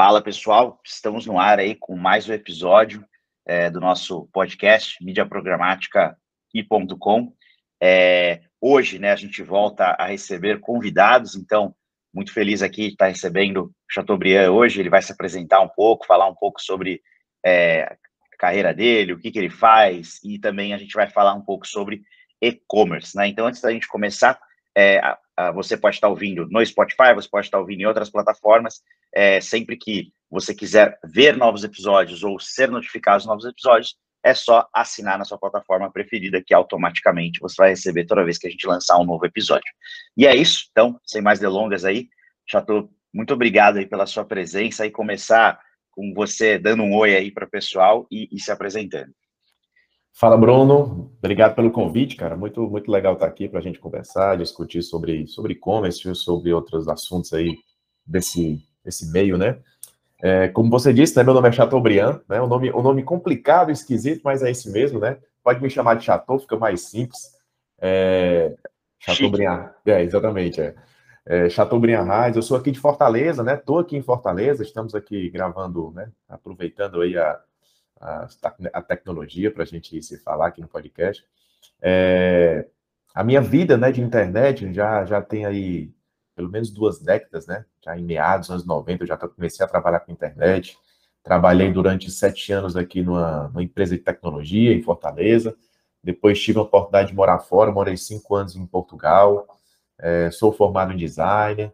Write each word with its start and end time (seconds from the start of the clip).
Fala 0.00 0.22
pessoal, 0.22 0.80
estamos 0.84 1.26
no 1.26 1.40
ar 1.40 1.58
aí 1.58 1.74
com 1.74 1.96
mais 1.96 2.28
um 2.28 2.32
episódio 2.32 3.04
é, 3.44 3.68
do 3.68 3.80
nosso 3.80 4.28
podcast 4.32 4.96
Mídia 5.02 5.26
Programática 5.26 6.16
e.com. 6.54 7.32
É, 7.82 8.42
hoje, 8.60 9.00
né, 9.00 9.10
a 9.10 9.16
gente 9.16 9.42
volta 9.42 9.96
a 9.98 10.06
receber 10.06 10.60
convidados, 10.60 11.34
então 11.34 11.74
muito 12.14 12.32
feliz 12.32 12.62
aqui 12.62 12.82
de 12.82 12.92
estar 12.92 13.08
recebendo 13.08 13.72
Chateaubriand 13.90 14.52
hoje. 14.52 14.78
Ele 14.78 14.88
vai 14.88 15.02
se 15.02 15.10
apresentar 15.10 15.60
um 15.62 15.68
pouco, 15.68 16.06
falar 16.06 16.28
um 16.28 16.34
pouco 16.36 16.62
sobre 16.62 17.02
é, 17.44 17.82
a 17.82 18.36
carreira 18.38 18.72
dele, 18.72 19.14
o 19.14 19.18
que, 19.18 19.32
que 19.32 19.38
ele 19.40 19.50
faz 19.50 20.20
e 20.22 20.38
também 20.38 20.72
a 20.72 20.78
gente 20.78 20.94
vai 20.94 21.10
falar 21.10 21.34
um 21.34 21.42
pouco 21.42 21.66
sobre 21.66 22.02
e-commerce, 22.40 23.16
né? 23.16 23.26
Então, 23.26 23.48
antes 23.48 23.60
da 23.60 23.72
gente 23.72 23.88
começar, 23.88 24.38
é, 24.78 24.98
a, 24.98 25.18
a, 25.36 25.50
você 25.50 25.76
pode 25.76 25.96
estar 25.96 26.08
ouvindo 26.08 26.46
no 26.48 26.64
Spotify, 26.64 27.12
você 27.12 27.28
pode 27.28 27.48
estar 27.48 27.58
ouvindo 27.58 27.80
em 27.80 27.86
outras 27.86 28.08
plataformas. 28.08 28.80
É, 29.12 29.40
sempre 29.40 29.76
que 29.76 30.12
você 30.30 30.54
quiser 30.54 30.96
ver 31.02 31.36
novos 31.36 31.64
episódios 31.64 32.22
ou 32.22 32.38
ser 32.38 32.70
notificado 32.70 33.18
dos 33.18 33.26
novos 33.26 33.44
episódios, 33.44 33.96
é 34.22 34.32
só 34.34 34.68
assinar 34.72 35.18
na 35.18 35.24
sua 35.24 35.36
plataforma 35.36 35.90
preferida, 35.90 36.40
que 36.44 36.54
automaticamente 36.54 37.40
você 37.40 37.56
vai 37.58 37.70
receber 37.70 38.04
toda 38.04 38.24
vez 38.24 38.38
que 38.38 38.46
a 38.46 38.50
gente 38.50 38.66
lançar 38.68 38.98
um 38.98 39.04
novo 39.04 39.26
episódio. 39.26 39.72
E 40.16 40.26
é 40.26 40.36
isso, 40.36 40.68
então, 40.70 41.00
sem 41.04 41.20
mais 41.20 41.40
delongas 41.40 41.84
aí, 41.84 42.08
estou 42.46 42.88
muito 43.12 43.34
obrigado 43.34 43.78
aí 43.78 43.86
pela 43.86 44.06
sua 44.06 44.24
presença 44.24 44.86
e 44.86 44.92
começar 44.92 45.58
com 45.90 46.12
você 46.14 46.56
dando 46.56 46.84
um 46.84 46.94
oi 46.94 47.16
aí 47.16 47.32
para 47.32 47.46
o 47.46 47.50
pessoal 47.50 48.06
e, 48.12 48.28
e 48.30 48.38
se 48.38 48.52
apresentando. 48.52 49.12
Fala, 50.18 50.36
Bruno. 50.36 51.12
Obrigado 51.18 51.54
pelo 51.54 51.70
convite, 51.70 52.16
cara. 52.16 52.36
Muito, 52.36 52.60
muito 52.68 52.90
legal 52.90 53.14
estar 53.14 53.26
aqui 53.26 53.48
para 53.48 53.60
a 53.60 53.62
gente 53.62 53.78
conversar, 53.78 54.36
discutir 54.36 54.82
sobre 54.82 55.28
sobre 55.28 55.52
e-commerce, 55.52 56.12
sobre 56.16 56.52
outros 56.52 56.88
assuntos 56.88 57.32
aí 57.32 57.56
desse, 58.04 58.60
desse 58.84 59.12
meio, 59.12 59.38
né? 59.38 59.60
É, 60.20 60.48
como 60.48 60.70
você 60.70 60.92
disse, 60.92 61.16
né, 61.16 61.22
meu 61.22 61.34
nome 61.34 61.48
é 61.48 61.52
Chateaubriand, 61.52 62.20
né? 62.28 62.42
Um 62.42 62.48
nome, 62.48 62.72
um 62.72 62.82
nome 62.82 63.04
complicado, 63.04 63.70
esquisito, 63.70 64.22
mas 64.24 64.42
é 64.42 64.50
esse 64.50 64.68
mesmo, 64.72 64.98
né? 64.98 65.18
Pode 65.40 65.62
me 65.62 65.70
chamar 65.70 65.94
de 65.94 66.04
Chateau, 66.04 66.40
fica 66.40 66.56
mais 66.56 66.80
simples. 66.80 67.20
É, 67.80 68.56
Chateaubriand, 68.98 69.70
é, 69.86 70.02
exatamente, 70.02 70.60
é. 70.60 70.74
é 71.26 71.48
Chateaubriand 71.48 72.06
Reis, 72.06 72.34
eu 72.34 72.42
sou 72.42 72.56
aqui 72.56 72.72
de 72.72 72.80
Fortaleza, 72.80 73.44
né? 73.44 73.54
Estou 73.54 73.78
aqui 73.78 73.96
em 73.96 74.02
Fortaleza, 74.02 74.64
estamos 74.64 74.96
aqui 74.96 75.30
gravando, 75.30 75.92
né? 75.92 76.10
Aproveitando 76.28 77.02
aí 77.02 77.16
a, 77.16 77.38
a, 78.00 78.28
a 78.72 78.82
tecnologia 78.82 79.50
para 79.50 79.62
a 79.62 79.66
gente 79.66 80.00
se 80.02 80.18
falar 80.18 80.48
aqui 80.48 80.60
no 80.60 80.68
podcast. 80.68 81.24
É, 81.80 82.66
a 83.14 83.24
minha 83.24 83.40
vida 83.40 83.76
né, 83.76 83.90
de 83.90 84.00
internet 84.00 84.72
já, 84.72 85.04
já 85.04 85.20
tem 85.20 85.44
aí 85.44 85.92
pelo 86.34 86.50
menos 86.50 86.70
duas 86.70 87.00
décadas, 87.00 87.48
né? 87.48 87.64
Já 87.84 87.98
em 87.98 88.04
meados 88.04 88.46
dos 88.46 88.54
anos 88.54 88.66
90, 88.66 89.02
eu 89.02 89.08
já 89.08 89.16
comecei 89.16 89.64
a 89.64 89.68
trabalhar 89.68 90.00
com 90.00 90.12
internet. 90.12 90.78
Trabalhei 91.24 91.72
durante 91.72 92.08
sete 92.12 92.52
anos 92.52 92.76
aqui 92.76 93.02
numa, 93.02 93.48
numa 93.48 93.62
empresa 93.62 93.96
de 93.96 94.02
tecnologia 94.02 94.72
em 94.72 94.80
Fortaleza. 94.80 95.56
Depois 96.02 96.40
tive 96.40 96.60
a 96.60 96.62
oportunidade 96.62 97.08
de 97.08 97.16
morar 97.16 97.40
fora, 97.40 97.72
morei 97.72 97.96
cinco 97.96 98.36
anos 98.36 98.54
em 98.54 98.64
Portugal. 98.64 99.48
É, 99.98 100.30
sou 100.30 100.52
formado 100.52 100.92
em 100.92 100.96
design, 100.96 101.72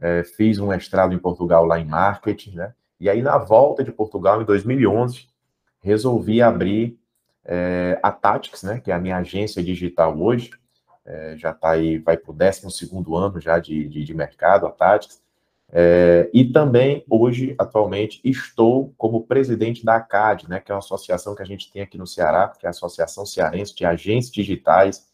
é, 0.00 0.24
fiz 0.24 0.58
um 0.58 0.68
mestrado 0.68 1.12
em 1.14 1.18
Portugal 1.18 1.66
lá 1.66 1.78
em 1.78 1.84
marketing, 1.84 2.56
né? 2.56 2.74
E 2.98 3.10
aí, 3.10 3.20
na 3.20 3.36
volta 3.36 3.84
de 3.84 3.92
Portugal, 3.92 4.40
em 4.40 4.46
2011, 4.46 5.28
resolvi 5.86 6.42
abrir 6.42 6.98
é, 7.44 7.98
a 8.02 8.10
Tactics, 8.10 8.64
né, 8.64 8.80
que 8.80 8.90
é 8.90 8.94
a 8.94 8.98
minha 8.98 9.18
agência 9.18 9.62
digital 9.62 10.18
hoje, 10.20 10.50
é, 11.04 11.36
já 11.38 11.52
está 11.52 11.70
aí, 11.70 11.98
vai 11.98 12.16
para 12.16 12.32
o 12.32 12.34
12 12.34 12.90
ano 13.14 13.40
já 13.40 13.60
de, 13.60 13.88
de, 13.88 14.02
de, 14.02 14.12
mercado, 14.14 14.66
a 14.66 14.70
Tactics, 14.70 15.22
é, 15.70 16.28
e 16.34 16.44
também 16.44 17.04
hoje, 17.08 17.54
atualmente, 17.56 18.20
estou 18.24 18.92
como 18.98 19.26
presidente 19.26 19.84
da 19.84 19.94
ACAD, 19.96 20.48
né, 20.48 20.58
que 20.58 20.72
é 20.72 20.74
uma 20.74 20.80
associação 20.80 21.36
que 21.36 21.42
a 21.42 21.46
gente 21.46 21.70
tem 21.70 21.82
aqui 21.82 21.96
no 21.96 22.06
Ceará, 22.06 22.48
que 22.48 22.66
é 22.66 22.68
a 22.68 22.70
Associação 22.70 23.24
Cearense 23.24 23.74
de 23.74 23.84
Agências 23.84 24.32
Digitais, 24.32 25.06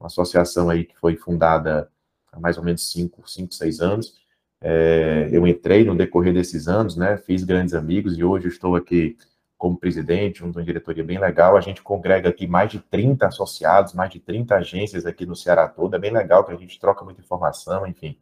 uma 0.00 0.08
associação 0.08 0.68
aí 0.68 0.84
que 0.84 0.98
foi 0.98 1.16
fundada 1.16 1.88
há 2.32 2.40
mais 2.40 2.58
ou 2.58 2.64
menos 2.64 2.90
5, 2.90 3.22
5, 3.28 3.54
6 3.54 3.80
anos, 3.80 4.14
é, 4.60 5.28
eu 5.30 5.46
entrei 5.46 5.84
no 5.84 5.96
decorrer 5.96 6.34
desses 6.34 6.66
anos, 6.66 6.96
né, 6.96 7.16
fiz 7.16 7.44
grandes 7.44 7.74
amigos 7.74 8.18
e 8.18 8.24
hoje 8.24 8.48
estou 8.48 8.74
aqui 8.74 9.16
como 9.58 9.76
presidente, 9.76 10.38
junto 10.38 10.56
a 10.56 10.60
uma 10.60 10.64
diretoria 10.64 11.04
bem 11.04 11.18
legal. 11.18 11.56
A 11.56 11.60
gente 11.60 11.82
congrega 11.82 12.28
aqui 12.28 12.46
mais 12.46 12.70
de 12.70 12.78
30 12.78 13.26
associados, 13.26 13.92
mais 13.92 14.10
de 14.10 14.20
30 14.20 14.54
agências 14.54 15.04
aqui 15.04 15.26
no 15.26 15.34
Ceará 15.34 15.68
todo. 15.68 15.94
É 15.94 15.98
bem 15.98 16.12
legal 16.12 16.44
que 16.44 16.52
a 16.52 16.56
gente 16.56 16.78
troca 16.78 17.04
muita 17.04 17.20
informação, 17.20 17.86
enfim. 17.86 18.16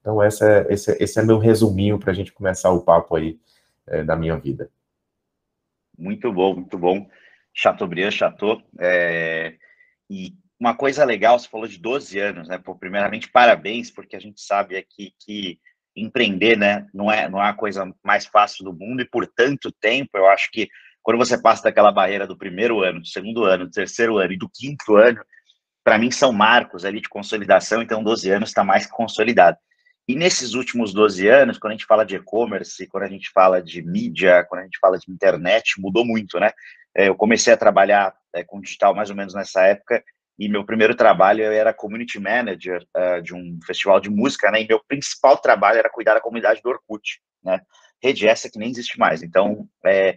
Então, 0.00 0.22
essa 0.22 0.50
é, 0.50 0.72
esse, 0.72 0.96
esse 0.98 1.20
é 1.20 1.22
meu 1.22 1.38
resuminho 1.38 1.98
para 1.98 2.10
a 2.10 2.14
gente 2.14 2.32
começar 2.32 2.70
o 2.70 2.80
papo 2.80 3.14
aí 3.14 3.38
é, 3.86 4.02
da 4.02 4.16
minha 4.16 4.36
vida. 4.38 4.70
Muito 5.96 6.32
bom, 6.32 6.54
muito 6.54 6.78
bom. 6.78 7.06
Chateaubriand, 7.52 8.10
Chateau. 8.10 8.62
É... 8.78 9.56
E 10.08 10.34
uma 10.58 10.74
coisa 10.74 11.04
legal, 11.04 11.38
você 11.38 11.48
falou 11.48 11.68
de 11.68 11.78
12 11.78 12.18
anos, 12.18 12.48
né? 12.48 12.56
Pô, 12.58 12.74
primeiramente, 12.74 13.30
parabéns, 13.30 13.90
porque 13.90 14.16
a 14.16 14.20
gente 14.20 14.40
sabe 14.40 14.76
aqui 14.76 15.14
que 15.18 15.60
empreender, 15.96 16.56
né, 16.56 16.86
não 16.94 17.10
é, 17.10 17.28
não 17.28 17.42
é 17.42 17.48
a 17.48 17.54
coisa 17.54 17.92
mais 18.02 18.26
fácil 18.26 18.64
do 18.64 18.72
mundo 18.72 19.02
e 19.02 19.08
por 19.08 19.26
tanto 19.26 19.72
tempo, 19.72 20.10
eu 20.14 20.26
acho 20.28 20.50
que 20.50 20.68
quando 21.02 21.18
você 21.18 21.40
passa 21.40 21.64
daquela 21.64 21.90
barreira 21.90 22.26
do 22.26 22.36
primeiro 22.36 22.82
ano, 22.82 23.00
do 23.00 23.06
segundo 23.06 23.44
ano, 23.44 23.64
do 23.64 23.70
terceiro 23.70 24.18
ano 24.18 24.32
e 24.32 24.38
do 24.38 24.48
quinto 24.48 24.96
ano, 24.96 25.20
para 25.82 25.98
mim 25.98 26.10
são 26.10 26.32
marcos 26.32 26.84
ali 26.84 27.00
de 27.00 27.08
consolidação, 27.08 27.82
então 27.82 28.02
12 28.02 28.30
anos 28.30 28.50
está 28.50 28.62
mais 28.62 28.86
consolidado. 28.86 29.56
E 30.06 30.14
nesses 30.14 30.54
últimos 30.54 30.92
12 30.92 31.28
anos, 31.28 31.58
quando 31.58 31.72
a 31.72 31.76
gente 31.76 31.86
fala 31.86 32.04
de 32.04 32.16
e-commerce, 32.16 32.86
quando 32.88 33.04
a 33.04 33.08
gente 33.08 33.30
fala 33.30 33.62
de 33.62 33.80
mídia, 33.82 34.44
quando 34.48 34.62
a 34.62 34.64
gente 34.64 34.78
fala 34.80 34.98
de 34.98 35.10
internet, 35.10 35.80
mudou 35.80 36.04
muito, 36.04 36.38
né? 36.38 36.50
É, 36.94 37.08
eu 37.08 37.14
comecei 37.14 37.52
a 37.52 37.56
trabalhar 37.56 38.12
é, 38.34 38.42
com 38.42 38.60
digital 38.60 38.94
mais 38.94 39.08
ou 39.08 39.16
menos 39.16 39.34
nessa 39.34 39.62
época 39.62 40.02
e 40.40 40.48
meu 40.48 40.64
primeiro 40.64 40.94
trabalho 40.94 41.44
eu 41.44 41.52
era 41.52 41.74
community 41.74 42.18
manager 42.18 42.82
uh, 42.96 43.20
de 43.20 43.34
um 43.34 43.58
festival 43.62 44.00
de 44.00 44.08
música, 44.08 44.50
né? 44.50 44.62
E 44.62 44.66
meu 44.66 44.82
principal 44.82 45.36
trabalho 45.36 45.78
era 45.78 45.90
cuidar 45.90 46.14
da 46.14 46.20
comunidade 46.20 46.62
do 46.62 46.70
Orkut, 46.70 47.20
né? 47.44 47.60
Rede 48.02 48.26
essa 48.26 48.48
que 48.48 48.58
nem 48.58 48.70
existe 48.70 48.98
mais. 48.98 49.22
Então, 49.22 49.68
é, 49.84 50.16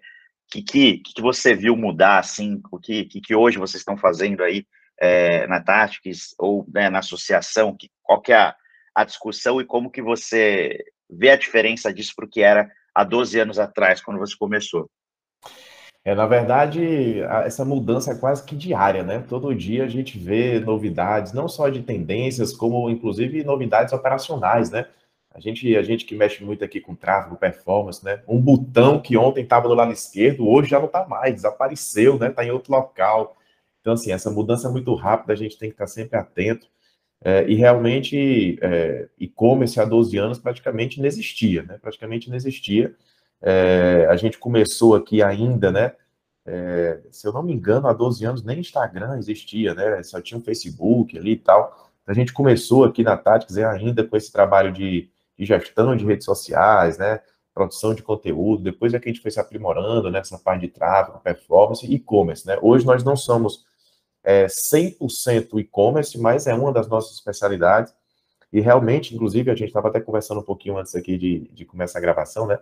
que, 0.50 0.62
que 0.62 0.98
que 1.00 1.22
você 1.22 1.54
viu 1.54 1.76
mudar 1.76 2.20
assim? 2.20 2.62
O 2.72 2.80
que 2.80 3.04
que, 3.04 3.20
que 3.20 3.36
hoje 3.36 3.58
vocês 3.58 3.82
estão 3.82 3.98
fazendo 3.98 4.42
aí 4.42 4.66
é, 4.98 5.46
na 5.48 5.62
Tactics 5.62 6.34
ou 6.40 6.66
né, 6.74 6.90
na 6.90 7.00
associação? 7.00 7.76
Que, 7.76 7.90
qual 8.02 8.22
que 8.22 8.32
é 8.32 8.38
a, 8.38 8.56
a 8.96 9.04
discussão 9.04 9.60
e 9.60 9.66
como 9.66 9.92
que 9.92 10.02
você 10.02 10.78
vê 11.10 11.32
a 11.32 11.36
diferença 11.36 11.94
disso 11.94 12.14
para 12.16 12.26
o 12.26 12.30
que 12.30 12.42
era 12.42 12.72
há 12.96 13.04
12 13.04 13.38
anos 13.42 13.60
atrás, 13.60 14.00
quando 14.00 14.20
você 14.20 14.38
começou? 14.38 14.90
É, 16.06 16.14
na 16.14 16.26
verdade, 16.26 17.22
essa 17.46 17.64
mudança 17.64 18.12
é 18.12 18.16
quase 18.16 18.44
que 18.44 18.56
diária, 18.56 19.04
né? 19.04 19.24
Todo 19.28 19.56
dia 19.56 19.86
a 19.86 19.88
gente 19.88 20.20
vê 20.20 20.60
novidades, 20.60 21.32
não 21.32 21.48
só 21.48 21.70
de 21.70 21.82
tendências, 21.82 22.52
como 22.54 22.90
inclusive 22.90 23.44
novidades 23.44 23.94
operacionais, 23.94 24.70
né? 24.70 24.86
A 25.34 25.40
gente, 25.40 25.76
a 25.76 25.82
gente 25.82 26.06
que 26.06 26.14
mexe 26.14 26.44
muito 26.44 26.64
aqui 26.64 26.80
com 26.82 26.94
tráfego, 26.94 27.38
performance, 27.38 28.04
né? 28.04 28.22
Um 28.28 28.40
botão 28.40 29.02
que 29.02 29.18
ontem 29.18 29.44
estava 29.44 29.68
do 29.68 29.74
lado 29.74 29.92
esquerdo, 29.94 30.48
hoje 30.48 30.70
já 30.70 30.80
não 30.80 30.88
está 30.88 31.08
mais, 31.08 31.36
desapareceu, 31.36 32.20
né? 32.20 32.28
Está 32.30 32.46
em 32.46 32.52
outro 32.52 32.74
local. 32.74 33.38
Então, 33.82 33.94
assim, 33.94 34.12
essa 34.12 34.30
mudança 34.30 34.68
é 34.68 34.72
muito 34.72 34.94
rápida, 34.96 35.34
a 35.34 35.36
gente 35.36 35.58
tem 35.58 35.70
que 35.70 35.76
estar 35.76 35.88
sempre 35.88 36.18
atento. 36.18 36.68
É, 37.24 37.48
e 37.50 37.56
realmente, 37.56 38.60
é, 38.62 39.08
e-commerce 39.18 39.80
há 39.80 39.86
12 39.86 40.18
anos 40.18 40.38
praticamente 40.40 41.00
não 41.00 41.08
existia, 41.08 41.64
né? 41.64 41.78
Praticamente 41.82 42.30
não 42.30 42.36
existia. 42.36 42.94
É, 43.46 44.08
a 44.10 44.16
gente 44.16 44.38
começou 44.38 44.96
aqui 44.96 45.22
ainda, 45.22 45.70
né? 45.70 45.94
É, 46.46 47.02
se 47.12 47.28
eu 47.28 47.34
não 47.34 47.44
me 47.44 47.54
engano, 47.54 47.88
há 47.88 47.94
12 47.94 48.26
anos 48.26 48.44
nem 48.44 48.60
Instagram 48.60 49.18
existia, 49.18 49.74
né? 49.74 50.02
Só 50.02 50.22
tinha 50.22 50.38
um 50.38 50.44
Facebook 50.44 51.18
ali 51.18 51.34
e 51.34 51.38
tal. 51.38 51.92
A 52.08 52.14
gente 52.14 52.32
começou 52.32 52.86
aqui 52.86 53.04
na 53.04 53.18
Tactics 53.18 53.58
ainda 53.58 54.06
com 54.06 54.16
esse 54.16 54.32
trabalho 54.32 54.72
de, 54.72 55.10
de, 55.38 55.46
gestão 55.46 55.96
de 55.96 56.06
redes 56.06 56.26
sociais, 56.26 56.98
né? 56.98 57.20
Produção 57.54 57.94
de 57.94 58.02
conteúdo. 58.02 58.64
Depois 58.64 58.94
é 58.94 59.00
que 59.00 59.10
a 59.10 59.12
gente 59.12 59.22
foi 59.22 59.32
se 59.32 59.40
aprimorando 59.40 60.10
nessa 60.10 60.36
né? 60.36 60.42
parte 60.44 60.62
de 60.62 60.70
tráfego, 60.70 61.20
performance 61.20 61.86
e 61.86 61.96
e-commerce, 61.96 62.48
né? 62.48 62.58
Hoje 62.62 62.86
nós 62.86 63.04
não 63.04 63.16
somos 63.16 63.66
é, 64.24 64.46
100% 64.48 65.60
e-commerce, 65.60 66.18
mas 66.18 66.48
é 66.48 66.54
uma 66.54 66.72
das 66.72 66.88
nossas 66.88 67.16
especialidades. 67.16 67.94
E 68.52 68.62
realmente, 68.62 69.16
inclusive, 69.16 69.52
a 69.52 69.56
gente 69.56 69.70
estava 69.70 69.90
até 69.90 70.00
conversando 70.00 70.40
um 70.40 70.44
pouquinho 70.44 70.78
antes 70.78 70.96
aqui 70.96 71.18
de, 71.18 71.40
de 71.54 71.66
começar 71.66 72.00
a 72.00 72.02
gravação, 72.02 72.48
né? 72.48 72.58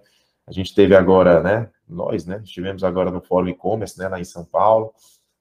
A 0.48 0.52
gente 0.52 0.74
teve 0.74 0.96
agora, 0.96 1.42
né, 1.42 1.70
nós, 1.88 2.26
né, 2.26 2.42
estivemos 2.44 2.84
agora 2.84 3.12
no 3.12 3.22
Fórum 3.22 3.50
E-Commerce, 3.50 3.98
né, 3.98 4.08
lá 4.08 4.20
em 4.20 4.26
São 4.26 4.44
Paulo, 4.44 4.94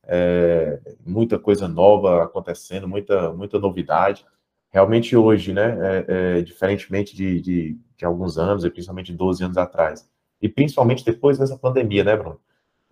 é, 0.05 0.81
muita 1.05 1.38
coisa 1.38 1.69
nova 1.69 2.25
acontecendo, 2.25 2.88
muita, 2.88 3.32
muita 3.32 3.58
novidade. 3.58 4.25
Realmente 4.70 5.17
hoje, 5.17 5.52
né, 5.52 5.76
é, 5.81 6.05
é, 6.38 6.43
diferentemente 6.43 7.14
de, 7.14 7.41
de, 7.41 7.79
de, 7.97 8.05
alguns 8.05 8.38
anos, 8.38 8.64
e 8.64 8.70
principalmente 8.70 9.12
12 9.12 9.44
anos 9.44 9.56
atrás, 9.56 10.08
e 10.41 10.49
principalmente 10.49 11.05
depois 11.05 11.38
dessa 11.38 11.56
pandemia, 11.56 12.05
né, 12.05 12.17
Bruno? 12.17 12.41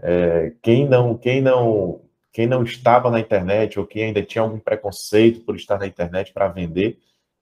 É, 0.00 0.52
quem 0.62 0.88
não, 0.88 1.16
quem 1.16 1.40
não, 1.40 2.02
quem 2.32 2.46
não 2.46 2.62
estava 2.62 3.10
na 3.10 3.18
internet 3.18 3.78
ou 3.78 3.86
quem 3.86 4.04
ainda 4.04 4.22
tinha 4.22 4.42
algum 4.42 4.58
preconceito 4.58 5.40
por 5.40 5.56
estar 5.56 5.78
na 5.78 5.86
internet 5.86 6.32
para 6.32 6.48
vender, 6.48 6.98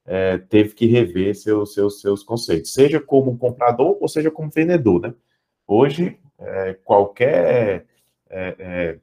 é, 0.07 0.39
teve 0.39 0.75
que 0.75 0.87
rever 0.87 1.35
seus, 1.35 1.75
seus, 1.75 2.01
seus 2.01 2.23
conceitos, 2.23 2.73
seja 2.73 3.01
como 3.01 3.37
comprador 3.37 3.99
ou 4.01 4.09
seja 4.09 4.31
como 4.31 4.51
vendedor, 4.51 5.01
né? 5.01 5.15
Hoje, 5.67 6.17
é, 6.39 6.75
qualquer 6.85 7.87
é, 8.31 8.57
é 8.59 8.99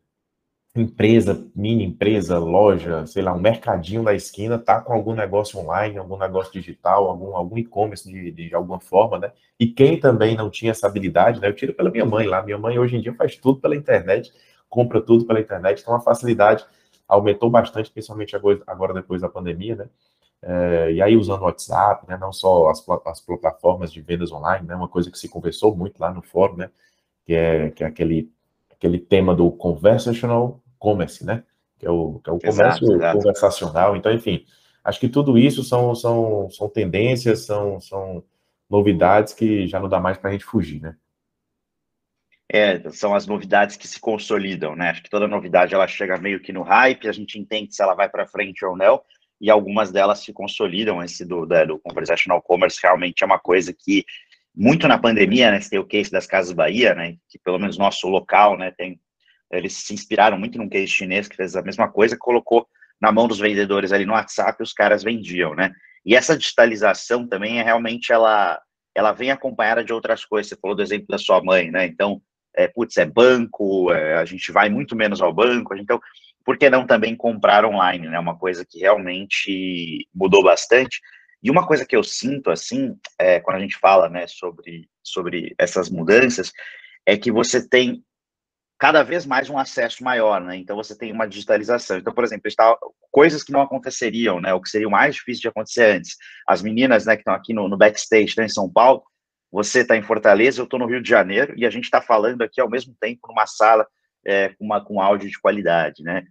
empresa, 0.76 1.46
mini 1.56 1.84
empresa, 1.84 2.40
loja, 2.40 3.06
sei 3.06 3.22
lá, 3.22 3.34
um 3.34 3.40
mercadinho 3.40 4.04
da 4.04 4.14
esquina 4.16 4.58
tá 4.58 4.82
com 4.82 4.92
algum 4.92 5.14
negócio 5.14 5.60
online, 5.60 5.98
algum 6.00 6.18
negócio 6.18 6.52
digital, 6.52 7.08
algum, 7.08 7.36
algum 7.36 7.58
e-commerce 7.58 8.10
de, 8.10 8.32
de 8.32 8.56
alguma 8.56 8.80
forma, 8.80 9.20
né? 9.20 9.32
E 9.60 9.68
quem 9.68 10.00
também 10.00 10.36
não 10.36 10.50
tinha 10.50 10.72
essa 10.72 10.88
habilidade, 10.88 11.40
né? 11.40 11.48
Eu 11.48 11.56
tiro 11.56 11.74
pela 11.74 11.92
minha 11.92 12.06
mãe 12.06 12.26
lá. 12.26 12.42
Minha 12.42 12.58
mãe 12.58 12.80
hoje 12.80 12.96
em 12.96 13.02
dia 13.02 13.14
faz 13.14 13.36
tudo 13.36 13.60
pela 13.60 13.76
internet, 13.76 14.32
compra 14.68 15.00
tudo 15.00 15.26
pela 15.26 15.40
internet, 15.40 15.82
então 15.82 15.96
a 15.96 16.02
facilidade 16.02 16.66
aumentou 17.08 17.50
bastante, 17.50 17.92
principalmente 17.92 18.36
agora 18.36 18.94
depois 18.94 19.22
da 19.22 19.30
pandemia, 19.30 19.76
né? 19.76 19.86
É, 20.46 20.92
e 20.92 21.02
aí 21.02 21.16
usando 21.16 21.42
o 21.42 21.46
WhatsApp, 21.46 22.06
né? 22.08 22.18
Não 22.18 22.34
só 22.34 22.70
as, 22.70 22.84
as 23.06 23.22
plataformas 23.22 23.94
de 23.94 24.02
vendas 24.02 24.32
online, 24.32 24.68
né? 24.68 24.76
Uma 24.76 24.90
coisa 24.90 25.10
que 25.10 25.18
se 25.18 25.30
conversou 25.30 25.74
muito 25.76 25.98
lá 26.00 26.14
no 26.14 26.22
fórum, 26.22 26.58
né? 26.58 26.70
Que 27.26 27.34
é, 27.34 27.70
que 27.72 27.84
é 27.84 27.88
aquele, 27.88 28.30
aquele 28.70 29.00
tema 29.00 29.34
do 29.34 29.50
conversational 29.52 30.62
commerce, 30.78 31.26
né? 31.26 31.44
Que 31.80 31.88
é 31.88 31.90
o, 31.90 32.20
que 32.20 32.30
é 32.30 32.34
o 32.34 32.40
comércio 32.40 32.94
exato, 32.94 33.18
conversacional. 33.18 33.96
Então, 33.96 34.12
enfim, 34.12 34.46
acho 34.84 35.00
que 35.00 35.08
tudo 35.08 35.38
isso 35.38 35.64
são, 35.64 35.96
são, 35.96 36.50
são 36.50 36.68
tendências, 36.68 37.46
são, 37.46 37.80
são 37.80 38.22
novidades 38.70 39.34
que 39.34 39.66
já 39.66 39.80
não 39.80 39.88
dá 39.88 40.02
mais 40.02 40.18
para 40.18 40.30
a 40.30 40.34
gente 40.34 40.44
fugir, 40.44 40.82
né? 40.82 40.98
É, 42.52 42.90
são 42.92 43.16
as 43.16 43.26
novidades 43.26 43.78
que 43.78 43.88
se 43.88 44.00
consolidam, 44.00 44.76
né? 44.76 44.90
Acho 44.90 45.02
que 45.02 45.10
toda 45.10 45.26
novidade 45.26 45.74
ela 45.74 45.88
chega 45.88 46.18
meio 46.18 46.42
que 46.42 46.52
no 46.52 46.64
hype, 46.64 47.08
a 47.08 47.14
gente 47.14 47.40
entende 47.40 47.74
se 47.74 47.82
ela 47.82 47.96
vai 47.96 48.10
para 48.10 48.28
frente 48.28 48.66
ou 48.66 48.76
não, 48.76 49.02
e 49.44 49.50
algumas 49.50 49.92
delas 49.92 50.20
se 50.20 50.32
consolidam. 50.32 51.04
Esse 51.04 51.26
do, 51.26 51.46
da, 51.46 51.66
do 51.66 51.78
Conversational 51.78 52.42
Commerce 52.42 52.80
realmente 52.82 53.24
é 53.24 53.26
uma 53.26 53.38
coisa 53.38 53.76
que, 53.78 54.06
muito 54.56 54.88
na 54.88 54.98
pandemia, 54.98 55.52
né? 55.52 55.60
Tem 55.60 55.78
o 55.78 55.86
case 55.86 56.10
das 56.10 56.26
Casas 56.26 56.54
Bahia, 56.54 56.96
né? 56.96 57.18
Que 57.28 57.38
pelo 57.38 57.60
menos 57.60 57.78
nosso 57.78 58.08
local, 58.08 58.58
né? 58.58 58.72
Tem 58.72 58.98
eles 59.52 59.74
se 59.74 59.94
inspiraram 59.94 60.40
muito 60.40 60.58
num 60.58 60.70
case 60.70 60.88
chinês 60.88 61.28
que 61.28 61.36
fez 61.36 61.58
a 61.58 61.62
mesma 61.62 61.92
coisa, 61.92 62.18
colocou 62.18 62.66
na 63.00 63.12
mão 63.12 63.28
dos 63.28 63.38
vendedores 63.38 63.92
ali 63.92 64.06
no 64.06 64.14
WhatsApp 64.14 64.56
e 64.60 64.64
os 64.64 64.72
caras 64.72 65.04
vendiam, 65.04 65.54
né? 65.54 65.74
E 66.06 66.16
essa 66.16 66.38
digitalização 66.38 67.28
também 67.28 67.60
é 67.60 67.64
realmente 67.64 68.14
ela 68.14 68.62
ela 68.96 69.12
vem 69.12 69.30
acompanhada 69.30 69.84
de 69.84 69.92
outras 69.92 70.24
coisas. 70.24 70.50
Você 70.50 70.56
falou 70.56 70.74
do 70.74 70.82
exemplo 70.82 71.08
da 71.10 71.18
sua 71.18 71.44
mãe, 71.44 71.70
né? 71.70 71.86
Então, 71.86 72.22
é, 72.56 72.70
putz, 72.70 72.96
é 72.96 73.06
banco, 73.06 73.92
é, 73.92 74.16
a 74.16 74.24
gente 74.24 74.54
vai 74.54 74.70
muito 74.70 74.96
menos 74.96 75.22
ao 75.22 75.34
banco, 75.34 75.76
então, 75.76 76.00
por 76.46 76.58
que 76.58 76.70
não 76.70 76.86
também 76.86 77.16
comprar 77.16 77.66
online, 77.66 78.08
né? 78.08 78.20
Uma 78.20 78.38
coisa 78.38 78.66
que 78.66 78.80
realmente 78.80 80.08
mudou 80.14 80.44
bastante. 80.44 81.00
E 81.42 81.52
uma 81.52 81.68
coisa 81.68 81.86
que 81.86 81.96
eu 81.96 82.04
sinto, 82.04 82.50
assim, 82.50 82.98
é, 83.20 83.40
quando 83.40 83.58
a 83.58 83.60
gente 83.60 83.78
fala, 83.78 84.10
né, 84.10 84.26
sobre, 84.28 84.90
sobre 85.04 85.54
essas 85.58 85.90
mudanças, 85.90 86.52
é 87.06 87.18
que 87.18 87.32
você 87.32 87.68
tem 87.68 88.04
cada 88.80 89.04
vez 89.04 89.26
mais 89.26 89.50
um 89.50 89.58
acesso 89.58 90.04
maior, 90.04 90.42
né? 90.42 90.58
Então 90.58 90.76
você 90.76 90.98
tem 90.98 91.12
uma 91.12 91.28
digitalização. 91.28 91.98
Então, 91.98 92.14
por 92.14 92.24
exemplo, 92.24 92.48
está 92.48 92.76
coisas 93.12 93.44
que 93.44 93.52
não 93.52 93.62
aconteceriam, 93.62 94.42
né? 94.42 94.54
O 94.54 94.62
que 94.62 94.70
seria 94.70 94.90
mais 94.90 95.16
difícil 95.16 95.42
de 95.42 95.48
acontecer 95.48 95.86
antes. 95.86 96.18
As 96.48 96.62
meninas, 96.62 97.06
né, 97.06 97.16
que 97.16 97.22
estão 97.22 97.34
aqui 97.34 97.54
no, 97.54 97.70
no 97.70 97.78
backstage, 97.78 98.26
estão 98.26 98.44
em 98.44 98.50
São 98.50 98.70
Paulo, 98.70 99.04
você 99.52 99.82
está 99.82 99.96
em 99.96 100.02
Fortaleza, 100.02 100.60
eu 100.60 100.66
estou 100.66 100.80
no 100.80 100.88
Rio 100.88 101.02
de 101.02 101.10
Janeiro 101.10 101.54
e 101.56 101.66
a 101.66 101.70
gente 101.70 101.86
está 101.86 102.02
falando 102.02 102.42
aqui 102.42 102.60
ao 102.60 102.70
mesmo 102.70 102.96
tempo 103.00 103.28
numa 103.28 103.46
sala 103.46 103.88
é, 104.26 104.50
com, 104.50 104.66
uma, 104.66 104.84
com 104.84 105.00
áudio 105.00 105.30
de 105.30 105.40
qualidade, 105.40 106.04
né? 106.04 106.26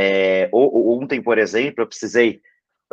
É, 0.00 0.48
ontem, 0.52 1.20
por 1.20 1.38
exemplo, 1.38 1.82
eu 1.82 1.86
precisei 1.88 2.40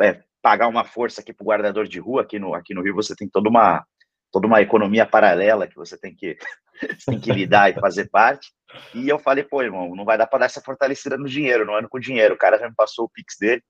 é, 0.02 0.20
pagar 0.42 0.66
uma 0.66 0.84
força 0.84 1.20
aqui 1.20 1.32
para 1.32 1.44
o 1.44 1.46
guardador 1.46 1.86
de 1.86 2.00
rua 2.00 2.22
aqui 2.22 2.36
no, 2.36 2.52
aqui 2.52 2.74
no 2.74 2.82
Rio. 2.82 2.96
Você 2.96 3.14
tem 3.14 3.28
toda 3.28 3.48
uma 3.48 3.86
toda 4.32 4.48
uma 4.48 4.60
economia 4.60 5.06
paralela 5.06 5.68
que 5.68 5.76
você 5.76 5.96
tem 5.96 6.14
que 6.14 6.36
tem 7.06 7.20
que 7.20 7.30
lidar 7.30 7.70
e 7.70 7.80
fazer 7.80 8.10
parte. 8.10 8.52
E 8.92 9.08
eu 9.08 9.20
falei, 9.20 9.44
pô, 9.44 9.62
irmão, 9.62 9.94
não 9.94 10.04
vai 10.04 10.18
dar 10.18 10.26
para 10.26 10.40
dar 10.40 10.46
essa 10.46 10.60
fortalecida 10.60 11.16
no 11.16 11.28
dinheiro, 11.28 11.64
não 11.64 11.76
ando 11.76 11.88
com 11.88 12.00
dinheiro. 12.00 12.34
O 12.34 12.38
cara 12.38 12.58
já 12.58 12.68
me 12.68 12.74
passou 12.74 13.04
o 13.04 13.08
Pix 13.08 13.36
dele, 13.38 13.62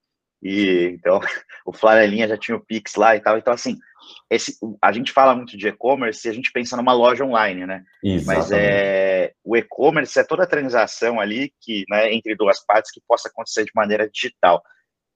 e 0.43 0.97
então 0.99 1.21
o 1.67 1.73
Flanelinha 1.73 2.29
já 2.29 2.37
tinha 2.37 2.57
o 2.57 2.65
Pix 2.65 2.95
lá 2.95 3.17
e 3.17 3.21
tal. 3.21 3.39
Então, 3.39 3.53
assim, 3.53 3.77
esse, 4.31 4.57
a 4.83 4.93
gente 4.93 5.13
fala 5.13 5.35
muito 5.35 5.57
de 5.57 5.69
e-commerce 5.69 6.27
e 6.27 6.31
a 6.31 6.35
gente 6.35 6.53
pensa 6.53 6.77
numa 6.77 6.93
loja 6.93 7.25
online, 7.25 7.67
né? 7.67 7.85
Exatamente. 8.03 8.27
Mas 8.27 8.53
é, 8.53 9.33
o 9.45 9.57
e-commerce 9.57 10.19
é 10.19 10.25
toda 10.25 10.45
a 10.45 10.49
transação 10.49 11.21
ali 11.21 11.53
que, 11.61 11.85
né, 11.89 12.13
entre 12.13 12.35
duas 12.35 12.65
partes 12.65 12.91
que 12.91 13.01
possa 13.07 13.29
acontecer 13.29 13.65
de 13.65 13.73
maneira 13.75 14.09
digital. 14.09 14.63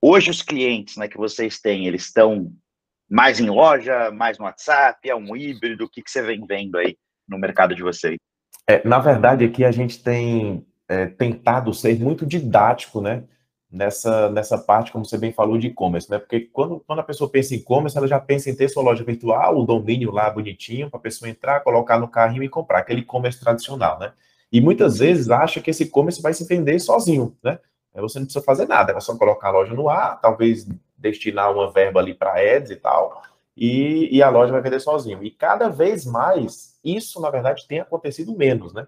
Hoje, 0.02 0.30
os 0.30 0.42
clientes 0.42 0.96
né, 0.96 1.08
que 1.08 1.18
vocês 1.18 1.60
têm, 1.60 1.86
eles 1.86 2.06
estão 2.06 2.50
mais 3.08 3.40
em 3.40 3.50
loja, 3.50 4.10
mais 4.10 4.38
no 4.38 4.44
WhatsApp, 4.44 5.08
é 5.08 5.14
um 5.14 5.36
híbrido? 5.36 5.84
O 5.84 5.88
que, 5.88 6.02
que 6.02 6.10
você 6.10 6.22
vem 6.22 6.44
vendo 6.46 6.78
aí 6.78 6.96
no 7.28 7.38
mercado 7.38 7.74
de 7.74 7.82
vocês? 7.82 8.16
É, 8.66 8.86
na 8.86 8.98
verdade, 8.98 9.44
aqui 9.44 9.64
a 9.64 9.72
gente 9.72 10.02
tem 10.02 10.64
é, 10.88 11.06
tentado 11.06 11.74
ser 11.74 11.98
muito 11.98 12.24
didático, 12.24 13.00
né? 13.00 13.24
Nessa, 13.72 14.28
nessa 14.30 14.58
parte, 14.58 14.90
como 14.90 15.04
você 15.04 15.16
bem 15.16 15.32
falou, 15.32 15.56
de 15.56 15.68
e-commerce, 15.68 16.10
né? 16.10 16.18
Porque 16.18 16.40
quando, 16.40 16.80
quando 16.80 16.98
a 16.98 17.04
pessoa 17.04 17.30
pensa 17.30 17.54
em 17.54 17.58
e-commerce, 17.58 17.96
ela 17.96 18.08
já 18.08 18.18
pensa 18.18 18.50
em 18.50 18.54
ter 18.56 18.68
sua 18.68 18.82
loja 18.82 19.04
virtual, 19.04 19.56
o 19.56 19.64
domínio 19.64 20.10
lá 20.10 20.28
bonitinho, 20.28 20.90
para 20.90 20.98
a 20.98 21.02
pessoa 21.02 21.28
entrar, 21.28 21.60
colocar 21.60 21.98
no 21.98 22.08
carrinho 22.08 22.42
e 22.42 22.48
comprar, 22.48 22.80
aquele 22.80 23.02
e-commerce 23.02 23.38
tradicional, 23.38 23.98
né? 24.00 24.12
E 24.50 24.60
muitas 24.60 24.98
vezes 24.98 25.30
acha 25.30 25.60
que 25.60 25.70
esse 25.70 25.84
e-commerce 25.84 26.20
vai 26.20 26.34
se 26.34 26.44
vender 26.44 26.80
sozinho, 26.80 27.36
né? 27.42 27.60
Você 27.94 28.18
não 28.18 28.26
precisa 28.26 28.44
fazer 28.44 28.66
nada, 28.66 28.92
é 28.92 29.00
só 29.00 29.16
colocar 29.16 29.48
a 29.48 29.52
loja 29.52 29.74
no 29.74 29.88
ar, 29.88 30.20
talvez 30.20 30.66
destinar 30.96 31.52
uma 31.52 31.70
verba 31.70 32.00
ali 32.00 32.14
para 32.14 32.34
ads 32.34 32.70
e 32.70 32.76
tal, 32.76 33.22
e, 33.56 34.08
e, 34.16 34.22
a 34.22 34.30
loja 34.30 34.52
vai 34.52 34.62
vender 34.62 34.80
sozinho. 34.80 35.22
E 35.22 35.30
cada 35.30 35.68
vez 35.68 36.06
mais, 36.06 36.78
isso, 36.84 37.20
na 37.20 37.30
verdade, 37.30 37.66
tem 37.68 37.80
acontecido 37.80 38.34
menos, 38.34 38.72
né? 38.72 38.86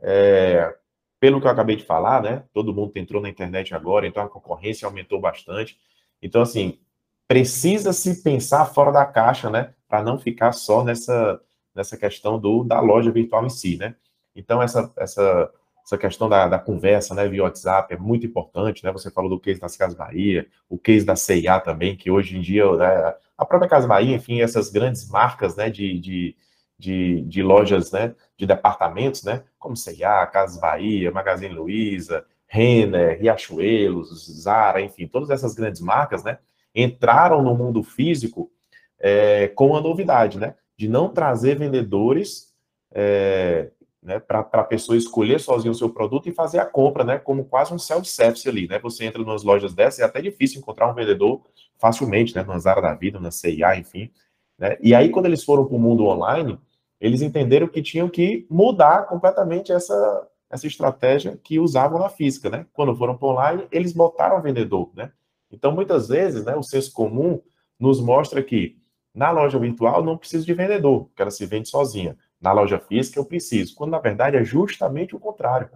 É, 0.00 0.74
pelo 1.22 1.40
que 1.40 1.46
eu 1.46 1.52
acabei 1.52 1.76
de 1.76 1.84
falar, 1.84 2.20
né? 2.20 2.42
Todo 2.52 2.74
mundo 2.74 2.90
entrou 2.96 3.22
na 3.22 3.28
internet 3.28 3.72
agora, 3.76 4.08
então 4.08 4.20
a 4.24 4.28
concorrência 4.28 4.86
aumentou 4.86 5.20
bastante. 5.20 5.78
Então, 6.20 6.42
assim, 6.42 6.80
precisa 7.28 7.92
se 7.92 8.24
pensar 8.24 8.64
fora 8.64 8.90
da 8.90 9.06
caixa, 9.06 9.48
né? 9.48 9.72
Para 9.88 10.02
não 10.02 10.18
ficar 10.18 10.50
só 10.50 10.82
nessa, 10.82 11.40
nessa 11.72 11.96
questão 11.96 12.40
do, 12.40 12.64
da 12.64 12.80
loja 12.80 13.12
virtual 13.12 13.46
em 13.46 13.50
si, 13.50 13.76
né? 13.76 13.94
Então, 14.34 14.60
essa, 14.60 14.92
essa 14.96 15.48
essa 15.84 15.98
questão 15.98 16.28
da, 16.28 16.48
da, 16.48 16.58
conversa, 16.58 17.12
né, 17.12 17.28
via 17.28 17.42
WhatsApp 17.42 17.92
é 17.92 17.96
muito 17.96 18.24
importante, 18.24 18.84
né, 18.84 18.92
você 18.92 19.10
falou 19.10 19.28
do 19.28 19.40
case 19.40 19.60
das 19.60 19.76
Casas 19.76 19.98
Bahia, 19.98 20.46
o 20.68 20.78
case 20.78 21.04
da 21.04 21.16
CIA 21.16 21.58
também, 21.58 21.96
que 21.96 22.08
hoje 22.08 22.38
em 22.38 22.40
dia, 22.40 22.64
né, 22.76 23.14
a 23.36 23.44
própria 23.44 23.68
Casa 23.68 23.88
Bahia, 23.88 24.14
enfim, 24.14 24.40
essas 24.40 24.70
grandes 24.70 25.08
marcas, 25.08 25.56
né, 25.56 25.68
de, 25.70 25.98
de, 25.98 26.36
de, 26.82 27.22
de 27.22 27.44
lojas, 27.44 27.92
né, 27.92 28.12
de 28.36 28.44
departamentos, 28.44 29.22
né, 29.22 29.44
como 29.56 29.76
CIA, 29.76 30.26
Casas 30.26 30.60
Bahia, 30.60 31.12
Magazine 31.12 31.54
Luiza, 31.54 32.26
Renner, 32.48 33.20
Riachuelos, 33.20 34.42
Zara, 34.42 34.80
enfim, 34.80 35.06
todas 35.06 35.30
essas 35.30 35.54
grandes 35.54 35.80
marcas, 35.80 36.24
né, 36.24 36.38
entraram 36.74 37.40
no 37.40 37.54
mundo 37.54 37.84
físico 37.84 38.50
é, 38.98 39.46
com 39.46 39.76
a 39.76 39.80
novidade, 39.80 40.40
né, 40.40 40.56
de 40.76 40.88
não 40.88 41.08
trazer 41.08 41.56
vendedores 41.56 42.52
é, 42.90 43.70
né, 44.02 44.18
para 44.18 44.40
a 44.40 44.64
pessoa 44.64 44.98
escolher 44.98 45.38
sozinho 45.38 45.70
o 45.70 45.76
seu 45.76 45.88
produto 45.88 46.28
e 46.28 46.32
fazer 46.32 46.58
a 46.58 46.66
compra, 46.66 47.04
né, 47.04 47.16
como 47.16 47.44
quase 47.44 47.72
um 47.72 47.78
self-service 47.78 48.48
ali, 48.48 48.66
né, 48.66 48.80
você 48.80 49.04
entra 49.04 49.22
nas 49.22 49.44
lojas 49.44 49.72
dessas, 49.72 50.00
é 50.00 50.04
até 50.04 50.20
difícil 50.20 50.58
encontrar 50.58 50.90
um 50.90 50.94
vendedor 50.94 51.42
facilmente, 51.78 52.34
né, 52.34 52.42
na 52.42 52.58
Zara 52.58 52.82
da 52.82 52.92
Vida, 52.92 53.20
na 53.20 53.30
CIA, 53.30 53.76
enfim, 53.76 54.10
né, 54.58 54.76
e 54.80 54.96
aí 54.96 55.10
quando 55.10 55.26
eles 55.26 55.44
foram 55.44 55.64
para 55.64 55.76
o 55.76 55.78
mundo 55.78 56.06
online, 56.06 56.58
eles 57.02 57.20
entenderam 57.20 57.66
que 57.66 57.82
tinham 57.82 58.08
que 58.08 58.46
mudar 58.48 59.06
completamente 59.08 59.72
essa, 59.72 60.28
essa 60.48 60.68
estratégia 60.68 61.36
que 61.42 61.58
usavam 61.58 61.98
na 61.98 62.08
física, 62.08 62.48
né, 62.48 62.64
quando 62.72 62.94
foram 62.94 63.18
para 63.18 63.28
online, 63.28 63.66
eles 63.72 63.92
botaram 63.92 64.40
vendedor, 64.40 64.88
né, 64.94 65.10
então 65.50 65.72
muitas 65.72 66.08
vezes, 66.08 66.44
né, 66.44 66.54
o 66.54 66.62
senso 66.62 66.92
comum 66.92 67.40
nos 67.78 68.00
mostra 68.00 68.40
que 68.40 68.78
na 69.12 69.32
loja 69.32 69.58
virtual 69.58 70.04
não 70.04 70.16
precisa 70.16 70.46
de 70.46 70.54
vendedor, 70.54 71.06
porque 71.06 71.20
ela 71.20 71.30
se 71.32 71.44
vende 71.44 71.68
sozinha 71.68 72.16
na 72.40 72.52
loja 72.52 72.78
física 72.78 73.18
eu 73.18 73.24
preciso, 73.24 73.74
quando 73.74 73.90
na 73.90 73.98
verdade 73.98 74.36
é 74.36 74.44
justamente 74.44 75.14
o 75.14 75.18
contrário. 75.18 75.68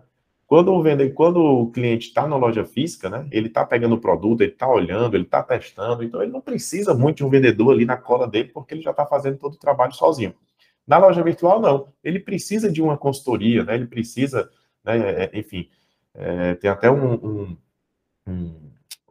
Quando 0.47 0.73
o, 0.73 0.81
vende, 0.81 1.11
quando 1.11 1.43
o 1.43 1.71
cliente 1.73 2.07
está 2.07 2.27
na 2.27 2.37
loja 2.37 2.65
física, 2.65 3.11
né, 3.11 3.27
ele 3.33 3.49
está 3.49 3.67
pegando 3.67 3.97
o 3.97 4.01
produto, 4.01 4.43
ele 4.43 4.53
está 4.53 4.69
olhando, 4.69 5.17
ele 5.17 5.25
está 5.25 5.43
testando, 5.43 6.05
então 6.05 6.23
ele 6.23 6.31
não 6.31 6.41
precisa 6.41 6.95
muito 6.95 7.17
de 7.17 7.25
um 7.25 7.29
vendedor 7.29 7.73
ali 7.73 7.85
na 7.85 7.97
cola 7.97 8.29
dele, 8.29 8.51
porque 8.55 8.75
ele 8.75 8.83
já 8.83 8.93
está 8.93 9.05
fazendo 9.05 9.39
todo 9.39 9.55
o 9.55 9.59
trabalho 9.59 9.93
sozinho. 9.93 10.33
Na 10.87 10.99
loja 10.99 11.23
virtual, 11.23 11.61
não. 11.61 11.89
Ele 12.03 12.21
precisa 12.21 12.71
de 12.71 12.81
uma 12.81 12.97
consultoria, 12.97 13.65
né, 13.65 13.75
ele 13.75 13.87
precisa, 13.87 14.49
né, 14.85 14.99
é, 14.99 15.25
é, 15.25 15.39
enfim, 15.39 15.69
é, 16.15 16.55
tem 16.55 16.71
até 16.71 16.91
um, 16.91 17.15
um, 17.15 17.57
um, 18.27 18.55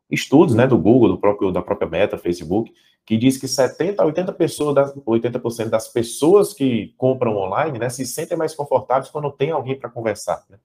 estudos 0.09 0.55
né, 0.55 0.65
do 0.65 0.77
Google, 0.77 1.09
do 1.09 1.17
próprio, 1.17 1.51
da 1.51 1.61
própria 1.61 1.89
Meta, 1.89 2.17
Facebook, 2.17 2.71
que 3.05 3.17
diz 3.17 3.37
que 3.37 3.47
70 3.47 4.01
a 4.01 4.05
80%, 4.05 4.33
pessoas 4.33 4.75
das, 4.75 4.93
80 5.05 5.69
das 5.69 5.87
pessoas 5.87 6.53
que 6.53 6.93
compram 6.97 7.35
online 7.37 7.77
né, 7.77 7.89
se 7.89 8.05
sentem 8.05 8.37
mais 8.37 8.55
confortáveis 8.55 9.11
quando 9.11 9.31
tem 9.31 9.51
alguém 9.51 9.77
para 9.77 9.89
conversar. 9.89 10.43
Né? 10.49 10.57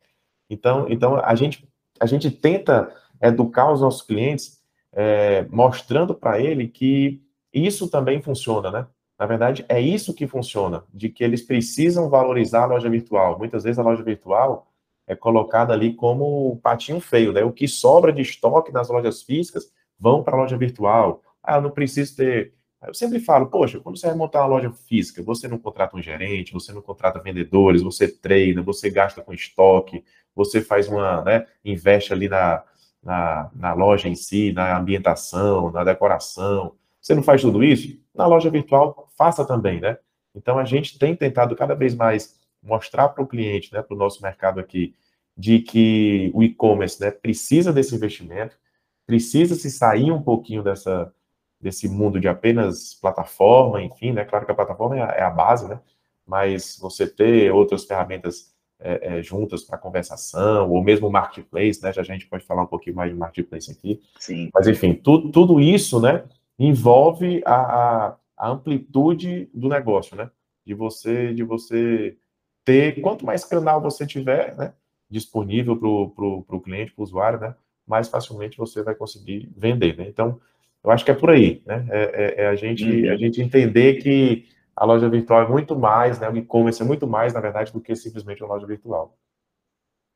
Então, 0.48 0.86
então 0.88 1.16
a, 1.16 1.34
gente, 1.34 1.68
a 1.98 2.06
gente 2.06 2.30
tenta 2.30 2.94
educar 3.20 3.70
os 3.70 3.80
nossos 3.80 4.02
clientes 4.02 4.60
é, 4.92 5.46
mostrando 5.50 6.14
para 6.14 6.40
ele 6.40 6.66
que 6.68 7.22
isso 7.52 7.88
também 7.88 8.22
funciona, 8.22 8.70
né? 8.70 8.86
Na 9.20 9.26
verdade, 9.26 9.66
é 9.68 9.78
isso 9.78 10.14
que 10.14 10.26
funciona, 10.26 10.82
de 10.94 11.10
que 11.10 11.22
eles 11.22 11.42
precisam 11.42 12.08
valorizar 12.08 12.62
a 12.62 12.66
loja 12.66 12.88
virtual. 12.88 13.38
Muitas 13.38 13.64
vezes 13.64 13.78
a 13.78 13.82
loja 13.82 14.02
virtual 14.02 14.66
é 15.06 15.14
colocada 15.14 15.74
ali 15.74 15.92
como 15.92 16.58
patinho 16.62 16.98
feio, 17.02 17.30
né? 17.30 17.44
O 17.44 17.52
que 17.52 17.68
sobra 17.68 18.14
de 18.14 18.22
estoque 18.22 18.72
nas 18.72 18.88
lojas 18.88 19.22
físicas 19.22 19.70
vão 19.98 20.22
para 20.22 20.34
a 20.34 20.40
loja 20.40 20.56
virtual. 20.56 21.20
Ah, 21.42 21.56
eu 21.56 21.60
não 21.60 21.70
preciso 21.70 22.16
ter. 22.16 22.54
Eu 22.82 22.94
sempre 22.94 23.20
falo, 23.20 23.48
poxa, 23.48 23.78
quando 23.78 23.98
você 23.98 24.06
vai 24.06 24.16
montar 24.16 24.40
uma 24.40 24.46
loja 24.46 24.72
física, 24.72 25.22
você 25.22 25.46
não 25.46 25.58
contrata 25.58 25.94
um 25.98 26.02
gerente, 26.02 26.54
você 26.54 26.72
não 26.72 26.80
contrata 26.80 27.20
vendedores, 27.20 27.82
você 27.82 28.08
treina, 28.08 28.62
você 28.62 28.88
gasta 28.88 29.20
com 29.20 29.34
estoque, 29.34 30.02
você 30.34 30.62
faz 30.62 30.88
uma, 30.88 31.22
né, 31.22 31.46
investe 31.62 32.10
ali 32.14 32.26
na, 32.26 32.64
na, 33.02 33.50
na 33.54 33.74
loja 33.74 34.08
em 34.08 34.14
si, 34.14 34.50
na 34.52 34.78
ambientação, 34.78 35.70
na 35.70 35.84
decoração. 35.84 36.74
Você 37.10 37.14
não 37.16 37.24
faz 37.24 37.42
tudo 37.42 37.64
isso? 37.64 37.98
Na 38.14 38.24
loja 38.24 38.48
virtual, 38.48 39.08
faça 39.18 39.44
também, 39.44 39.80
né? 39.80 39.98
Então 40.32 40.60
a 40.60 40.64
gente 40.64 40.96
tem 40.96 41.16
tentado 41.16 41.56
cada 41.56 41.74
vez 41.74 41.92
mais 41.92 42.38
mostrar 42.62 43.08
para 43.08 43.24
o 43.24 43.26
cliente, 43.26 43.72
né, 43.72 43.82
para 43.82 43.96
o 43.96 43.98
nosso 43.98 44.22
mercado 44.22 44.60
aqui, 44.60 44.94
de 45.36 45.58
que 45.58 46.30
o 46.32 46.40
e-commerce 46.40 47.00
né, 47.00 47.10
precisa 47.10 47.72
desse 47.72 47.96
investimento, 47.96 48.56
precisa 49.04 49.56
se 49.56 49.68
sair 49.72 50.12
um 50.12 50.22
pouquinho 50.22 50.62
dessa, 50.62 51.12
desse 51.60 51.88
mundo 51.88 52.20
de 52.20 52.28
apenas 52.28 52.94
plataforma, 52.94 53.82
enfim, 53.82 54.12
né? 54.12 54.24
Claro 54.24 54.46
que 54.46 54.52
a 54.52 54.54
plataforma 54.54 54.96
é 54.96 55.02
a, 55.02 55.06
é 55.06 55.22
a 55.22 55.30
base, 55.30 55.68
né? 55.68 55.80
Mas 56.24 56.78
você 56.80 57.08
ter 57.08 57.52
outras 57.52 57.86
ferramentas 57.86 58.54
é, 58.78 59.18
é, 59.18 59.22
juntas 59.22 59.64
para 59.64 59.76
conversação, 59.76 60.70
ou 60.70 60.80
mesmo 60.80 61.10
marketplace, 61.10 61.82
né? 61.82 61.92
Já 61.92 62.02
a 62.02 62.04
gente 62.04 62.28
pode 62.28 62.44
falar 62.44 62.62
um 62.62 62.68
pouquinho 62.68 62.94
mais 62.94 63.10
de 63.10 63.18
marketplace 63.18 63.68
aqui. 63.68 64.00
Sim. 64.20 64.48
Mas 64.54 64.68
enfim, 64.68 64.94
tu, 64.94 65.32
tudo 65.32 65.58
isso, 65.58 66.00
né? 66.00 66.22
Envolve 66.60 67.42
a, 67.44 67.54
a, 67.54 68.16
a 68.36 68.48
amplitude 68.50 69.50
do 69.54 69.68
negócio, 69.68 70.14
né? 70.14 70.30
De 70.64 70.74
você, 70.74 71.34
de 71.34 71.42
você 71.42 72.16
ter, 72.64 73.00
quanto 73.00 73.24
mais 73.24 73.44
canal 73.44 73.80
você 73.80 74.06
tiver, 74.06 74.54
né? 74.56 74.74
disponível 75.10 75.76
para 75.76 76.56
o 76.56 76.60
cliente, 76.60 76.92
para 76.92 77.02
o 77.02 77.04
usuário, 77.04 77.40
né? 77.40 77.54
Mais 77.86 78.08
facilmente 78.08 78.56
você 78.56 78.82
vai 78.82 78.94
conseguir 78.94 79.50
vender, 79.56 79.96
né? 79.96 80.06
Então, 80.06 80.40
eu 80.84 80.90
acho 80.90 81.04
que 81.04 81.10
é 81.10 81.14
por 81.14 81.30
aí, 81.30 81.62
né? 81.66 81.86
É, 81.90 82.02
é, 82.02 82.44
é 82.44 82.46
a, 82.48 82.54
gente, 82.54 82.84
uhum. 82.84 83.12
a 83.12 83.16
gente 83.16 83.42
entender 83.42 83.94
que 83.94 84.48
a 84.76 84.84
loja 84.84 85.08
virtual 85.08 85.42
é 85.42 85.48
muito 85.48 85.76
mais, 85.76 86.20
né? 86.20 86.30
O 86.30 86.36
e-commerce 86.36 86.80
é 86.80 86.84
muito 86.84 87.06
mais, 87.06 87.34
na 87.34 87.40
verdade, 87.40 87.72
do 87.72 87.80
que 87.80 87.94
simplesmente 87.96 88.42
uma 88.42 88.54
loja 88.54 88.66
virtual. 88.66 89.18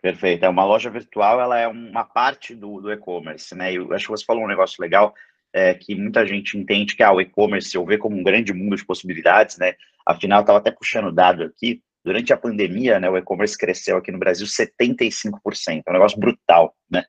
Perfeito. 0.00 0.44
É 0.44 0.48
uma 0.48 0.64
loja 0.64 0.88
virtual, 0.90 1.40
ela 1.40 1.58
é 1.58 1.66
uma 1.66 2.04
parte 2.04 2.54
do, 2.54 2.80
do 2.80 2.92
e-commerce, 2.92 3.54
né? 3.54 3.72
Eu 3.72 3.92
acho 3.92 4.04
que 4.06 4.10
você 4.12 4.24
falou 4.24 4.44
um 4.44 4.48
negócio 4.48 4.80
legal, 4.80 5.12
é, 5.54 5.72
que 5.72 5.94
muita 5.94 6.26
gente 6.26 6.58
entende 6.58 6.96
que 6.96 7.02
ah, 7.02 7.12
o 7.12 7.20
e-commerce 7.20 7.72
eu 7.76 7.84
vejo 7.86 8.00
como 8.00 8.18
um 8.18 8.24
grande 8.24 8.52
mundo 8.52 8.74
de 8.76 8.84
possibilidades, 8.84 9.56
né? 9.56 9.74
Afinal, 10.04 10.40
estava 10.40 10.58
até 10.58 10.72
puxando 10.72 11.12
dado 11.12 11.44
aqui. 11.44 11.80
Durante 12.04 12.32
a 12.32 12.36
pandemia, 12.36 12.98
né, 12.98 13.08
o 13.08 13.16
e-commerce 13.16 13.56
cresceu 13.56 13.96
aqui 13.96 14.10
no 14.12 14.18
Brasil 14.18 14.46
75%, 14.46 15.40
é 15.86 15.90
um 15.90 15.92
negócio 15.92 16.18
brutal, 16.18 16.74
né? 16.90 17.04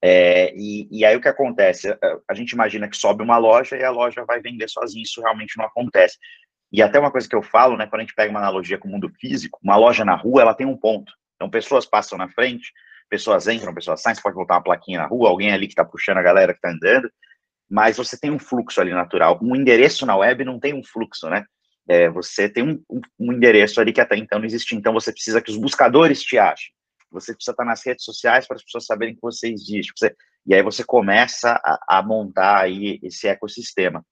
É, 0.00 0.54
e, 0.56 0.88
e, 0.90 1.04
aí 1.04 1.14
o 1.14 1.20
que 1.20 1.28
acontece? 1.28 1.94
A 2.28 2.34
gente 2.34 2.52
imagina 2.52 2.88
que 2.88 2.96
sobe 2.96 3.22
uma 3.22 3.36
loja 3.36 3.76
e 3.76 3.84
a 3.84 3.90
loja 3.90 4.24
vai 4.24 4.40
vender 4.40 4.68
sozinha, 4.68 5.02
isso 5.02 5.20
realmente 5.20 5.58
não 5.58 5.64
acontece. 5.64 6.16
E 6.72 6.80
até 6.80 6.98
uma 6.98 7.10
coisa 7.10 7.28
que 7.28 7.36
eu 7.36 7.42
falo, 7.42 7.76
né, 7.76 7.86
quando 7.86 8.00
a 8.00 8.04
gente 8.04 8.14
pega 8.14 8.30
uma 8.30 8.40
analogia 8.40 8.78
com 8.78 8.88
o 8.88 8.90
mundo 8.90 9.12
físico, 9.20 9.58
uma 9.62 9.76
loja 9.76 10.04
na 10.04 10.14
rua, 10.14 10.40
ela 10.40 10.54
tem 10.54 10.66
um 10.66 10.76
ponto. 10.76 11.12
Então, 11.36 11.50
pessoas 11.50 11.84
passam 11.84 12.16
na 12.16 12.28
frente, 12.28 12.72
pessoas 13.10 13.46
entram, 13.46 13.74
pessoas 13.74 14.00
saem, 14.00 14.14
você 14.14 14.22
pode 14.22 14.34
botar 14.34 14.54
uma 14.54 14.62
plaquinha 14.62 14.98
na 14.98 15.06
rua, 15.06 15.28
alguém 15.28 15.52
ali 15.52 15.66
que 15.66 15.72
está 15.72 15.84
puxando 15.84 16.18
a 16.18 16.22
galera 16.22 16.52
que 16.52 16.58
está 16.58 16.70
andando, 16.70 17.12
mas 17.72 17.96
você 17.96 18.18
tem 18.18 18.30
um 18.30 18.38
fluxo 18.38 18.82
ali 18.82 18.90
natural. 18.90 19.38
Um 19.40 19.56
endereço 19.56 20.04
na 20.04 20.14
web 20.14 20.44
não 20.44 20.60
tem 20.60 20.74
um 20.74 20.84
fluxo, 20.84 21.30
né? 21.30 21.42
É, 21.88 22.10
você 22.10 22.46
tem 22.46 22.62
um, 22.62 22.82
um, 22.88 23.00
um, 23.18 23.32
endereço 23.32 23.80
ali 23.80 23.94
que 23.94 24.00
até 24.00 24.14
então 24.14 24.38
não 24.38 24.44
existia, 24.44 24.76
então 24.76 24.92
você 24.92 25.10
precisa 25.10 25.40
que 25.40 25.50
os 25.50 25.56
buscadores 25.56 26.22
te 26.22 26.36
achem. 26.36 26.70
Você 27.10 27.32
precisa 27.32 27.52
estar 27.52 27.64
nas 27.64 27.82
redes 27.84 28.04
sociais 28.04 28.46
para 28.46 28.56
as 28.56 28.62
pessoas 28.62 28.84
saberem 28.84 29.14
que 29.14 29.22
você 29.22 29.50
existe. 29.50 29.90
Você, 29.96 30.14
e 30.46 30.54
aí 30.54 30.62
você 30.62 30.84
começa 30.84 31.58
a, 31.64 31.98
a 31.98 32.02
montar 32.02 32.58
aí 32.58 33.00
esse 33.02 33.26
ecossistema. 33.26 34.04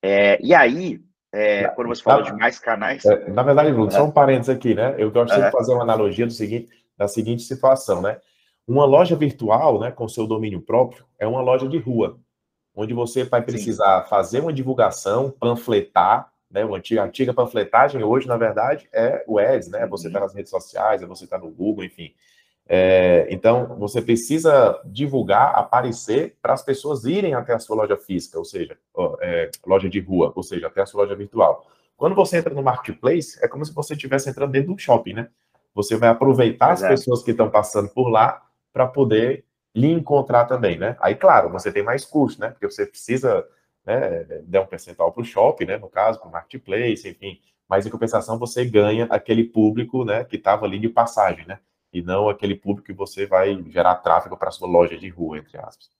É, 0.00 0.38
e 0.40 0.54
aí, 0.54 1.00
é, 1.34 1.66
quando 1.70 1.88
você 1.88 2.02
fala 2.02 2.22
de 2.22 2.32
mais 2.32 2.60
canais. 2.60 3.04
É, 3.04 3.28
na 3.28 3.42
verdade, 3.42 3.72
Bruno, 3.72 3.90
só 3.90 4.04
um 4.04 4.10
parênteses 4.12 4.50
aqui, 4.50 4.72
né? 4.72 4.94
Eu 4.98 5.10
gosto 5.10 5.34
de 5.34 5.50
fazer 5.50 5.74
uma 5.74 5.82
analogia 5.82 6.26
do 6.26 6.32
seguinte, 6.32 6.68
da 6.96 7.08
seguinte 7.08 7.42
situação, 7.42 8.00
né? 8.00 8.20
Uma 8.68 8.84
loja 8.84 9.16
virtual, 9.16 9.80
né, 9.80 9.90
com 9.90 10.08
seu 10.08 10.28
domínio 10.28 10.62
próprio, 10.62 11.04
é 11.18 11.26
uma 11.26 11.42
loja 11.42 11.68
de 11.68 11.76
rua, 11.76 12.18
onde 12.74 12.92
você 12.92 13.24
vai 13.24 13.42
precisar 13.42 14.02
Sim. 14.02 14.08
fazer 14.08 14.40
uma 14.40 14.52
divulgação, 14.52 15.30
panfletar, 15.30 16.32
né? 16.50 16.62
A 16.62 16.66
antiga, 16.66 17.02
a 17.02 17.04
antiga 17.04 17.34
panfletagem 17.34 18.02
hoje, 18.02 18.28
na 18.28 18.36
verdade, 18.36 18.88
é 18.92 19.24
o 19.26 19.38
ads, 19.38 19.68
né? 19.68 19.86
Você 19.86 20.08
está 20.08 20.20
nas 20.20 20.34
redes 20.34 20.50
sociais, 20.50 21.02
é 21.02 21.06
você 21.06 21.24
está 21.24 21.38
no 21.38 21.50
Google, 21.50 21.84
enfim. 21.84 22.14
É, 22.66 23.26
então, 23.28 23.76
você 23.78 24.00
precisa 24.00 24.80
divulgar, 24.86 25.54
aparecer 25.54 26.36
para 26.40 26.54
as 26.54 26.62
pessoas 26.62 27.04
irem 27.04 27.34
até 27.34 27.52
a 27.52 27.58
sua 27.58 27.76
loja 27.76 27.96
física, 27.96 28.38
ou 28.38 28.44
seja, 28.44 28.78
é, 29.20 29.50
loja 29.66 29.88
de 29.88 30.00
rua, 30.00 30.32
ou 30.34 30.42
seja, 30.42 30.68
até 30.68 30.80
a 30.80 30.86
sua 30.86 31.02
loja 31.02 31.14
virtual. 31.14 31.66
Quando 31.96 32.14
você 32.14 32.38
entra 32.38 32.54
no 32.54 32.62
marketplace, 32.62 33.38
é 33.42 33.48
como 33.48 33.64
se 33.64 33.72
você 33.72 33.94
estivesse 33.94 34.30
entrando 34.30 34.52
dentro 34.52 34.68
de 34.68 34.74
um 34.74 34.78
shopping, 34.78 35.12
né? 35.12 35.28
Você 35.74 35.96
vai 35.96 36.08
aproveitar 36.08 36.72
Exato. 36.72 36.92
as 36.92 37.00
pessoas 37.00 37.22
que 37.22 37.32
estão 37.32 37.50
passando 37.50 37.88
por 37.88 38.08
lá 38.08 38.42
para 38.72 38.86
poder 38.86 39.44
lhe 39.74 39.90
encontrar 39.90 40.44
também, 40.44 40.78
né? 40.78 40.96
Aí, 41.00 41.14
claro, 41.14 41.50
você 41.50 41.72
tem 41.72 41.82
mais 41.82 42.04
custo, 42.04 42.40
né? 42.40 42.50
Porque 42.50 42.70
você 42.70 42.86
precisa 42.86 43.46
né, 43.84 44.24
der 44.44 44.60
um 44.60 44.66
percentual 44.66 45.12
para 45.12 45.22
o 45.22 45.24
shopping, 45.24 45.66
né, 45.66 45.76
no 45.76 45.88
caso, 45.88 46.18
para 46.18 46.28
o 46.28 46.32
marketplace, 46.32 47.08
enfim, 47.08 47.40
mas 47.68 47.86
em 47.86 47.90
compensação 47.90 48.38
você 48.38 48.64
ganha 48.64 49.04
aquele 49.06 49.44
público, 49.44 50.04
né, 50.04 50.24
que 50.24 50.36
estava 50.36 50.64
ali 50.64 50.78
de 50.78 50.88
passagem, 50.88 51.46
né, 51.46 51.60
e 51.92 52.02
não 52.02 52.28
aquele 52.28 52.54
público 52.54 52.86
que 52.86 52.92
você 52.92 53.26
vai 53.26 53.62
gerar 53.70 53.96
tráfego 53.96 54.36
para 54.36 54.50
sua 54.50 54.68
loja 54.68 54.96
de 54.96 55.08
rua, 55.08 55.38
entre 55.38 55.58
aspas. 55.58 55.90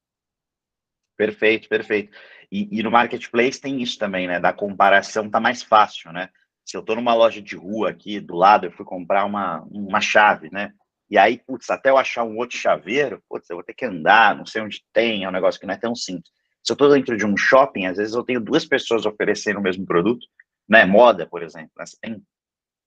Perfeito, 1.16 1.68
perfeito. 1.68 2.16
E, 2.50 2.80
e, 2.80 2.82
no 2.82 2.90
marketplace 2.90 3.60
tem 3.60 3.80
isso 3.80 3.98
também, 3.98 4.26
né, 4.26 4.40
da 4.40 4.52
comparação 4.52 5.30
tá 5.30 5.38
mais 5.38 5.62
fácil, 5.62 6.12
né, 6.12 6.30
se 6.64 6.76
eu 6.76 6.80
estou 6.80 6.96
numa 6.96 7.14
loja 7.14 7.42
de 7.42 7.56
rua 7.56 7.90
aqui 7.90 8.18
do 8.18 8.34
lado, 8.34 8.66
eu 8.66 8.72
fui 8.72 8.86
comprar 8.86 9.26
uma, 9.26 9.60
uma 9.70 10.00
chave, 10.00 10.48
né, 10.50 10.72
e 11.10 11.18
aí, 11.18 11.38
putz, 11.38 11.70
até 11.70 11.90
eu 11.90 11.98
achar 11.98 12.24
um 12.24 12.36
outro 12.36 12.56
chaveiro, 12.56 13.22
putz, 13.28 13.48
eu 13.48 13.56
vou 13.56 13.64
ter 13.64 13.74
que 13.74 13.84
andar, 13.84 14.36
não 14.36 14.46
sei 14.46 14.62
onde 14.62 14.82
tem, 14.92 15.24
é 15.24 15.28
um 15.28 15.32
negócio 15.32 15.60
que 15.60 15.66
não 15.66 15.74
é 15.74 15.78
tão 15.78 15.94
simples. 15.94 16.30
Se 16.62 16.72
eu 16.72 16.74
estou 16.74 16.90
dentro 16.90 17.16
de 17.16 17.26
um 17.26 17.36
shopping, 17.36 17.86
às 17.86 17.98
vezes 17.98 18.14
eu 18.14 18.24
tenho 18.24 18.40
duas 18.40 18.64
pessoas 18.64 19.04
oferecendo 19.04 19.58
o 19.58 19.62
mesmo 19.62 19.84
produto, 19.84 20.26
né? 20.68 20.86
Moda, 20.86 21.26
por 21.26 21.42
exemplo, 21.42 21.70
né? 21.76 21.84
você 21.84 21.96
tem 22.00 22.22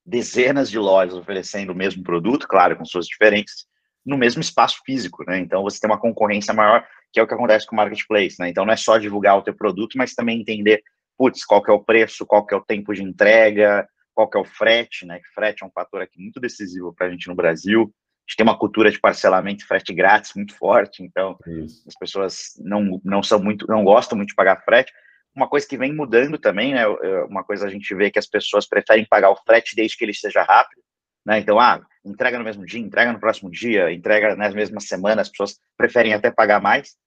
dezenas 0.03 0.69
de 0.69 0.79
lojas 0.79 1.15
oferecendo 1.15 1.71
o 1.71 1.75
mesmo 1.75 2.01
produto, 2.01 2.47
claro, 2.47 2.75
com 2.75 2.85
suas 2.85 3.05
diferenças, 3.05 3.67
no 4.03 4.17
mesmo 4.17 4.41
espaço 4.41 4.81
físico, 4.83 5.23
né? 5.27 5.37
Então 5.37 5.61
você 5.61 5.79
tem 5.79 5.89
uma 5.89 5.99
concorrência 5.99 6.53
maior, 6.53 6.87
que 7.13 7.19
é 7.19 7.23
o 7.23 7.27
que 7.27 7.33
acontece 7.35 7.67
com 7.67 7.75
o 7.75 7.77
marketplace, 7.77 8.37
né? 8.39 8.49
Então 8.49 8.65
não 8.65 8.73
é 8.73 8.77
só 8.77 8.97
divulgar 8.97 9.37
o 9.37 9.43
teu 9.43 9.55
produto, 9.55 9.95
mas 9.95 10.15
também 10.15 10.41
entender, 10.41 10.81
putz, 11.15 11.45
qual 11.45 11.61
que 11.61 11.69
é 11.69 11.73
o 11.73 11.83
preço, 11.83 12.25
qual 12.25 12.45
que 12.45 12.55
é 12.55 12.57
o 12.57 12.65
tempo 12.65 12.93
de 12.95 13.03
entrega, 13.03 13.87
qual 14.15 14.27
que 14.27 14.37
é 14.37 14.41
o 14.41 14.45
frete, 14.45 15.05
né? 15.05 15.21
Frete 15.35 15.63
é 15.63 15.67
um 15.67 15.71
fator 15.71 16.01
aqui 16.01 16.19
muito 16.19 16.39
decisivo 16.39 16.91
para 16.93 17.05
a 17.05 17.11
gente 17.11 17.27
no 17.27 17.35
Brasil 17.35 17.93
gente 18.27 18.35
tem 18.35 18.43
uma 18.43 18.57
cultura 18.57 18.91
de 18.91 18.99
parcelamento 18.99 19.63
e 19.63 19.67
frete 19.67 19.93
grátis 19.93 20.33
muito 20.35 20.53
forte, 20.53 21.01
então 21.01 21.39
Isso. 21.47 21.83
as 21.87 21.95
pessoas 21.95 22.53
não, 22.59 22.99
não 23.03 23.23
são 23.23 23.39
muito, 23.41 23.65
não 23.67 23.85
gostam 23.85 24.17
muito 24.17 24.29
de 24.29 24.35
pagar 24.35 24.61
frete. 24.63 24.91
Uma 25.33 25.47
coisa 25.47 25.65
que 25.65 25.77
vem 25.77 25.93
mudando 25.93 26.37
também, 26.37 26.73
né? 26.73 26.85
Uma 27.29 27.43
coisa 27.43 27.65
a 27.65 27.69
gente 27.69 27.93
vê 27.95 28.11
que 28.11 28.19
as 28.19 28.27
pessoas 28.27 28.67
preferem 28.67 29.05
pagar 29.05 29.29
o 29.29 29.35
frete 29.35 29.75
desde 29.75 29.95
que 29.95 30.03
ele 30.03 30.13
seja 30.13 30.43
rápido, 30.43 30.81
né? 31.25 31.39
Então, 31.39 31.59
ah, 31.59 31.79
entrega 32.03 32.37
no 32.37 32.43
mesmo 32.43 32.65
dia, 32.65 32.81
entrega 32.81 33.13
no 33.13 33.19
próximo 33.19 33.49
dia, 33.49 33.93
entrega 33.93 34.35
nas 34.35 34.53
mesmas 34.53 34.85
semanas, 34.85 35.27
as 35.27 35.29
pessoas 35.29 35.59
preferem 35.77 36.13
até 36.13 36.29
pagar 36.29 36.61
mais. 36.61 36.97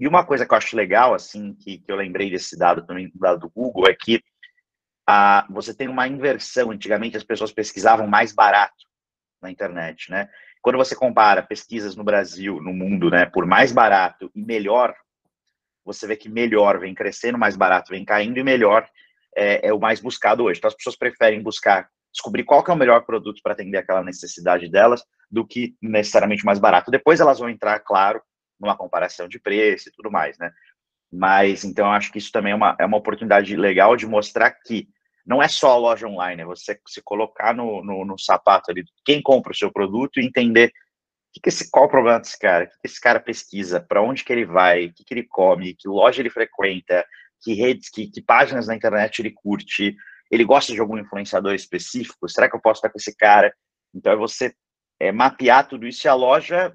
E 0.00 0.08
uma 0.08 0.24
coisa 0.26 0.44
que 0.44 0.52
eu 0.52 0.58
acho 0.58 0.76
legal, 0.76 1.14
assim, 1.14 1.54
que, 1.54 1.78
que 1.78 1.92
eu 1.92 1.94
lembrei 1.94 2.30
desse 2.30 2.58
dado 2.58 2.84
também, 2.84 3.10
do 3.10 3.18
dado 3.18 3.40
do 3.40 3.50
Google, 3.50 3.86
é 3.86 3.94
que 3.94 4.20
ah, 5.06 5.46
você 5.50 5.72
tem 5.72 5.86
uma 5.86 6.08
inversão. 6.08 6.72
Antigamente 6.72 7.16
as 7.16 7.22
pessoas 7.22 7.52
pesquisavam 7.52 8.08
mais 8.08 8.32
barato 8.32 8.74
na 9.40 9.50
internet, 9.50 10.10
né? 10.10 10.28
Quando 10.64 10.78
você 10.78 10.96
compara 10.96 11.42
pesquisas 11.42 11.94
no 11.94 12.02
Brasil, 12.02 12.58
no 12.58 12.72
mundo, 12.72 13.10
né, 13.10 13.26
por 13.26 13.44
mais 13.44 13.70
barato 13.70 14.30
e 14.34 14.42
melhor, 14.42 14.96
você 15.84 16.06
vê 16.06 16.16
que 16.16 16.26
melhor 16.26 16.80
vem 16.80 16.94
crescendo, 16.94 17.36
mais 17.36 17.54
barato 17.54 17.90
vem 17.90 18.02
caindo 18.02 18.38
e 18.38 18.42
melhor 18.42 18.88
é, 19.36 19.68
é 19.68 19.74
o 19.74 19.78
mais 19.78 20.00
buscado 20.00 20.42
hoje. 20.42 20.56
Então 20.56 20.68
as 20.68 20.74
pessoas 20.74 20.96
preferem 20.96 21.42
buscar 21.42 21.90
descobrir 22.10 22.44
qual 22.44 22.64
é 22.66 22.72
o 22.72 22.76
melhor 22.76 23.04
produto 23.04 23.42
para 23.42 23.52
atender 23.52 23.76
aquela 23.76 24.02
necessidade 24.02 24.66
delas 24.70 25.04
do 25.30 25.46
que 25.46 25.76
necessariamente 25.82 26.46
mais 26.46 26.58
barato. 26.58 26.90
Depois 26.90 27.20
elas 27.20 27.40
vão 27.40 27.50
entrar, 27.50 27.78
claro, 27.80 28.22
numa 28.58 28.74
comparação 28.74 29.28
de 29.28 29.38
preço 29.38 29.90
e 29.90 29.92
tudo 29.92 30.10
mais, 30.10 30.38
né? 30.38 30.50
Mas 31.12 31.62
então 31.62 31.88
eu 31.88 31.92
acho 31.92 32.10
que 32.10 32.16
isso 32.16 32.32
também 32.32 32.52
é 32.52 32.56
uma, 32.56 32.74
é 32.80 32.86
uma 32.86 32.96
oportunidade 32.96 33.54
legal 33.54 33.96
de 33.96 34.06
mostrar 34.06 34.50
que 34.50 34.88
não 35.26 35.42
é 35.42 35.48
só 35.48 35.70
a 35.72 35.76
loja 35.76 36.06
online, 36.06 36.42
é 36.42 36.44
você 36.44 36.78
se 36.86 37.02
colocar 37.02 37.54
no, 37.54 37.82
no, 37.82 38.04
no 38.04 38.18
sapato 38.18 38.70
ali, 38.70 38.84
quem 39.04 39.22
compra 39.22 39.52
o 39.52 39.56
seu 39.56 39.72
produto 39.72 40.20
e 40.20 40.24
entender 40.24 40.72
que 41.32 41.40
que 41.40 41.48
esse, 41.48 41.70
qual 41.70 41.86
o 41.86 41.88
problema 41.88 42.20
desse 42.20 42.38
cara, 42.38 42.64
o 42.64 42.68
que, 42.68 42.74
que 42.74 42.86
esse 42.86 43.00
cara 43.00 43.18
pesquisa, 43.18 43.80
para 43.80 44.02
onde 44.02 44.22
que 44.22 44.32
ele 44.32 44.44
vai, 44.44 44.86
o 44.86 44.94
que, 44.94 45.04
que 45.04 45.14
ele 45.14 45.24
come, 45.24 45.74
que 45.74 45.88
loja 45.88 46.20
ele 46.20 46.30
frequenta, 46.30 47.04
que 47.42 47.54
redes, 47.54 47.90
que, 47.90 48.06
que 48.08 48.22
páginas 48.22 48.68
na 48.68 48.76
internet 48.76 49.18
ele 49.20 49.32
curte, 49.32 49.96
ele 50.30 50.44
gosta 50.44 50.72
de 50.72 50.80
algum 50.80 50.98
influenciador 50.98 51.54
específico, 51.54 52.28
será 52.28 52.48
que 52.48 52.56
eu 52.56 52.60
posso 52.60 52.78
estar 52.78 52.90
com 52.90 52.98
esse 52.98 53.16
cara? 53.16 53.52
Então 53.92 54.12
é 54.12 54.16
você 54.16 54.54
é, 55.00 55.10
mapear 55.10 55.66
tudo 55.66 55.86
isso 55.86 56.06
e 56.06 56.08
a 56.08 56.14
loja 56.14 56.72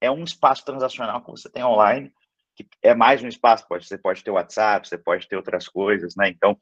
é 0.00 0.10
um 0.10 0.24
espaço 0.24 0.64
transacional 0.64 1.22
que 1.22 1.30
você 1.30 1.50
tem 1.50 1.64
online, 1.64 2.12
que 2.54 2.66
é 2.82 2.94
mais 2.94 3.22
um 3.22 3.28
espaço, 3.28 3.66
pode, 3.68 3.86
você 3.86 3.98
pode 3.98 4.22
ter 4.22 4.30
WhatsApp, 4.30 4.88
você 4.88 4.96
pode 4.96 5.28
ter 5.28 5.36
outras 5.36 5.68
coisas, 5.68 6.14
né? 6.16 6.28
Então, 6.28 6.56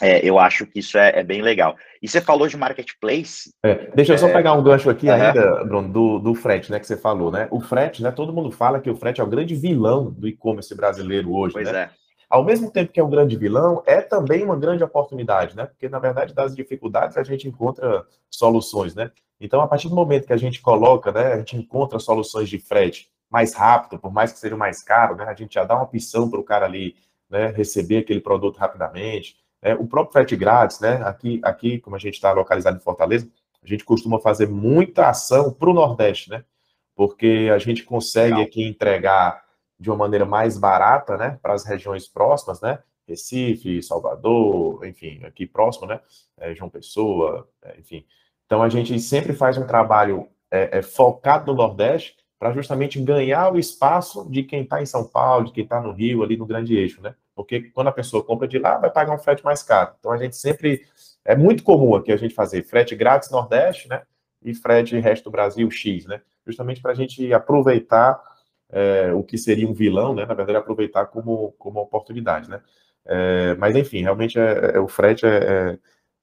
é, 0.00 0.24
eu 0.26 0.38
acho 0.38 0.66
que 0.66 0.78
isso 0.78 0.96
é, 0.96 1.20
é, 1.20 1.22
bem 1.22 1.42
legal. 1.42 1.76
E 2.02 2.08
você 2.08 2.20
falou 2.20 2.48
de 2.48 2.56
marketplace. 2.56 3.52
É, 3.62 3.90
deixa 3.94 4.14
eu 4.14 4.18
só 4.18 4.28
é, 4.28 4.32
pegar 4.32 4.54
um 4.54 4.62
gancho 4.62 4.88
aqui 4.88 5.08
ainda, 5.10 5.64
Bruno, 5.64 5.88
do, 5.88 6.18
do 6.18 6.34
frete, 6.34 6.70
né, 6.70 6.78
que 6.80 6.86
você 6.86 6.96
falou, 6.96 7.30
né? 7.30 7.48
O 7.50 7.60
frete, 7.60 8.02
né? 8.02 8.10
Todo 8.10 8.32
mundo 8.32 8.50
fala 8.50 8.80
que 8.80 8.90
o 8.90 8.96
frete 8.96 9.20
é 9.20 9.24
o 9.24 9.26
grande 9.26 9.54
vilão 9.54 10.10
do 10.10 10.26
e-commerce 10.26 10.74
brasileiro 10.74 11.32
hoje, 11.34 11.52
pois 11.52 11.70
né? 11.70 11.82
É. 11.82 11.90
Ao 12.30 12.44
mesmo 12.44 12.70
tempo 12.70 12.92
que 12.92 13.00
é 13.00 13.04
um 13.04 13.10
grande 13.10 13.36
vilão, 13.36 13.82
é 13.84 14.00
também 14.00 14.44
uma 14.44 14.56
grande 14.56 14.84
oportunidade, 14.84 15.56
né? 15.56 15.66
Porque, 15.66 15.88
na 15.88 15.98
verdade, 15.98 16.32
das 16.32 16.54
dificuldades 16.54 17.16
a 17.16 17.24
gente 17.24 17.48
encontra 17.48 18.06
soluções, 18.30 18.94
né? 18.94 19.10
Então, 19.40 19.60
a 19.60 19.66
partir 19.66 19.88
do 19.88 19.96
momento 19.96 20.26
que 20.26 20.32
a 20.32 20.36
gente 20.36 20.60
coloca, 20.60 21.10
né, 21.10 21.32
a 21.32 21.38
gente 21.38 21.56
encontra 21.56 21.98
soluções 21.98 22.48
de 22.48 22.58
frete 22.58 23.10
mais 23.28 23.52
rápido, 23.52 23.98
por 23.98 24.12
mais 24.12 24.32
que 24.32 24.38
seja 24.38 24.56
mais 24.56 24.80
caro, 24.80 25.16
né? 25.16 25.24
A 25.24 25.34
gente 25.34 25.54
já 25.54 25.64
dá 25.64 25.74
uma 25.74 25.84
opção 25.84 26.30
para 26.30 26.38
o 26.38 26.44
cara 26.44 26.66
ali, 26.66 26.94
né, 27.28 27.48
receber 27.48 27.98
aquele 27.98 28.20
produto 28.20 28.58
rapidamente. 28.58 29.36
É, 29.62 29.74
o 29.74 29.86
próprio 29.86 30.12
frete 30.12 30.36
grátis, 30.36 30.80
né? 30.80 31.02
Aqui, 31.04 31.40
aqui, 31.44 31.78
como 31.78 31.96
a 31.96 31.98
gente 31.98 32.14
está 32.14 32.32
localizado 32.32 32.76
em 32.76 32.80
Fortaleza, 32.80 33.28
a 33.62 33.66
gente 33.66 33.84
costuma 33.84 34.18
fazer 34.18 34.48
muita 34.48 35.08
ação 35.08 35.52
para 35.52 35.68
o 35.68 35.74
Nordeste, 35.74 36.30
né? 36.30 36.44
Porque 36.94 37.50
a 37.52 37.58
gente 37.58 37.84
consegue 37.84 38.34
Legal. 38.34 38.46
aqui 38.46 38.66
entregar 38.66 39.44
de 39.78 39.90
uma 39.90 39.96
maneira 39.96 40.24
mais 40.24 40.58
barata, 40.58 41.16
né? 41.16 41.38
Para 41.42 41.54
as 41.54 41.64
regiões 41.64 42.08
próximas, 42.08 42.60
né? 42.60 42.78
Recife, 43.06 43.82
Salvador, 43.82 44.86
enfim, 44.86 45.20
aqui 45.24 45.46
próximo, 45.46 45.86
né? 45.86 46.00
É, 46.38 46.54
João 46.54 46.70
Pessoa, 46.70 47.48
é, 47.62 47.78
enfim. 47.78 48.04
Então 48.46 48.62
a 48.62 48.68
gente 48.68 48.98
sempre 49.00 49.32
faz 49.32 49.58
um 49.58 49.66
trabalho 49.66 50.28
é, 50.50 50.78
é 50.78 50.82
focado 50.82 51.52
no 51.52 51.58
Nordeste 51.58 52.16
para 52.38 52.52
justamente 52.52 53.00
ganhar 53.00 53.52
o 53.52 53.58
espaço 53.58 54.28
de 54.30 54.42
quem 54.42 54.62
está 54.62 54.80
em 54.80 54.86
São 54.86 55.06
Paulo, 55.06 55.46
de 55.46 55.52
quem 55.52 55.64
está 55.64 55.80
no 55.80 55.92
Rio, 55.92 56.22
ali 56.22 56.36
no 56.36 56.46
grande 56.46 56.74
eixo, 56.76 57.02
né? 57.02 57.14
Porque 57.42 57.70
quando 57.70 57.88
a 57.88 57.92
pessoa 57.92 58.22
compra 58.22 58.46
de 58.46 58.58
lá, 58.58 58.76
vai 58.76 58.90
pagar 58.90 59.14
um 59.14 59.18
frete 59.18 59.44
mais 59.44 59.62
caro. 59.62 59.94
Então 59.98 60.12
a 60.12 60.16
gente 60.16 60.36
sempre. 60.36 60.86
É 61.24 61.36
muito 61.36 61.62
comum 61.62 61.94
aqui 61.94 62.12
a 62.12 62.16
gente 62.16 62.34
fazer 62.34 62.62
frete 62.62 62.94
grátis 62.94 63.30
Nordeste, 63.30 63.88
né? 63.88 64.02
E 64.42 64.54
frete 64.54 64.98
resto 64.98 65.24
do 65.24 65.30
Brasil 65.30 65.70
X, 65.70 66.06
né? 66.06 66.22
Justamente 66.46 66.80
para 66.80 66.92
a 66.92 66.94
gente 66.94 67.32
aproveitar 67.32 68.20
é, 68.70 69.12
o 69.12 69.22
que 69.22 69.36
seria 69.36 69.68
um 69.68 69.74
vilão, 69.74 70.14
né? 70.14 70.24
Na 70.24 70.34
verdade, 70.34 70.58
aproveitar 70.58 71.06
como, 71.06 71.52
como 71.58 71.80
oportunidade, 71.80 72.48
né? 72.48 72.60
É, 73.06 73.54
mas 73.56 73.74
enfim, 73.76 74.02
realmente 74.02 74.38
é, 74.38 74.76
é 74.76 74.80
o 74.80 74.88
frete 74.88 75.26
é, 75.26 75.78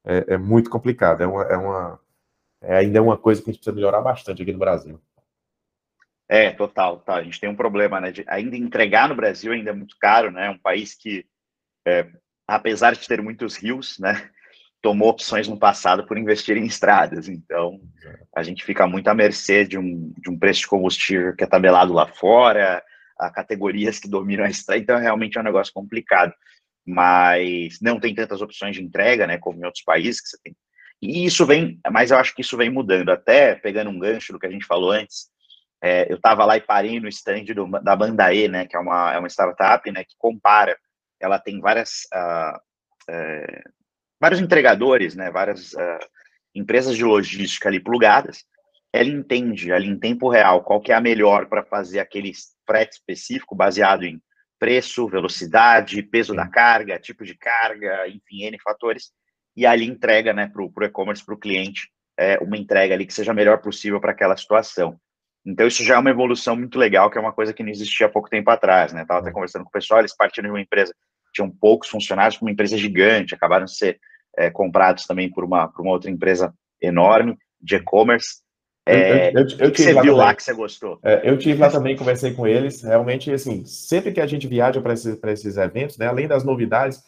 é, 0.05 0.25
é, 0.33 0.37
muito 0.37 0.69
complicado. 0.69 1.21
É 1.21 1.27
uma, 1.27 1.43
é 1.43 1.57
uma 1.57 1.99
ainda 2.61 2.97
é 2.97 3.01
uma 3.01 3.17
coisa 3.17 3.41
que 3.41 3.49
a 3.49 3.53
gente 3.53 3.59
precisa 3.59 3.75
melhorar 3.75 4.01
bastante 4.01 4.41
aqui 4.41 4.51
no 4.51 4.59
Brasil. 4.59 4.99
É, 6.29 6.51
total, 6.51 6.99
tá. 6.99 7.15
A 7.15 7.23
gente 7.23 7.39
tem 7.39 7.49
um 7.49 7.55
problema, 7.55 8.01
né? 8.01 8.11
De 8.11 8.23
ainda 8.27 8.57
entregar 8.57 9.07
no 9.07 9.15
Brasil 9.15 9.53
ainda 9.53 9.69
é 9.69 9.73
muito 9.73 9.95
caro, 9.99 10.29
né? 10.29 10.49
Um 10.49 10.57
país 10.57 10.93
que, 10.93 11.25
é, 11.87 12.07
apesar 12.45 12.93
de 12.93 13.07
ter 13.07 13.21
muitos 13.21 13.55
rios, 13.55 13.97
né? 13.99 14.29
Tomou 14.81 15.09
opções 15.09 15.47
no 15.47 15.57
passado 15.57 16.05
por 16.05 16.17
investir 16.17 16.57
em 16.57 16.65
estradas. 16.65 17.29
Então, 17.29 17.79
a 18.35 18.43
gente 18.43 18.63
fica 18.63 18.85
muito 18.85 19.07
à 19.07 19.13
mercê 19.13 19.65
de 19.65 19.77
um, 19.77 20.13
de 20.17 20.29
um 20.29 20.37
preço 20.37 20.61
de 20.61 20.67
combustível 20.67 21.35
que 21.35 21.43
é 21.43 21.47
tabelado 21.47 21.93
lá 21.93 22.07
fora, 22.07 22.83
a 23.17 23.31
categorias 23.31 23.97
que 23.97 24.09
dominam 24.09 24.45
a 24.45 24.49
estrada. 24.49 24.79
Então, 24.79 24.99
realmente 24.99 25.37
é 25.37 25.41
um 25.41 25.45
negócio 25.45 25.73
complicado. 25.73 26.33
Mas 26.85 27.79
não 27.81 27.99
tem 27.99 28.13
tantas 28.13 28.41
opções 28.41 28.75
de 28.75 28.83
entrega, 28.83 29.25
né? 29.25 29.37
Como 29.37 29.59
em 29.59 29.65
outros 29.65 29.83
países 29.83 30.21
que 30.21 30.27
você 30.27 30.37
tem. 30.43 30.55
E 31.01 31.25
isso 31.25 31.45
vem, 31.45 31.79
mas 31.91 32.11
eu 32.11 32.17
acho 32.17 32.35
que 32.35 32.41
isso 32.41 32.57
vem 32.57 32.69
mudando. 32.69 33.09
Até 33.09 33.55
pegando 33.55 33.89
um 33.89 33.99
gancho 33.99 34.33
do 34.33 34.39
que 34.39 34.47
a 34.47 34.51
gente 34.51 34.65
falou 34.65 34.91
antes, 34.91 35.27
é, 35.81 36.11
eu 36.11 36.17
estava 36.17 36.45
lá 36.45 36.57
e 36.57 36.61
parei 36.61 36.99
no 36.99 37.07
stand 37.07 37.45
do, 37.45 37.67
da 37.81 37.95
Banda 37.95 38.33
E, 38.33 38.47
né, 38.47 38.65
que 38.65 38.75
é 38.75 38.79
uma, 38.79 39.13
é 39.13 39.19
uma 39.19 39.29
startup, 39.29 39.89
né, 39.91 40.03
que 40.03 40.15
compara, 40.17 40.77
ela 41.19 41.39
tem 41.39 41.59
várias, 41.59 42.07
uh, 42.13 42.59
é, 43.09 43.63
vários 44.19 44.39
entregadores, 44.39 45.15
né, 45.15 45.29
várias 45.31 45.73
uh, 45.73 45.99
empresas 46.53 46.95
de 46.95 47.03
logística 47.03 47.69
ali 47.69 47.79
plugadas, 47.79 48.43
ela 48.91 49.09
entende 49.09 49.71
ali 49.71 49.87
em 49.87 49.99
tempo 49.99 50.29
real 50.29 50.63
qual 50.63 50.81
que 50.81 50.91
é 50.91 50.95
a 50.95 51.01
melhor 51.01 51.47
para 51.47 51.63
fazer 51.63 51.99
aquele 51.99 52.31
frete 52.65 52.93
específico 52.93 53.55
baseado 53.55 54.03
em 54.03 54.21
preço, 54.59 55.07
velocidade, 55.07 56.01
peso 56.01 56.33
da 56.33 56.47
carga, 56.47 56.99
tipo 56.99 57.23
de 57.23 57.35
carga, 57.35 58.07
enfim, 58.07 58.43
N 58.43 58.57
fatores, 58.59 59.11
e 59.55 59.65
ali 59.65 59.85
entrega 59.85 60.33
né, 60.33 60.47
para 60.47 60.63
o 60.63 60.85
e-commerce, 60.85 61.23
para 61.23 61.35
o 61.35 61.39
cliente, 61.39 61.89
é, 62.17 62.39
uma 62.39 62.57
entrega 62.57 62.95
ali 62.95 63.05
que 63.05 63.13
seja 63.13 63.31
a 63.31 63.35
melhor 63.35 63.61
possível 63.61 64.01
para 64.01 64.11
aquela 64.11 64.35
situação. 64.35 64.99
Então, 65.47 65.65
isso 65.65 65.81
já 65.81 65.95
é 65.95 65.97
uma 65.97 66.09
evolução 66.09 66.57
muito 66.57 66.77
legal, 66.77 67.09
que 67.09 67.17
é 67.17 67.21
uma 67.21 67.31
coisa 67.31 67.53
que 67.53 67.63
não 67.63 67.69
existia 67.69 68.07
há 68.07 68.09
pouco 68.09 68.29
tempo 68.29 68.49
atrás, 68.49 68.91
né? 68.91 69.03
Estava 69.03 69.21
até 69.21 69.31
conversando 69.31 69.63
com 69.63 69.69
o 69.69 69.71
pessoal, 69.71 70.01
eles 70.01 70.13
partiram 70.13 70.49
de 70.49 70.53
uma 70.53 70.61
empresa, 70.61 70.93
tinham 71.33 71.49
poucos 71.49 71.87
funcionários, 71.87 72.41
uma 72.41 72.51
empresa 72.51 72.77
gigante, 72.77 73.33
acabaram 73.33 73.63
de 73.63 73.73
ser 73.73 73.97
é, 74.37 74.49
comprados 74.49 75.05
também 75.05 75.31
por 75.31 75.45
uma, 75.45 75.69
por 75.69 75.83
uma 75.83 75.93
outra 75.93 76.11
empresa 76.11 76.53
enorme 76.81 77.37
de 77.61 77.77
e-commerce. 77.77 78.41
É, 78.85 79.29
eu, 79.29 79.41
eu, 79.41 79.47
eu, 79.59 79.71
que 79.71 79.81
você 79.81 79.93
viu 79.93 80.01
também. 80.01 80.15
lá 80.15 80.35
que 80.35 80.43
você 80.43 80.53
gostou? 80.53 80.99
É, 81.01 81.29
eu 81.29 81.37
tive 81.37 81.59
lá 81.59 81.69
também, 81.69 81.95
conversei 81.95 82.33
com 82.33 82.45
eles. 82.45 82.83
Realmente, 82.83 83.31
assim, 83.31 83.65
sempre 83.65 84.11
que 84.11 84.21
a 84.21 84.27
gente 84.27 84.47
viaja 84.47 84.81
para 84.81 84.93
esses, 84.93 85.17
esses 85.23 85.57
eventos, 85.57 85.97
né, 85.97 86.07
além 86.07 86.27
das 86.27 86.43
novidades, 86.43 87.01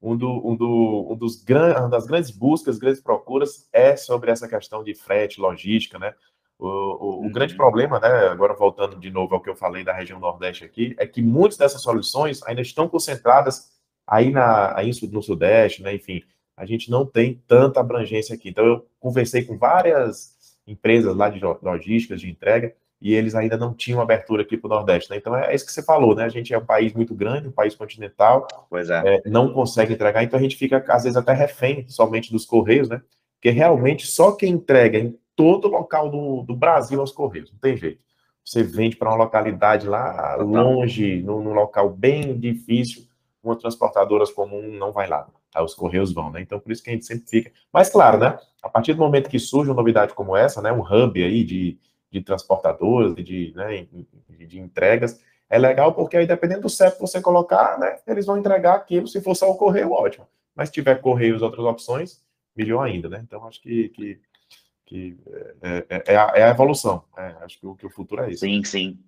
um, 0.00 0.16
do, 0.16 0.28
um, 0.48 0.56
do, 0.56 1.08
um 1.10 1.16
dos 1.16 1.42
gran, 1.42 1.76
uma 1.78 1.88
das 1.88 2.06
grandes 2.06 2.30
buscas, 2.30 2.78
grandes 2.78 3.00
procuras 3.00 3.68
é 3.72 3.96
sobre 3.96 4.30
essa 4.30 4.48
questão 4.48 4.82
de 4.82 4.94
frete, 4.94 5.40
logística, 5.40 5.98
né? 5.98 6.14
O, 6.60 6.66
o, 6.66 7.26
o, 7.26 7.30
grande 7.30 7.54
uhum. 7.54 7.56
problema, 7.56 7.98
né, 7.98 8.28
agora 8.28 8.52
voltando 8.52 8.96
de 8.96 9.10
novo 9.10 9.34
ao 9.34 9.40
que 9.40 9.48
eu 9.48 9.56
falei 9.56 9.82
da 9.82 9.94
região 9.94 10.20
Nordeste 10.20 10.62
aqui, 10.62 10.94
é 10.98 11.06
que 11.06 11.22
muitas 11.22 11.56
dessas 11.56 11.80
soluções 11.80 12.42
ainda 12.42 12.60
estão 12.60 12.86
concentradas 12.86 13.70
aí, 14.06 14.30
na, 14.30 14.76
aí 14.76 14.90
no 15.10 15.22
Sudeste, 15.22 15.82
né, 15.82 15.94
enfim, 15.94 16.22
a 16.54 16.66
gente 16.66 16.90
não 16.90 17.06
tem 17.06 17.42
tanta 17.48 17.80
abrangência 17.80 18.34
aqui. 18.34 18.50
Então, 18.50 18.66
eu 18.66 18.86
conversei 19.00 19.42
com 19.42 19.56
várias 19.56 20.36
empresas 20.66 21.16
lá 21.16 21.30
de 21.30 21.40
logísticas, 21.62 22.20
de 22.20 22.28
entrega, 22.28 22.74
e 23.00 23.14
eles 23.14 23.34
ainda 23.34 23.56
não 23.56 23.72
tinham 23.72 23.98
abertura 23.98 24.42
aqui 24.42 24.58
para 24.58 24.68
o 24.68 24.74
Nordeste. 24.74 25.10
Né? 25.10 25.16
Então, 25.16 25.34
é 25.34 25.54
isso 25.54 25.64
que 25.64 25.72
você 25.72 25.82
falou, 25.82 26.14
né? 26.14 26.24
A 26.24 26.28
gente 26.28 26.52
é 26.52 26.58
um 26.58 26.66
país 26.66 26.92
muito 26.92 27.14
grande, 27.14 27.48
um 27.48 27.52
país 27.52 27.74
continental, 27.74 28.46
é. 28.74 29.16
é 29.16 29.22
não 29.24 29.54
consegue 29.54 29.94
entregar, 29.94 30.22
então 30.22 30.38
a 30.38 30.42
gente 30.42 30.56
fica, 30.56 30.84
às 30.86 31.04
vezes, 31.04 31.16
até 31.16 31.32
refém 31.32 31.88
somente 31.88 32.30
dos 32.30 32.44
Correios, 32.44 32.90
né? 32.90 33.00
Porque 33.36 33.48
realmente 33.48 34.06
só 34.06 34.32
quem 34.32 34.52
entrega 34.52 34.98
em 34.98 35.18
todo 35.40 35.68
local 35.68 36.10
do, 36.10 36.42
do 36.42 36.54
Brasil 36.54 37.00
aos 37.00 37.12
Correios, 37.12 37.50
não 37.50 37.58
tem 37.58 37.74
jeito. 37.74 37.98
Você 38.44 38.62
vende 38.62 38.94
para 38.94 39.08
uma 39.08 39.16
localidade 39.16 39.88
lá 39.88 40.36
longe, 40.36 41.22
num, 41.22 41.42
num, 41.42 41.54
local 41.54 41.88
bem 41.88 42.38
difícil, 42.38 43.06
uma 43.42 43.56
transportadora 43.56 44.30
comum 44.34 44.70
não 44.76 44.92
vai 44.92 45.08
lá. 45.08 45.26
Aí 45.54 45.64
os 45.64 45.74
Correios 45.74 46.12
vão, 46.12 46.30
né? 46.30 46.42
Então, 46.42 46.60
por 46.60 46.70
isso 46.70 46.82
que 46.82 46.90
a 46.90 46.92
gente 46.92 47.06
sempre 47.06 47.26
fica. 47.26 47.50
Mas, 47.72 47.88
claro, 47.88 48.18
né? 48.18 48.38
A 48.62 48.68
partir 48.68 48.92
do 48.92 48.98
momento 48.98 49.30
que 49.30 49.38
surge 49.38 49.70
uma 49.70 49.76
novidade 49.76 50.12
como 50.12 50.36
essa, 50.36 50.60
né? 50.60 50.70
Um 50.70 50.82
hub 50.82 51.24
aí 51.24 51.42
de, 51.42 51.78
de 52.10 52.20
transportadoras 52.20 53.14
e 53.16 53.22
de, 53.22 53.52
né, 53.56 53.86
de, 54.28 54.46
de 54.46 54.60
entregas, 54.60 55.18
é 55.48 55.58
legal 55.58 55.94
porque 55.94 56.18
aí, 56.18 56.26
dependendo 56.26 56.62
do 56.62 56.68
CEP 56.68 56.96
que 56.96 57.00
você 57.00 57.22
colocar, 57.22 57.78
né? 57.78 57.96
Eles 58.06 58.26
vão 58.26 58.36
entregar 58.36 58.74
aquilo. 58.74 59.08
Se 59.08 59.22
for 59.22 59.34
só 59.34 59.50
o 59.50 59.56
correio, 59.56 59.92
ótimo. 59.92 60.26
Mas 60.54 60.68
se 60.68 60.74
tiver 60.74 61.00
correios 61.00 61.40
outras 61.40 61.64
opções, 61.64 62.22
melhor 62.54 62.82
ainda, 62.82 63.08
né? 63.08 63.22
Então, 63.24 63.46
acho 63.46 63.62
que, 63.62 63.88
que 63.88 64.20
que 64.90 65.16
é, 65.62 65.86
é, 65.88 66.02
é, 66.08 66.16
a, 66.16 66.32
é 66.34 66.50
evolução. 66.50 67.04
É, 67.16 67.32
acho 67.44 67.60
que 67.60 67.66
o, 67.66 67.76
que 67.76 67.86
o, 67.86 67.90
futuro 67.90 68.24
é 68.24 68.30
isso. 68.30 68.40
Sim, 68.40 68.64
sim. 68.64 68.98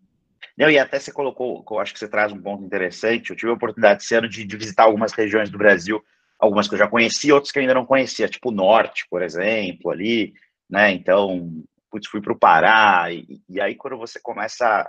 Não, 0.56 0.70
e 0.70 0.78
até 0.78 0.96
você 0.96 1.10
colocou, 1.10 1.64
acho 1.80 1.92
que 1.92 1.98
você 1.98 2.06
traz 2.06 2.30
um 2.30 2.40
ponto 2.40 2.62
interessante. 2.62 3.30
Eu 3.30 3.36
tive 3.36 3.50
a 3.50 3.54
oportunidade 3.54 4.04
esse 4.04 4.14
ano 4.14 4.28
de, 4.28 4.44
de 4.44 4.56
visitar 4.56 4.84
algumas 4.84 5.12
regiões 5.12 5.50
do 5.50 5.58
Brasil, 5.58 6.00
algumas 6.38 6.68
que 6.68 6.74
eu 6.74 6.78
já 6.78 6.86
conhecia, 6.86 7.34
outras 7.34 7.50
que 7.50 7.58
eu 7.58 7.62
ainda 7.62 7.74
não 7.74 7.84
conhecia, 7.84 8.28
tipo 8.28 8.50
o 8.50 8.54
norte, 8.54 9.06
por 9.10 9.22
exemplo, 9.22 9.90
ali, 9.90 10.32
né? 10.70 10.92
Então, 10.92 11.50
putz, 11.90 12.06
fui 12.06 12.20
para 12.20 12.32
o 12.32 12.38
Pará, 12.38 13.12
e, 13.12 13.40
e, 13.48 13.60
aí 13.60 13.74
quando 13.74 13.98
você 13.98 14.20
começa. 14.22 14.88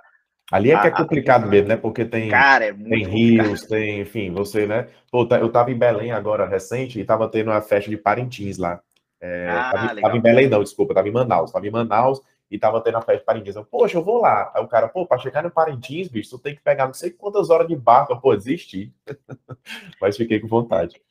Ali 0.52 0.72
é 0.72 0.80
que 0.80 0.88
é 0.88 0.92
complicado 0.92 1.46
a, 1.46 1.48
mesmo, 1.48 1.70
né? 1.70 1.78
Porque 1.78 2.06
tem, 2.06 2.30
cara, 2.30 2.66
é 2.66 2.74
tem 2.74 3.08
rios, 3.08 3.62
tem, 3.64 4.02
enfim, 4.02 4.32
você, 4.32 4.68
né? 4.68 4.90
Pô, 5.12 5.26
tá, 5.26 5.40
eu 5.40 5.48
estava 5.48 5.72
em 5.72 5.78
Belém 5.78 6.12
agora, 6.12 6.48
recente, 6.48 7.00
e 7.00 7.02
estava 7.02 7.28
tendo 7.28 7.50
uma 7.50 7.62
festa 7.62 7.90
de 7.90 7.98
Parintins 7.98 8.60
lá. 8.60 8.80
É, 9.26 9.48
ah, 9.50 9.72
tava, 9.72 10.02
tava, 10.02 10.18
em 10.18 10.22
Belém, 10.22 10.50
não, 10.50 10.62
desculpa, 10.62 10.94
tava 10.94 11.08
em 11.08 11.12
Manaus. 11.12 11.50
Tava 11.50 11.66
em 11.66 11.72
Manaus 11.72 12.22
e 12.52 12.60
tava 12.60 12.82
tendo 12.82 12.98
a 12.98 13.02
festa 13.02 13.20
de 13.20 13.26
Parintins. 13.26 13.56
Eu, 13.56 13.64
Poxa, 13.64 13.98
eu 13.98 14.04
vou 14.04 14.20
lá. 14.20 14.52
Aí 14.54 14.62
o 14.62 14.68
cara, 14.68 14.90
pô, 14.90 15.08
para 15.08 15.18
chegar 15.18 15.42
no 15.42 15.50
Parintins, 15.50 16.10
bicho, 16.10 16.32
tu 16.32 16.40
tem 16.40 16.54
que 16.54 16.62
pegar 16.62 16.88
não 16.88 16.94
sei 16.94 17.10
quantas 17.10 17.50
horas 17.50 17.66
de 17.66 17.76
barco. 17.76 18.20
Pô, 18.20 18.36
desisti. 18.36 18.94
Mas 20.02 20.18
fiquei 20.18 20.42
com 20.42 20.48
vontade. 20.48 21.02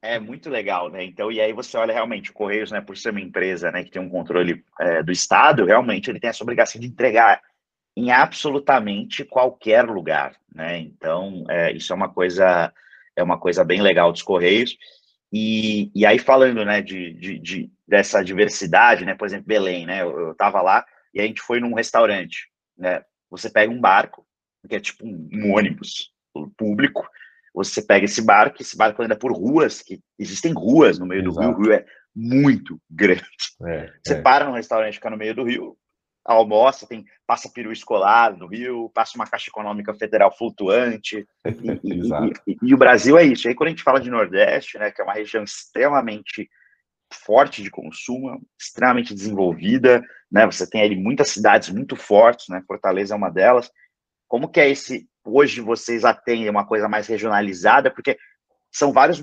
É 0.00 0.18
muito 0.18 0.48
legal, 0.48 0.88
né? 0.88 1.04
Então, 1.04 1.30
e 1.30 1.38
aí 1.38 1.52
você 1.52 1.76
olha 1.76 1.92
realmente 1.92 2.30
o 2.30 2.32
Correios, 2.32 2.70
né, 2.70 2.80
por 2.80 2.96
ser 2.96 3.10
uma 3.10 3.20
empresa, 3.20 3.70
né, 3.70 3.84
que 3.84 3.90
tem 3.90 4.00
um 4.00 4.08
controle 4.08 4.64
é, 4.80 5.02
do 5.02 5.12
Estado, 5.12 5.66
realmente 5.66 6.10
ele 6.10 6.18
tem 6.18 6.30
essa 6.30 6.42
obrigação 6.42 6.80
de 6.80 6.86
entregar 6.86 7.42
em 7.94 8.10
absolutamente 8.10 9.22
qualquer 9.22 9.84
lugar, 9.84 10.34
né? 10.54 10.78
Então, 10.78 11.44
é, 11.50 11.72
isso 11.72 11.92
é 11.92 11.96
uma 11.96 12.08
coisa 12.08 12.72
é 13.14 13.22
uma 13.22 13.38
coisa 13.38 13.62
bem 13.62 13.82
legal 13.82 14.10
dos 14.10 14.22
Correios. 14.22 14.78
E, 15.32 15.90
e 15.94 16.04
aí, 16.04 16.18
falando 16.18 16.64
né, 16.64 16.82
de, 16.82 17.12
de, 17.14 17.38
de 17.38 17.72
dessa 17.86 18.22
diversidade, 18.22 19.04
né, 19.04 19.14
por 19.14 19.26
exemplo, 19.26 19.46
Belém, 19.46 19.86
né, 19.86 20.02
eu 20.02 20.32
estava 20.32 20.60
lá 20.60 20.84
e 21.14 21.20
a 21.20 21.24
gente 21.24 21.40
foi 21.40 21.60
num 21.60 21.74
restaurante. 21.74 22.48
Né, 22.76 23.02
você 23.30 23.48
pega 23.48 23.72
um 23.72 23.80
barco, 23.80 24.26
que 24.68 24.76
é 24.76 24.80
tipo 24.80 25.06
um, 25.06 25.54
ônibus 25.54 26.12
público, 26.56 27.08
você 27.54 27.82
pega 27.82 28.04
esse 28.04 28.22
barco, 28.22 28.60
esse 28.60 28.76
barco 28.76 29.02
anda 29.02 29.16
por 29.16 29.32
ruas, 29.32 29.82
que 29.82 30.00
existem 30.18 30.52
ruas 30.52 30.98
no 30.98 31.06
meio 31.06 31.22
Exato. 31.22 31.34
do 31.34 31.40
rio, 31.40 31.50
o 31.50 31.62
rio 31.62 31.72
é 31.72 31.86
muito 32.14 32.80
grande. 32.88 33.24
É, 33.66 33.92
você 34.04 34.14
é. 34.14 34.22
para 34.22 34.46
num 34.46 34.54
restaurante, 34.54 34.94
fica 34.94 35.10
no 35.10 35.16
meio 35.16 35.34
do 35.34 35.44
rio, 35.44 35.76
almoça, 36.24 36.86
tem 36.86 37.04
passa 37.26 37.48
peru 37.48 37.72
escolar 37.72 38.36
no 38.36 38.46
Rio, 38.46 38.90
passa 38.90 39.16
uma 39.16 39.26
Caixa 39.26 39.48
Econômica 39.48 39.94
Federal 39.94 40.36
flutuante, 40.36 41.26
e, 41.44 41.50
e, 41.84 42.52
e, 42.52 42.58
e, 42.62 42.74
o 42.74 42.78
Brasil 42.78 43.16
é 43.18 43.24
isso. 43.24 43.48
Aí 43.48 43.54
quando 43.54 43.68
a 43.68 43.70
gente 43.70 43.82
fala 43.82 44.00
de 44.00 44.10
Nordeste, 44.10 44.78
né, 44.78 44.90
que 44.90 45.00
é 45.00 45.04
uma 45.04 45.14
região 45.14 45.44
extremamente 45.44 46.48
forte 47.12 47.62
de 47.62 47.70
consumo, 47.70 48.40
extremamente 48.58 49.14
desenvolvida, 49.14 50.02
né, 50.30 50.46
você 50.46 50.68
tem 50.68 50.82
ali 50.82 50.96
muitas 50.96 51.30
cidades 51.30 51.68
muito 51.70 51.96
fortes, 51.96 52.48
né, 52.48 52.62
Fortaleza 52.66 53.14
é 53.14 53.16
uma 53.16 53.30
delas. 53.30 53.70
Como 54.28 54.48
que 54.48 54.60
é 54.60 54.68
esse, 54.68 55.08
hoje 55.24 55.60
vocês 55.60 56.04
atendem 56.04 56.48
uma 56.48 56.66
coisa 56.66 56.88
mais 56.88 57.06
regionalizada, 57.06 57.90
porque 57.90 58.16
são 58.72 58.92
vários, 58.92 59.22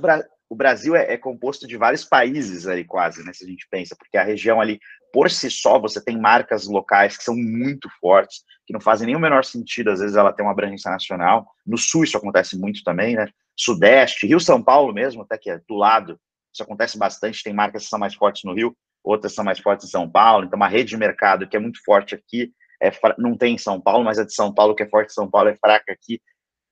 o 0.49 0.55
Brasil 0.55 0.95
é, 0.95 1.13
é 1.13 1.17
composto 1.17 1.67
de 1.67 1.77
vários 1.77 2.03
países 2.03 2.67
aí 2.67 2.83
quase, 2.83 3.23
né, 3.23 3.31
se 3.33 3.45
a 3.45 3.47
gente 3.47 3.67
pensa, 3.69 3.95
porque 3.97 4.17
a 4.17 4.23
região 4.23 4.59
ali 4.59 4.79
por 5.11 5.29
si 5.29 5.49
só, 5.49 5.79
você 5.79 6.03
tem 6.03 6.19
marcas 6.19 6.67
locais 6.67 7.17
que 7.17 7.23
são 7.23 7.35
muito 7.35 7.89
fortes, 7.99 8.43
que 8.65 8.73
não 8.73 8.81
fazem 8.81 9.07
nem 9.07 9.15
o 9.15 9.19
menor 9.19 9.45
sentido, 9.45 9.91
às 9.91 9.99
vezes 9.99 10.15
ela 10.15 10.33
tem 10.33 10.45
uma 10.45 10.51
abrangência 10.51 10.91
nacional. 10.91 11.47
No 11.65 11.77
Sul 11.77 12.03
isso 12.03 12.17
acontece 12.17 12.57
muito 12.57 12.83
também, 12.83 13.15
né? 13.15 13.27
Sudeste, 13.55 14.27
Rio 14.27 14.39
São 14.39 14.61
Paulo 14.61 14.93
mesmo, 14.93 15.23
até 15.23 15.37
que 15.37 15.49
é 15.49 15.59
do 15.67 15.75
lado, 15.75 16.19
isso 16.53 16.63
acontece 16.63 16.97
bastante, 16.97 17.43
tem 17.43 17.53
marcas 17.53 17.83
que 17.83 17.89
são 17.89 17.99
mais 17.99 18.13
fortes 18.13 18.43
no 18.43 18.53
Rio, 18.53 18.75
outras 19.03 19.33
são 19.33 19.43
mais 19.43 19.59
fortes 19.59 19.87
em 19.87 19.91
São 19.91 20.09
Paulo, 20.09 20.45
então 20.45 20.57
uma 20.57 20.67
rede 20.67 20.89
de 20.89 20.97
mercado 20.97 21.47
que 21.47 21.55
é 21.55 21.59
muito 21.59 21.79
forte 21.83 22.13
aqui, 22.13 22.51
é, 22.81 22.91
não 23.17 23.35
tem 23.35 23.55
em 23.55 23.57
São 23.57 23.81
Paulo, 23.81 24.03
mas 24.03 24.19
a 24.19 24.23
de 24.23 24.33
São 24.33 24.53
Paulo, 24.53 24.75
que 24.75 24.83
é 24.83 24.89
forte 24.89 25.13
São 25.13 25.29
Paulo, 25.29 25.49
é 25.49 25.55
fraca 25.55 25.91
aqui. 25.91 26.21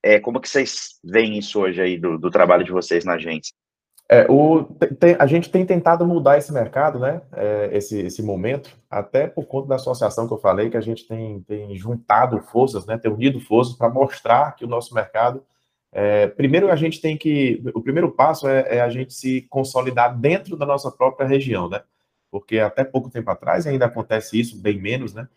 É, 0.04 0.20
como 0.20 0.40
que 0.40 0.48
vocês 0.48 1.00
veem 1.04 1.38
isso 1.38 1.60
hoje 1.60 1.82
aí 1.82 1.98
do, 1.98 2.20
do 2.20 2.30
trabalho 2.30 2.64
de 2.64 2.72
vocês 2.72 3.04
na 3.04 3.14
agência? 3.14 3.56
É, 4.08 4.28
o, 4.30 4.64
tem, 5.00 5.16
a 5.18 5.26
gente 5.26 5.50
tem 5.50 5.66
tentado 5.66 6.06
mudar 6.06 6.38
esse 6.38 6.54
mercado, 6.54 7.00
né? 7.00 7.22
É, 7.34 7.70
esse, 7.72 8.00
esse 8.02 8.22
momento, 8.22 8.78
até 8.90 9.26
por 9.26 9.46
conta 9.48 9.68
da 9.68 9.76
associação 9.76 10.28
que 10.28 10.34
eu 10.34 10.38
falei, 10.38 10.70
que 10.70 10.78
a 10.78 10.82
gente 10.82 11.08
tem, 11.08 11.42
tem 11.42 11.76
juntado 11.76 12.40
forças, 12.40 12.86
né? 12.86 13.00
Tem 13.00 13.12
unido 13.12 13.40
forças 13.40 13.76
para 13.76 13.90
mostrar 13.90 14.56
que 14.56 14.64
o 14.64 14.68
nosso 14.68 14.94
mercado. 14.94 15.44
É, 15.92 16.28
primeiro, 16.28 16.70
a 16.72 16.76
gente 16.76 17.02
tem 17.02 17.18
que. 17.18 17.64
O 17.74 17.82
primeiro 17.82 18.12
passo 18.12 18.48
é, 18.48 18.78
é, 18.78 18.82
a 18.82 18.90
gente 18.90 19.14
se 19.14 19.42
consolidar 19.50 20.16
dentro 20.16 20.56
da 20.56 20.66
nossa 20.66 20.92
própria 20.92 21.28
região, 21.28 21.68
né? 21.68 21.82
Porque 22.30 22.60
até 22.60 22.84
pouco 22.84 23.10
tempo 23.10 23.32
atrás 23.32 23.66
ainda 23.66 23.86
acontece 23.86 24.40
isso, 24.40 24.62
bem 24.62 24.80
menos, 24.80 25.16
né? 25.16 25.28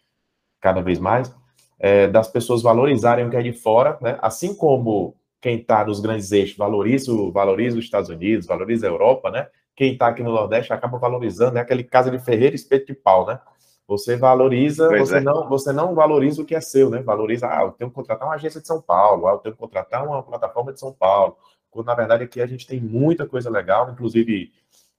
Cada 0.61 0.83
vez 0.83 0.99
mais. 0.99 1.35
É, 1.79 2.09
das 2.09 2.29
pessoas 2.29 2.61
valorizarem 2.61 3.27
o 3.27 3.31
que 3.31 3.37
é 3.37 3.43
de 3.43 3.53
fora, 3.53 3.97
né? 4.03 4.19
Assim 4.21 4.55
como 4.55 5.15
quem 5.41 5.57
está 5.57 5.85
nos 5.85 6.01
grandes 6.01 6.33
eixos 6.33 6.57
valoriza, 6.57 7.13
valoriza 7.33 7.79
os 7.79 7.85
Estados 7.85 8.11
Unidos, 8.11 8.47
valoriza 8.47 8.87
a 8.87 8.91
Europa, 8.91 9.31
né? 9.31 9.49
Quem 9.77 9.93
está 9.93 10.09
aqui 10.09 10.23
no 10.23 10.33
Nordeste 10.33 10.73
acaba 10.73 10.99
valorizando, 10.99 11.59
é 11.59 11.61
aquele 11.61 11.85
casa 11.85 12.11
de 12.11 12.19
ferreiro 12.19 12.57
espeto 12.57 12.87
de 12.87 12.95
pau, 12.95 13.27
né? 13.27 13.39
Você 13.87 14.17
valoriza, 14.17 14.87
você, 14.99 15.17
é. 15.17 15.21
não, 15.21 15.49
você 15.49 15.73
não 15.73 15.95
valoriza 15.95 16.43
o 16.43 16.45
que 16.45 16.55
é 16.55 16.61
seu, 16.61 16.91
né? 16.91 17.01
Valoriza, 17.01 17.47
ah, 17.47 17.63
eu 17.63 17.73
tenho 17.73 17.89
que 17.89 17.95
contratar 17.95 18.29
uma 18.29 18.35
agência 18.35 18.61
de 18.61 18.67
São 18.67 18.83
Paulo, 18.83 19.27
ah, 19.27 19.33
eu 19.33 19.39
tenho 19.39 19.55
que 19.55 19.61
contratar 19.61 20.05
uma 20.05 20.23
plataforma 20.23 20.73
de 20.73 20.81
São 20.81 20.93
Paulo. 20.93 21.39
Quando, 21.71 21.87
na 21.87 21.95
verdade, 21.95 22.25
aqui 22.25 22.43
a 22.43 22.47
gente 22.47 22.67
tem 22.67 22.81
muita 22.81 23.27
coisa 23.27 23.49
legal, 23.49 23.91
inclusive, 23.91 24.53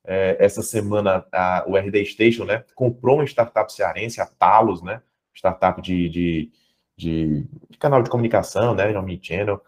é, 0.04 0.38
essa 0.39 0.63
semana 0.63 1.25
a, 1.32 1.65
o 1.67 1.78
RD 1.78 2.06
Station, 2.06 2.45
né, 2.45 2.63
comprou 2.73 3.17
uma 3.17 3.25
startup 3.25 3.71
cearense, 3.71 4.21
a 4.21 4.25
Talos, 4.25 4.82
né? 4.82 5.02
Startup 5.36 5.80
de, 5.82 6.10
de, 6.10 6.52
de, 6.97 7.47
de 7.69 7.78
canal 7.78 8.02
de 8.02 8.10
comunicação, 8.10 8.73
né? 8.73 8.97
Omnichannel. 8.97 9.62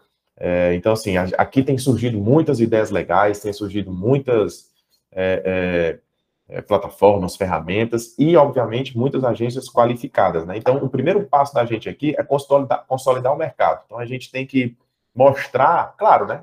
É, 0.44 0.74
então, 0.74 0.92
assim, 0.92 1.16
aqui 1.16 1.62
tem 1.62 1.78
surgido 1.78 2.18
muitas 2.18 2.58
ideias 2.58 2.90
legais, 2.90 3.38
tem 3.38 3.52
surgido 3.52 3.92
muitas 3.92 4.72
é, 5.12 6.00
é, 6.48 6.56
é, 6.56 6.60
plataformas, 6.60 7.36
ferramentas 7.36 8.18
e, 8.18 8.36
obviamente, 8.36 8.98
muitas 8.98 9.22
agências 9.22 9.68
qualificadas. 9.68 10.44
Né? 10.44 10.56
Então, 10.56 10.78
o 10.78 10.88
primeiro 10.88 11.22
passo 11.26 11.54
da 11.54 11.64
gente 11.64 11.88
aqui 11.88 12.12
é 12.18 12.24
consolidar, 12.24 12.84
consolidar 12.88 13.32
o 13.32 13.38
mercado. 13.38 13.84
Então, 13.86 14.00
a 14.00 14.04
gente 14.04 14.32
tem 14.32 14.44
que 14.44 14.76
mostrar, 15.14 15.94
claro, 15.96 16.26
né, 16.26 16.42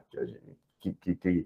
que, 0.79 0.93
que, 0.93 1.15
que 1.15 1.45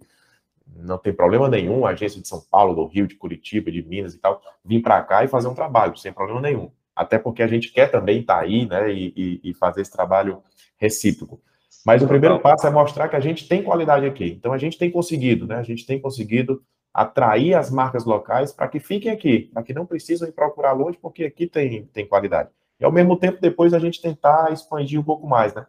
não 0.75 0.99
tem 0.99 1.11
problema 1.11 1.49
nenhum 1.49 1.87
a 1.87 1.89
agência 1.89 2.21
de 2.21 2.27
São 2.27 2.39
Paulo, 2.51 2.75
do 2.75 2.85
Rio, 2.85 3.07
de 3.07 3.15
Curitiba, 3.15 3.71
de 3.71 3.81
Minas 3.81 4.13
e 4.13 4.19
tal, 4.19 4.39
vir 4.63 4.79
para 4.83 5.01
cá 5.01 5.23
e 5.23 5.27
fazer 5.27 5.47
um 5.47 5.55
trabalho, 5.55 5.97
sem 5.97 6.13
problema 6.13 6.39
nenhum. 6.39 6.69
Até 6.95 7.17
porque 7.17 7.41
a 7.41 7.47
gente 7.47 7.71
quer 7.71 7.89
também 7.89 8.19
estar 8.19 8.35
tá 8.35 8.41
aí 8.41 8.67
né, 8.67 8.93
e, 8.93 9.41
e 9.43 9.53
fazer 9.55 9.81
esse 9.81 9.91
trabalho 9.91 10.43
recíproco. 10.77 11.41
Mas 11.85 12.01
o 12.01 12.07
primeiro 12.07 12.39
passo 12.39 12.65
é 12.65 12.69
mostrar 12.69 13.09
que 13.09 13.15
a 13.15 13.19
gente 13.19 13.47
tem 13.47 13.61
qualidade 13.61 14.05
aqui. 14.05 14.25
Então 14.25 14.53
a 14.53 14.57
gente 14.57 14.77
tem 14.77 14.89
conseguido, 14.89 15.45
né? 15.45 15.55
A 15.55 15.63
gente 15.63 15.85
tem 15.85 15.99
conseguido 15.99 16.63
atrair 16.93 17.55
as 17.55 17.71
marcas 17.71 18.05
locais 18.05 18.53
para 18.53 18.67
que 18.67 18.79
fiquem 18.79 19.11
aqui, 19.11 19.49
para 19.53 19.63
que 19.63 19.73
não 19.73 19.85
precisam 19.85 20.27
ir 20.27 20.31
procurar 20.31 20.73
longe, 20.73 20.97
porque 21.01 21.25
aqui 21.25 21.47
tem, 21.47 21.85
tem 21.87 22.07
qualidade. 22.07 22.49
E 22.79 22.85
ao 22.85 22.91
mesmo 22.91 23.17
tempo, 23.17 23.41
depois 23.41 23.73
a 23.73 23.79
gente 23.79 24.01
tentar 24.01 24.51
expandir 24.53 24.99
um 24.99 25.03
pouco 25.03 25.27
mais, 25.27 25.53
né? 25.53 25.65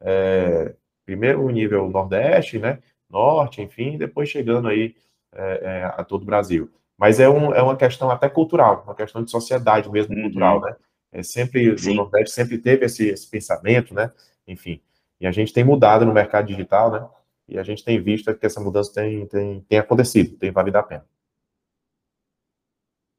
É, 0.00 0.74
primeiro 1.04 1.44
o 1.44 1.50
nível 1.50 1.88
Nordeste, 1.88 2.58
né? 2.58 2.78
Norte, 3.08 3.60
enfim, 3.60 3.98
depois 3.98 4.28
chegando 4.28 4.68
aí 4.68 4.96
é, 5.34 5.60
é, 5.62 5.84
a 5.84 6.02
todo 6.02 6.22
o 6.22 6.26
Brasil. 6.26 6.70
Mas 6.96 7.20
é, 7.20 7.28
um, 7.28 7.54
é 7.54 7.62
uma 7.62 7.76
questão 7.76 8.10
até 8.10 8.28
cultural, 8.28 8.82
uma 8.84 8.94
questão 8.94 9.22
de 9.22 9.30
sociedade 9.30 9.90
mesmo, 9.90 10.14
uhum. 10.14 10.22
cultural, 10.22 10.60
né? 10.60 10.74
É 11.12 11.22
sempre, 11.22 11.76
Sim. 11.76 11.92
o 11.92 11.94
Nordeste 11.94 12.34
sempre 12.34 12.56
teve 12.58 12.86
esse, 12.86 13.08
esse 13.08 13.28
pensamento, 13.28 13.94
né? 13.94 14.10
Enfim. 14.48 14.80
E 15.22 15.26
a 15.26 15.30
gente 15.30 15.52
tem 15.52 15.62
mudado 15.62 16.04
no 16.04 16.12
mercado 16.12 16.48
digital, 16.48 16.90
né? 16.90 17.08
E 17.48 17.56
a 17.56 17.62
gente 17.62 17.84
tem 17.84 18.02
visto 18.02 18.34
que 18.34 18.44
essa 18.44 18.60
mudança 18.60 18.92
tem, 18.92 19.24
tem, 19.28 19.60
tem 19.60 19.78
acontecido, 19.78 20.36
tem 20.36 20.50
valido 20.50 20.78
a 20.78 20.82
pena. 20.82 21.06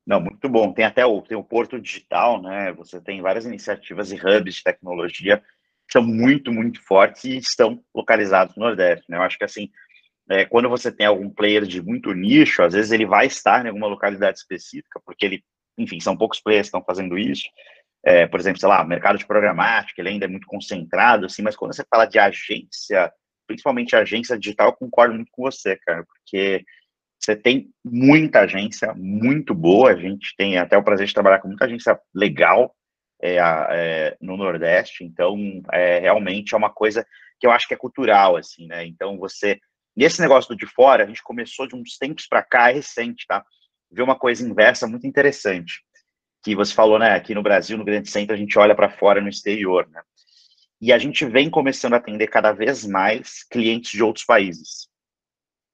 Não, 0.05 0.19
muito 0.19 0.49
bom. 0.49 0.73
Tem 0.73 0.83
até 0.83 1.05
o, 1.05 1.21
tem 1.21 1.37
o 1.37 1.43
Porto 1.45 1.79
Digital, 1.79 2.41
né? 2.41 2.73
Você 2.73 2.99
tem 2.99 3.21
várias 3.21 3.45
iniciativas 3.45 4.11
e 4.11 4.15
hubs 4.15 4.55
de 4.55 4.63
tecnologia 4.63 5.37
que 5.37 5.93
são 5.93 6.03
muito, 6.03 6.51
muito 6.51 6.83
fortes 6.83 7.23
e 7.23 7.37
estão 7.37 7.81
localizados 7.95 8.53
no 8.57 8.65
Nordeste, 8.65 9.05
né? 9.07 9.15
Eu 9.15 9.21
acho 9.21 9.37
que, 9.37 9.45
assim, 9.45 9.69
é, 10.29 10.43
quando 10.43 10.67
você 10.67 10.91
tem 10.91 11.05
algum 11.05 11.29
player 11.29 11.63
de 11.63 11.81
muito 11.81 12.11
nicho, 12.11 12.63
às 12.63 12.73
vezes 12.73 12.91
ele 12.91 13.05
vai 13.05 13.27
estar 13.27 13.65
em 13.65 13.69
alguma 13.69 13.87
localidade 13.87 14.39
específica, 14.39 15.01
porque 15.05 15.25
ele, 15.25 15.43
enfim, 15.77 16.01
são 16.01 16.17
poucos 16.17 16.41
players 16.41 16.65
que 16.65 16.75
estão 16.75 16.83
fazendo 16.83 17.17
isso, 17.17 17.43
é, 18.03 18.27
por 18.27 18.39
exemplo, 18.39 18.59
sei 18.59 18.67
lá, 18.67 18.83
mercado 18.83 19.17
de 19.17 19.25
programática, 19.25 20.01
ele 20.01 20.09
ainda 20.09 20.25
é 20.25 20.27
muito 20.27 20.45
concentrado, 20.45 21.25
assim, 21.25 21.41
mas 21.41 21.55
quando 21.55 21.73
você 21.73 21.85
fala 21.89 22.05
de 22.05 22.19
agência, 22.19 23.11
principalmente 23.47 23.95
agência 23.95 24.37
digital, 24.37 24.67
eu 24.67 24.73
concordo 24.73 25.15
muito 25.15 25.31
com 25.31 25.43
você, 25.43 25.77
cara, 25.77 26.03
porque 26.05 26.65
você 27.17 27.35
tem 27.35 27.69
muita 27.83 28.41
agência 28.41 28.93
muito 28.93 29.53
boa, 29.55 29.91
a 29.91 29.95
gente 29.95 30.35
tem 30.35 30.57
até 30.57 30.77
o 30.77 30.83
prazer 30.83 31.07
de 31.07 31.13
trabalhar 31.13 31.39
com 31.39 31.47
muita 31.47 31.63
agência 31.63 31.97
legal 32.13 32.75
é, 33.21 33.37
é, 33.37 34.17
no 34.19 34.35
Nordeste, 34.35 35.05
então 35.05 35.37
é, 35.71 35.99
realmente 35.99 36.53
é 36.53 36.57
uma 36.57 36.69
coisa 36.69 37.07
que 37.39 37.47
eu 37.47 37.51
acho 37.51 37.67
que 37.67 37.73
é 37.73 37.77
cultural, 37.77 38.35
assim, 38.35 38.67
né? 38.67 38.85
Então 38.85 39.17
você. 39.17 39.59
E 39.95 40.03
esse 40.03 40.19
negócio 40.19 40.49
do 40.49 40.57
de 40.57 40.65
fora, 40.65 41.03
a 41.03 41.07
gente 41.07 41.23
começou 41.23 41.67
de 41.67 41.75
uns 41.75 41.97
tempos 41.97 42.27
para 42.27 42.43
cá, 42.43 42.69
é 42.69 42.73
recente, 42.73 43.25
tá? 43.27 43.45
Ver 43.91 44.01
uma 44.01 44.17
coisa 44.17 44.45
inversa 44.45 44.87
muito 44.87 45.07
interessante 45.07 45.83
que 46.43 46.55
você 46.55 46.73
falou, 46.73 46.99
né? 46.99 47.15
Aqui 47.15 47.33
no 47.33 47.41
Brasil, 47.41 47.77
no 47.77 47.85
Grande 47.85 48.09
Centro, 48.09 48.35
a 48.35 48.37
gente 48.37 48.59
olha 48.59 48.75
para 48.75 48.89
fora 48.89 49.21
no 49.21 49.29
exterior, 49.29 49.87
né? 49.89 50.01
E 50.81 50.91
a 50.91 50.97
gente 50.97 51.25
vem 51.25 51.49
começando 51.49 51.93
a 51.93 51.97
atender 51.97 52.27
cada 52.27 52.51
vez 52.51 52.85
mais 52.85 53.43
clientes 53.43 53.91
de 53.91 54.03
outros 54.03 54.25
países. 54.25 54.89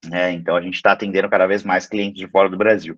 Né? 0.04 0.32
Então, 0.32 0.54
a 0.56 0.62
gente 0.62 0.76
está 0.76 0.92
atendendo 0.92 1.28
cada 1.28 1.46
vez 1.46 1.64
mais 1.64 1.86
clientes 1.86 2.20
de 2.20 2.30
fora 2.30 2.48
do 2.48 2.56
Brasil. 2.56 2.96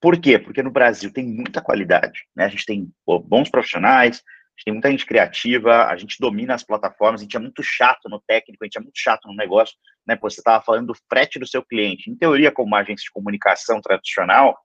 Por 0.00 0.18
quê? 0.18 0.38
Porque 0.38 0.62
no 0.62 0.70
Brasil 0.70 1.12
tem 1.12 1.26
muita 1.26 1.60
qualidade, 1.60 2.22
né? 2.34 2.46
A 2.46 2.48
gente 2.48 2.64
tem 2.64 2.90
bons 3.06 3.50
profissionais, 3.50 4.16
a 4.16 4.50
gente 4.56 4.64
tem 4.64 4.72
muita 4.72 4.90
gente 4.90 5.04
criativa, 5.04 5.84
a 5.84 5.96
gente 5.96 6.16
domina 6.18 6.54
as 6.54 6.64
plataformas, 6.64 7.20
a 7.20 7.24
gente 7.24 7.36
é 7.36 7.40
muito 7.40 7.62
chato 7.62 8.08
no 8.08 8.18
técnico, 8.26 8.64
a 8.64 8.66
gente 8.66 8.78
é 8.78 8.80
muito 8.80 8.98
chato 8.98 9.28
no 9.28 9.36
negócio, 9.36 9.76
né? 10.06 10.16
Pô, 10.16 10.30
você 10.30 10.40
estava 10.40 10.64
falando 10.64 10.86
do 10.86 10.94
frete 11.10 11.38
do 11.38 11.46
seu 11.46 11.62
cliente. 11.62 12.10
Em 12.10 12.16
teoria, 12.16 12.50
como 12.50 12.68
uma 12.68 12.78
agência 12.78 13.04
de 13.04 13.12
comunicação 13.12 13.82
tradicional, 13.82 14.58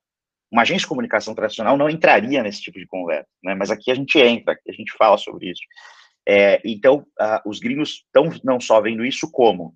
uma 0.52 0.62
agência 0.62 0.82
de 0.82 0.88
comunicação 0.88 1.34
tradicional 1.34 1.78
não 1.78 1.90
entraria 1.90 2.42
nesse 2.44 2.62
tipo 2.62 2.80
de 2.80 2.88
conversa, 2.88 3.28
né? 3.44 3.56
Mas 3.56 3.72
aqui 3.72 3.92
a 3.92 3.96
gente 3.96 4.18
entra, 4.20 4.58
a 4.68 4.72
gente 4.72 4.92
fala 4.98 5.18
sobre 5.18 5.52
isso. 5.52 5.62
É, 6.28 6.62
então, 6.66 7.06
os 7.46 7.60
gringos 7.60 8.04
estão 8.06 8.32
não 8.44 8.60
só 8.60 8.82
vendo 8.82 9.06
isso, 9.06 9.30
como 9.32 9.76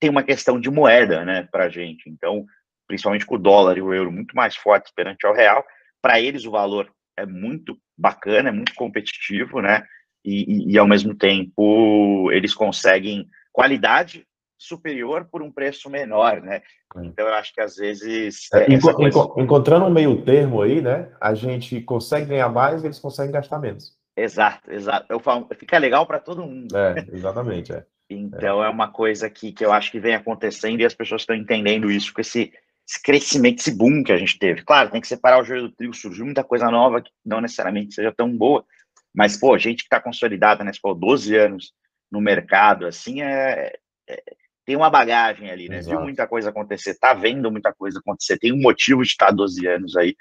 tem 0.00 0.10
uma 0.10 0.22
questão 0.22 0.60
de 0.60 0.70
moeda, 0.70 1.24
né, 1.24 1.48
para 1.50 1.64
a 1.64 1.68
gente. 1.68 2.08
Então, 2.08 2.44
principalmente 2.86 3.26
com 3.26 3.34
o 3.34 3.38
dólar 3.38 3.76
e 3.76 3.82
o 3.82 3.92
euro 3.92 4.12
muito 4.12 4.34
mais 4.34 4.56
fortes 4.56 4.92
perante 4.92 5.26
ao 5.26 5.34
real, 5.34 5.64
para 6.00 6.20
eles 6.20 6.44
o 6.44 6.50
valor 6.50 6.90
é 7.16 7.26
muito 7.26 7.78
bacana, 7.96 8.50
é 8.50 8.52
muito 8.52 8.74
competitivo, 8.74 9.60
né? 9.60 9.82
E, 10.24 10.70
e, 10.70 10.72
e, 10.72 10.78
ao 10.78 10.86
mesmo 10.86 11.14
tempo 11.14 12.30
eles 12.32 12.52
conseguem 12.52 13.28
qualidade 13.52 14.26
superior 14.58 15.28
por 15.30 15.42
um 15.42 15.50
preço 15.50 15.90
menor, 15.90 16.40
né? 16.40 16.62
É. 16.96 17.04
Então 17.04 17.26
eu 17.26 17.34
acho 17.34 17.52
que 17.52 17.60
às 17.60 17.76
vezes 17.76 18.48
é, 18.52 18.72
enco 18.72 18.92
coisa... 18.94 19.18
encontrando 19.36 19.84
um 19.84 19.90
meio 19.90 20.22
termo 20.22 20.62
aí, 20.62 20.80
né? 20.80 21.12
A 21.20 21.34
gente 21.34 21.80
consegue 21.80 22.26
ganhar 22.26 22.48
mais, 22.48 22.82
e 22.82 22.86
eles 22.86 22.98
conseguem 22.98 23.32
gastar 23.32 23.58
menos. 23.58 23.94
Exato, 24.16 24.72
exato. 24.72 25.06
Eu 25.10 25.20
falo, 25.20 25.46
fica 25.58 25.76
legal 25.78 26.06
para 26.06 26.18
todo 26.18 26.46
mundo. 26.46 26.76
É, 26.76 27.06
exatamente. 27.12 27.72
É. 27.72 27.84
Então 28.08 28.62
é. 28.62 28.68
é 28.68 28.70
uma 28.70 28.86
coisa 28.86 29.28
que, 29.28 29.50
que 29.50 29.64
eu 29.64 29.72
acho 29.72 29.90
que 29.90 29.98
vem 29.98 30.14
acontecendo 30.14 30.80
e 30.80 30.84
as 30.84 30.94
pessoas 30.94 31.22
estão 31.22 31.34
entendendo 31.34 31.90
isso 31.90 32.14
com 32.14 32.20
esse, 32.20 32.52
esse 32.88 33.02
crescimento, 33.02 33.58
esse 33.58 33.76
boom 33.76 34.04
que 34.04 34.12
a 34.12 34.16
gente 34.16 34.38
teve. 34.38 34.62
Claro, 34.62 34.92
tem 34.92 35.00
que 35.00 35.08
separar 35.08 35.40
o 35.40 35.44
joio 35.44 35.62
do 35.62 35.72
trigo, 35.72 35.92
surgiu 35.92 36.24
muita 36.24 36.44
coisa 36.44 36.70
nova 36.70 37.02
que 37.02 37.10
não 37.24 37.40
necessariamente 37.40 37.96
seja 37.96 38.14
tão 38.16 38.30
boa, 38.30 38.64
mas, 39.12 39.36
pô, 39.36 39.56
gente 39.56 39.78
que 39.78 39.84
está 39.84 39.98
consolidada, 39.98 40.62
né? 40.62 40.72
Você 40.72 40.78
falou, 40.78 40.96
12 40.96 41.34
anos 41.34 41.72
no 42.12 42.20
mercado, 42.20 42.86
assim, 42.86 43.22
é, 43.22 43.72
é 44.08 44.22
tem 44.66 44.74
uma 44.74 44.90
bagagem 44.90 45.48
ali, 45.48 45.68
né? 45.68 45.78
Exato. 45.78 45.96
Viu 45.96 46.04
muita 46.04 46.26
coisa 46.26 46.50
acontecer, 46.50 46.98
tá 46.98 47.14
vendo 47.14 47.50
muita 47.52 47.72
coisa 47.72 48.00
acontecer, 48.00 48.36
tem 48.36 48.52
um 48.52 48.60
motivo 48.60 49.02
de 49.02 49.08
estar 49.08 49.30
12 49.30 49.64
anos 49.66 49.96
aí 49.96 50.16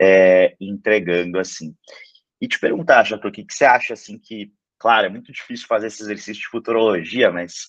é, 0.00 0.56
entregando, 0.58 1.38
assim. 1.38 1.76
E 2.40 2.48
te 2.48 2.58
perguntar, 2.58 3.04
Chato, 3.04 3.28
o 3.28 3.30
que, 3.30 3.44
que 3.44 3.54
você 3.54 3.66
acha, 3.66 3.92
assim, 3.92 4.18
que, 4.18 4.50
claro, 4.78 5.06
é 5.06 5.10
muito 5.10 5.30
difícil 5.30 5.66
fazer 5.66 5.88
esse 5.88 6.02
exercício 6.02 6.42
de 6.42 6.48
futurologia, 6.48 7.30
mas 7.30 7.68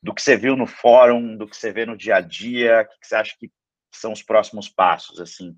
do 0.00 0.14
que 0.14 0.22
você 0.22 0.36
viu 0.36 0.56
no 0.56 0.66
fórum, 0.66 1.36
do 1.36 1.48
que 1.48 1.56
você 1.56 1.72
vê 1.72 1.84
no 1.84 1.96
dia 1.96 2.16
a 2.16 2.20
dia, 2.20 2.82
o 2.82 3.00
que 3.00 3.06
você 3.06 3.16
acha 3.16 3.34
que 3.38 3.50
são 3.92 4.12
os 4.12 4.22
próximos 4.22 4.68
passos, 4.68 5.20
assim? 5.20 5.56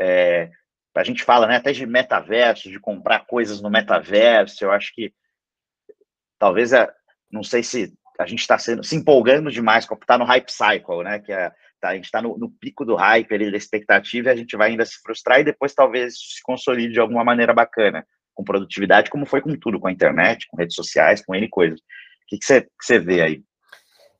É, 0.00 0.50
a 0.94 1.04
gente 1.04 1.22
fala 1.22 1.46
né, 1.46 1.56
até 1.56 1.70
de 1.70 1.86
metaverso, 1.86 2.70
de 2.70 2.80
comprar 2.80 3.26
coisas 3.26 3.60
no 3.60 3.70
metaverso, 3.70 4.64
eu 4.64 4.72
acho 4.72 4.92
que 4.94 5.12
talvez, 6.38 6.72
é, 6.72 6.88
não 7.30 7.42
sei 7.42 7.62
se 7.62 7.92
a 8.18 8.26
gente 8.26 8.40
está 8.40 8.58
se 8.58 8.96
empolgando 8.96 9.50
demais, 9.50 9.86
está 9.90 10.18
no 10.18 10.24
hype 10.24 10.50
cycle, 10.50 11.04
né, 11.04 11.20
que 11.20 11.32
é, 11.32 11.50
tá, 11.80 11.90
a 11.90 11.94
gente 11.94 12.06
está 12.06 12.20
no, 12.20 12.36
no, 12.36 12.50
pico 12.50 12.84
do 12.84 12.96
hype, 12.96 13.32
ali, 13.32 13.50
da 13.50 13.56
expectativa, 13.56 14.28
e 14.28 14.32
a 14.32 14.36
gente 14.36 14.56
vai 14.56 14.70
ainda 14.70 14.84
se 14.84 15.00
frustrar 15.00 15.40
e 15.40 15.44
depois 15.44 15.72
talvez 15.72 16.14
se 16.14 16.42
consolide 16.42 16.94
de 16.94 17.00
alguma 17.00 17.22
maneira 17.22 17.54
bacana, 17.54 18.04
com 18.34 18.42
produtividade, 18.42 19.10
como 19.10 19.24
foi 19.24 19.40
com 19.40 19.54
tudo, 19.56 19.78
com 19.78 19.86
a 19.86 19.92
internet, 19.92 20.46
com 20.50 20.56
redes 20.56 20.74
sociais, 20.74 21.24
com 21.24 21.34
N 21.34 21.48
coisas. 21.48 21.78
O 21.78 21.82
que, 22.28 22.38
que, 22.38 22.44
você, 22.44 22.62
que 22.62 22.68
você 22.82 22.98
vê 22.98 23.22
aí? 23.22 23.42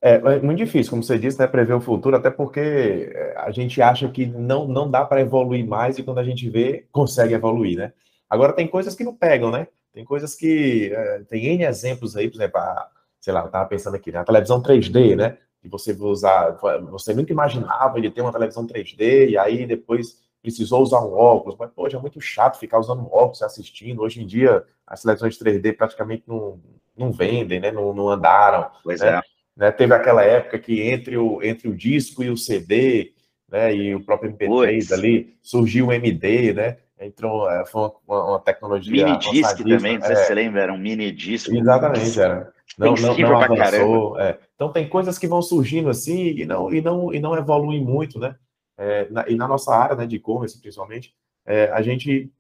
É, 0.01 0.15
é, 0.15 0.41
muito 0.41 0.59
difícil, 0.59 0.91
como 0.91 1.03
você 1.03 1.19
disse, 1.19 1.39
né, 1.41 1.49
prever 1.49 1.75
o 1.75 1.81
futuro, 1.81 2.15
até 2.15 2.31
porque 2.31 3.11
é, 3.13 3.35
a 3.37 3.51
gente 3.51 3.83
acha 3.83 4.09
que 4.09 4.27
não, 4.27 4.69
não 4.69 4.89
dá 4.89 5.05
para 5.05 5.21
evoluir 5.21 5.67
mais 5.67 5.99
e 5.99 6.05
quando 6.05 6.19
a 6.19 6.25
gente 6.25 6.49
vê, 6.49 6.87
consegue 6.93 7.35
evoluir, 7.35 7.77
né? 7.77 7.93
Agora, 8.31 8.53
tem 8.53 8.69
coisas 8.69 8.95
que 8.95 9.03
não 9.03 9.15
pegam, 9.15 9.51
né? 9.51 9.67
Tem 9.93 10.05
coisas 10.05 10.37
que. 10.37 10.93
É, 10.93 11.21
tem 11.29 11.47
N 11.47 11.65
exemplos 11.65 12.15
aí, 12.15 12.29
por 12.29 12.37
exemplo, 12.37 12.61
a, 12.61 12.89
sei 13.29 13.35
lá, 13.35 13.41
eu 13.41 13.47
estava 13.47 13.69
pensando 13.69 13.95
aqui, 13.95 14.11
né, 14.11 14.21
a 14.21 14.25
televisão 14.25 14.63
3D, 14.63 15.15
né? 15.15 15.37
Que 15.61 15.69
você 15.69 15.93
usar. 15.93 16.53
Você 16.91 17.13
nunca 17.13 17.31
imaginava 17.31 17.99
ele 17.99 18.11
ter 18.11 18.23
uma 18.23 18.33
televisão 18.33 18.67
3D 18.67 19.29
e 19.29 19.37
aí 19.37 19.67
depois 19.67 20.17
precisou 20.41 20.81
usar 20.81 21.01
um 21.01 21.13
óculos, 21.13 21.55
mas, 21.59 21.71
poxa, 21.71 21.99
é 21.99 22.01
muito 22.01 22.21
chato 22.23 22.59
ficar 22.59 22.79
usando 22.79 23.01
um 23.03 23.09
óculos 23.13 23.43
assistindo. 23.43 24.01
Hoje 24.01 24.23
em 24.23 24.27
dia, 24.27 24.65
as 24.87 25.03
televisões 25.03 25.39
3D 25.39 25.77
praticamente 25.77 26.23
não, 26.27 26.59
não 26.97 27.13
vendem, 27.13 27.61
né? 27.61 27.71
Não, 27.71 27.93
não 27.93 28.09
andaram. 28.09 28.71
Pois 28.83 29.01
né? 29.01 29.17
é. 29.17 29.21
Né? 29.55 29.71
Teve 29.73 29.93
aquela 29.93 30.23
época 30.23 30.59
que 30.59 30.81
entre 30.81 31.19
o, 31.19 31.43
entre 31.43 31.69
o 31.69 31.77
disco 31.77 32.23
e 32.23 32.31
o 32.31 32.37
CD, 32.37 33.13
né, 33.51 33.75
e 33.75 33.95
o 33.95 34.03
próprio 34.03 34.33
MP3 34.33 34.47
Pois. 34.47 34.93
ali, 34.93 35.37
surgiu 35.43 35.89
o 35.89 35.93
MD, 35.93 36.55
né? 36.55 36.79
Entrou, 36.99 37.51
é, 37.51 37.67
foi 37.67 37.91
uma, 38.07 38.25
uma 38.31 38.41
tecnologia. 38.41 39.05
Mini 39.05 39.19
disc 39.19 39.59
também, 39.59 39.99
não 39.99 40.07
sei 40.07 40.15
é. 40.15 40.17
se 40.17 40.27
você 40.27 40.35
lembra, 40.35 40.63
era 40.63 40.73
um 40.73 40.79
mini 40.79 41.13
disco. 41.13 41.55
Exatamente, 41.55 42.19
era. 42.19 42.53
Não, 42.77 42.95
não, 42.95 43.17
não 43.17 43.41
avançou. 43.41 44.21
É. 44.21 44.39
Então 44.55 44.73
tem 44.73 44.89
coisas 44.89 45.19
que 45.19 45.27
vão 45.27 45.41
surgindo 45.41 45.89
assim 45.89 46.29
e 46.29 46.45
não, 46.45 46.73
e 46.73 46.81
não, 46.81 47.15
e 47.15 47.21
não 47.21 47.37
evoluem 47.37 47.83
muito, 47.83 48.19
né? 48.19 48.37
É, 48.77 49.09
na, 49.11 49.29
e 49.29 49.35
na 49.35 49.49
nossa 49.49 49.75
área 49.75 49.97
né, 49.97 50.07
de 50.07 50.17
e-commerce, 50.17 50.61
principalmente, 50.61 51.15
é, 51.45 51.71
a 51.73 51.83
gente 51.83 52.33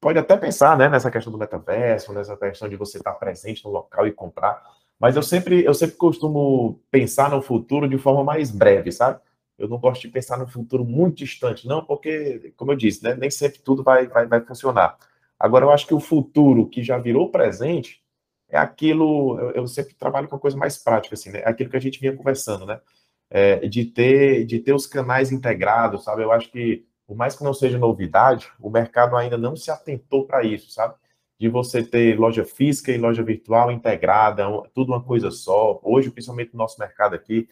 pode 0.00 0.18
até 0.18 0.36
pensar 0.36 0.76
né, 0.76 0.88
nessa 0.88 1.10
questão 1.10 1.30
do 1.30 1.38
metaverso, 1.38 2.12
nessa 2.12 2.36
questão 2.36 2.68
de 2.68 2.74
você 2.74 2.98
estar 2.98 3.12
presente 3.12 3.64
no 3.64 3.70
local 3.70 4.06
e 4.06 4.12
comprar, 4.12 4.60
mas 4.98 5.14
eu 5.14 5.22
sempre, 5.22 5.64
eu 5.64 5.72
sempre 5.72 5.96
costumo 5.96 6.80
pensar 6.90 7.30
no 7.30 7.40
futuro 7.40 7.88
de 7.88 7.98
forma 7.98 8.24
mais 8.24 8.50
breve, 8.50 8.90
sabe? 8.90 9.20
Eu 9.56 9.68
não 9.68 9.78
gosto 9.78 10.02
de 10.02 10.08
pensar 10.08 10.38
no 10.38 10.48
futuro 10.48 10.84
muito 10.84 11.18
distante, 11.18 11.68
não, 11.68 11.84
porque, 11.84 12.52
como 12.56 12.72
eu 12.72 12.76
disse, 12.76 13.04
né, 13.04 13.14
nem 13.14 13.30
sempre 13.30 13.60
tudo 13.60 13.82
vai, 13.82 14.06
vai, 14.06 14.26
vai 14.26 14.40
funcionar. 14.40 14.96
Agora, 15.38 15.64
eu 15.66 15.70
acho 15.70 15.86
que 15.86 15.94
o 15.94 16.00
futuro 16.00 16.66
que 16.68 16.82
já 16.82 16.98
virou 16.98 17.30
presente 17.30 18.02
é 18.50 18.58
aquilo. 18.58 19.38
Eu, 19.38 19.50
eu 19.52 19.66
sempre 19.66 19.94
trabalho 19.94 20.28
com 20.28 20.38
coisa 20.38 20.56
mais 20.56 20.78
prática, 20.78 21.14
assim, 21.14 21.30
né? 21.30 21.40
É 21.40 21.48
aquilo 21.48 21.70
que 21.70 21.76
a 21.76 21.80
gente 21.80 22.00
vinha 22.00 22.16
conversando, 22.16 22.66
né? 22.66 22.80
É, 23.30 23.68
de, 23.68 23.84
ter, 23.84 24.44
de 24.44 24.58
ter 24.58 24.72
os 24.74 24.86
canais 24.86 25.30
integrados, 25.32 26.04
sabe? 26.04 26.22
Eu 26.22 26.32
acho 26.32 26.50
que, 26.50 26.84
por 27.06 27.16
mais 27.16 27.36
que 27.36 27.44
não 27.44 27.54
seja 27.54 27.78
novidade, 27.78 28.50
o 28.60 28.70
mercado 28.70 29.16
ainda 29.16 29.38
não 29.38 29.56
se 29.56 29.70
atentou 29.70 30.26
para 30.26 30.44
isso, 30.44 30.70
sabe? 30.70 30.94
de 31.40 31.48
você 31.48 31.82
ter 31.82 32.18
loja 32.18 32.44
física 32.44 32.92
e 32.92 32.98
loja 32.98 33.22
virtual 33.22 33.72
integrada, 33.72 34.44
tudo 34.74 34.92
uma 34.92 35.02
coisa 35.02 35.30
só. 35.30 35.80
Hoje, 35.82 36.10
principalmente 36.10 36.52
no 36.52 36.58
nosso 36.58 36.78
mercado 36.78 37.14
aqui, 37.14 37.48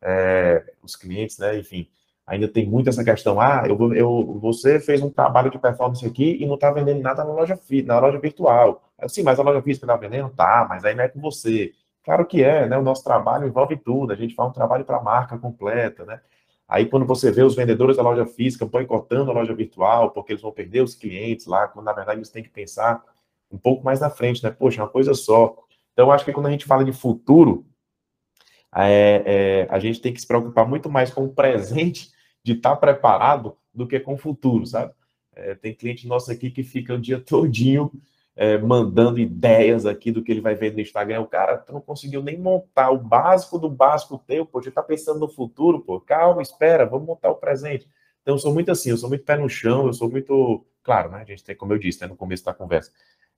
é, 0.00 0.64
os 0.82 0.96
clientes, 0.96 1.36
né, 1.36 1.58
enfim, 1.58 1.86
ainda 2.26 2.48
tem 2.48 2.66
muito 2.66 2.88
essa 2.88 3.04
questão, 3.04 3.40
ah, 3.40 3.64
eu, 3.66 3.94
eu, 3.94 4.38
você 4.40 4.80
fez 4.80 5.00
um 5.00 5.10
trabalho 5.10 5.50
de 5.50 5.58
performance 5.58 6.04
aqui 6.04 6.36
e 6.40 6.46
não 6.46 6.56
está 6.56 6.70
vendendo 6.72 7.00
nada 7.00 7.24
na 7.24 7.32
loja, 7.32 7.58
na 7.84 7.98
loja 8.00 8.18
virtual. 8.18 8.82
Sim, 9.08 9.22
mas 9.22 9.38
a 9.38 9.42
loja 9.42 9.62
física 9.62 9.86
está 9.86 9.96
vendendo? 9.96 10.30
Tá, 10.30 10.66
mas 10.68 10.84
aí 10.84 10.94
não 10.94 11.04
é 11.04 11.08
com 11.08 11.20
você. 11.20 11.72
Claro 12.04 12.26
que 12.26 12.42
é, 12.42 12.68
né? 12.68 12.76
O 12.78 12.82
nosso 12.82 13.04
trabalho 13.04 13.46
envolve 13.46 13.76
tudo, 13.76 14.12
a 14.12 14.16
gente 14.16 14.34
faz 14.34 14.48
um 14.48 14.52
trabalho 14.52 14.84
para 14.84 14.96
a 14.96 15.02
marca 15.02 15.38
completa, 15.38 16.04
né? 16.04 16.20
Aí, 16.68 16.86
quando 16.86 17.06
você 17.06 17.30
vê 17.30 17.42
os 17.42 17.54
vendedores 17.54 17.96
da 17.96 18.02
loja 18.02 18.26
física 18.26 18.66
boicotando 18.66 19.30
a 19.30 19.34
loja 19.34 19.54
virtual, 19.54 20.10
porque 20.10 20.32
eles 20.32 20.42
vão 20.42 20.50
perder 20.50 20.82
os 20.82 20.96
clientes 20.96 21.46
lá, 21.46 21.68
quando 21.68 21.86
na 21.86 21.92
verdade 21.92 22.18
eles 22.18 22.30
têm 22.30 22.42
que 22.42 22.48
pensar 22.50 23.02
um 23.50 23.58
pouco 23.58 23.84
mais 23.84 24.00
na 24.00 24.10
frente, 24.10 24.42
né? 24.42 24.50
Poxa, 24.50 24.82
uma 24.82 24.88
coisa 24.88 25.14
só. 25.14 25.56
Então, 25.92 26.06
eu 26.06 26.12
acho 26.12 26.24
que 26.24 26.32
quando 26.32 26.46
a 26.46 26.50
gente 26.50 26.64
fala 26.64 26.84
de 26.84 26.92
futuro, 26.92 27.64
é, 28.74 29.22
é, 29.24 29.66
a 29.70 29.78
gente 29.78 30.00
tem 30.00 30.12
que 30.12 30.20
se 30.20 30.26
preocupar 30.26 30.66
muito 30.66 30.90
mais 30.90 31.12
com 31.12 31.24
o 31.24 31.32
presente 31.32 32.10
de 32.46 32.52
estar 32.52 32.70
tá 32.70 32.76
preparado 32.76 33.56
do 33.74 33.88
que 33.88 33.98
com 33.98 34.14
o 34.14 34.16
futuro, 34.16 34.64
sabe? 34.64 34.92
É, 35.34 35.56
tem 35.56 35.74
cliente 35.74 36.06
nosso 36.06 36.30
aqui 36.30 36.48
que 36.48 36.62
fica 36.62 36.94
o 36.94 36.98
dia 36.98 37.18
todinho 37.20 37.90
é, 38.36 38.56
mandando 38.56 39.18
ideias 39.18 39.84
aqui 39.84 40.12
do 40.12 40.22
que 40.22 40.30
ele 40.30 40.40
vai 40.40 40.54
ver 40.54 40.72
no 40.72 40.80
Instagram. 40.80 41.22
O 41.22 41.26
cara 41.26 41.64
não 41.72 41.80
conseguiu 41.80 42.22
nem 42.22 42.38
montar 42.38 42.92
o 42.92 42.98
básico 42.98 43.58
do 43.58 43.68
básico 43.68 44.22
teu, 44.24 44.46
pô, 44.46 44.62
já 44.62 44.70
tá 44.70 44.80
pensando 44.80 45.18
no 45.18 45.28
futuro, 45.28 45.80
pô. 45.80 46.00
Calma, 46.00 46.40
espera, 46.40 46.86
vamos 46.86 47.04
montar 47.04 47.30
o 47.30 47.34
presente. 47.34 47.88
Então, 48.22 48.36
eu 48.36 48.38
sou 48.38 48.54
muito 48.54 48.70
assim, 48.70 48.90
eu 48.90 48.96
sou 48.96 49.08
muito 49.08 49.24
pé 49.24 49.36
no 49.36 49.48
chão, 49.48 49.88
eu 49.88 49.92
sou 49.92 50.08
muito. 50.08 50.64
Claro, 50.84 51.10
né? 51.10 51.22
A 51.22 51.24
gente 51.24 51.42
tem, 51.42 51.56
como 51.56 51.72
eu 51.72 51.78
disse 51.78 52.00
né, 52.00 52.06
no 52.06 52.16
começo 52.16 52.44
da 52.44 52.54
conversa, 52.54 52.92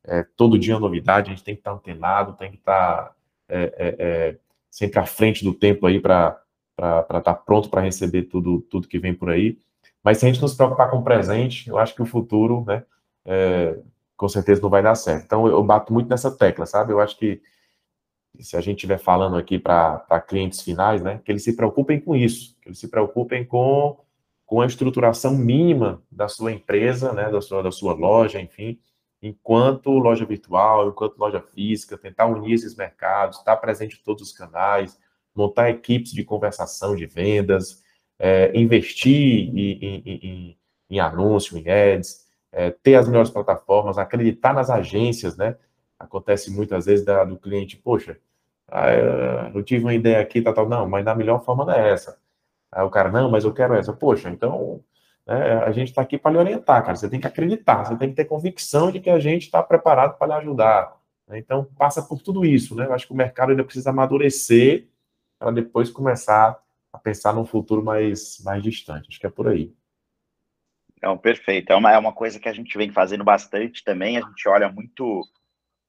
é, 0.05 0.23
todo 0.37 0.59
dia 0.59 0.75
é 0.75 0.79
novidade, 0.79 1.31
a 1.31 1.35
gente 1.35 1.45
tem 1.45 1.55
que 1.55 1.61
estar 1.61 1.73
antenado, 1.73 2.37
tem 2.37 2.51
que 2.51 2.59
estar 2.59 3.17
é, 3.49 3.63
é, 3.79 3.97
é 3.99 4.39
sempre 4.71 4.99
à 4.99 5.07
frente 5.07 5.43
do 5.43 5.55
tempo 5.55 5.87
aí 5.87 5.99
para 5.99 6.39
estar 6.79 7.35
pronto 7.45 7.69
para 7.69 7.83
receber 7.83 8.25
tudo, 8.25 8.61
tudo 8.63 8.89
que 8.89 8.99
vem 8.99 9.15
por 9.15 9.31
aí. 9.31 9.59
Mas 10.03 10.19
se 10.19 10.27
a 10.27 10.29
gente 10.29 10.41
não 10.41 10.49
se 10.49 10.57
preocupar 10.57 10.91
com 10.91 10.99
o 10.99 11.05
presente, 11.05 11.69
eu 11.69 11.79
acho 11.79 11.95
que 11.95 12.03
o 12.03 12.07
futuro, 12.07 12.65
né, 12.67 12.85
é, 13.25 13.79
com 14.17 14.29
certeza 14.29 14.63
não 14.63 14.71
vai 14.71 14.83
dar 14.83 14.95
certo. 14.95 15.25
Então 15.25 15.47
eu 15.47 15.63
bato 15.63 15.93
muito 15.93 16.09
nessa 16.09 16.31
tecla, 16.31 16.67
sabe? 16.67 16.93
Eu 16.93 17.01
acho 17.01 17.19
que 17.19 17.41
se 18.41 18.57
a 18.57 18.61
gente 18.61 18.77
estiver 18.77 18.99
falando 18.99 19.37
aqui 19.37 19.59
para 19.59 20.25
clientes 20.27 20.61
finais, 20.61 21.03
né, 21.03 21.21
que 21.25 21.33
eles 21.33 21.43
se 21.43 21.57
preocupem 21.57 22.01
com 22.01 22.15
isso, 22.15 22.57
que 22.61 22.69
eles 22.69 22.79
se 22.79 22.89
preocupem 22.89 23.45
com, 23.45 23.99
com 24.47 24.61
a 24.61 24.67
estruturação 24.67 25.37
mínima 25.37 26.03
da 26.11 26.29
sua 26.29 26.53
empresa, 26.53 27.13
né, 27.13 27.31
da 27.31 27.41
sua, 27.41 27.63
da 27.63 27.71
sua 27.71 27.95
loja, 27.95 28.41
enfim, 28.41 28.79
enquanto 29.21 29.91
loja 29.91 30.25
virtual, 30.25 30.89
enquanto 30.89 31.19
loja 31.19 31.41
física, 31.41 31.99
tentar 31.99 32.27
unir 32.27 32.55
esses 32.55 32.77
mercados, 32.77 33.39
estar 33.39 33.57
presente 33.57 33.99
em 34.01 34.05
todos 34.05 34.23
os 34.23 34.33
canais, 34.33 34.99
montar 35.39 35.71
equipes 35.71 36.13
de 36.13 36.25
conversação 36.25 36.95
de 36.97 37.07
vendas, 37.07 37.83
é, 38.19 38.51
investir 38.59 39.49
em, 39.49 39.73
em, 39.73 40.03
em, 40.05 40.59
em, 40.91 41.01
anúncio, 41.01 41.57
em 41.57 41.69
ads, 41.69 42.27
é, 42.53 42.71
ter 42.71 42.97
as 42.97 43.09
melhores 43.09 43.31
plataformas, 43.31 43.99
acreditar 43.99 44.53
nas 44.53 44.69
agências, 44.71 45.37
né? 45.37 45.57
Acontece 45.99 46.51
muitas 46.51 46.87
vezes 46.87 47.05
da, 47.05 47.25
do 47.25 47.39
cliente, 47.39 47.77
poxa, 47.77 48.19
ah, 48.69 49.51
eu 49.55 49.63
tive 49.63 49.85
uma 49.85 49.95
ideia 49.95 50.21
aqui, 50.21 50.43
tal, 50.43 50.53
tal, 50.55 50.69
não, 50.69 50.89
mas 50.89 51.05
na 51.05 51.15
melhor 51.15 51.45
forma 51.45 51.65
não 51.65 51.73
é 51.73 51.93
essa. 51.93 52.19
Aí 52.71 52.85
o 52.85 52.91
cara, 52.91 53.11
não, 53.11 53.31
mas 53.31 53.45
eu 53.45 53.53
quero 53.55 53.75
essa. 53.75 53.93
Poxa, 53.93 54.29
então 54.29 54.83
né? 55.29 55.63
A 55.63 55.71
gente 55.73 55.89
está 55.89 56.01
aqui 56.01 56.17
para 56.17 56.31
lhe 56.33 56.39
orientar, 56.39 56.83
cara. 56.83 56.97
Você 56.97 57.09
tem 57.09 57.21
que 57.21 57.27
acreditar, 57.27 57.85
você 57.85 57.97
tem 57.97 58.09
que 58.09 58.17
ter 58.17 58.25
convicção 58.25 58.91
de 58.91 58.99
que 58.99 59.11
a 59.11 59.21
gente 59.21 59.43
está 59.43 59.63
preparado 59.63 60.17
para 60.17 60.29
lhe 60.29 60.33
ajudar. 60.33 60.97
Então, 61.33 61.69
passa 61.77 62.03
por 62.03 62.23
tudo 62.23 62.47
isso, 62.47 62.75
né? 62.75 62.87
Eu 62.87 62.95
acho 62.95 63.07
que 63.07 63.13
o 63.13 63.17
mercado 63.17 63.51
ainda 63.51 63.63
precisa 63.63 63.91
amadurecer 63.91 64.89
para 65.39 65.51
depois 65.53 65.91
começar 65.91 66.59
a 66.93 66.99
pensar 66.99 67.33
num 67.33 67.45
futuro 67.45 67.83
mais, 67.83 68.39
mais 68.45 68.63
distante. 68.63 69.09
Acho 69.09 69.21
que 69.21 69.27
é 69.27 69.31
por 69.31 69.49
aí. 69.49 69.73
Não, 71.03 71.17
perfeito. 71.17 71.73
É 71.73 71.77
uma, 71.77 71.93
é 71.93 71.99
uma 71.99 72.13
coisa 72.13 72.41
que 72.41 72.49
a 72.49 72.53
gente 72.53 72.77
vem 72.77 72.91
fazendo 72.91 73.23
bastante 73.23 73.85
também. 73.85 74.17
A 74.17 74.21
gente 74.21 74.49
olha 74.49 74.71
muito 74.71 75.23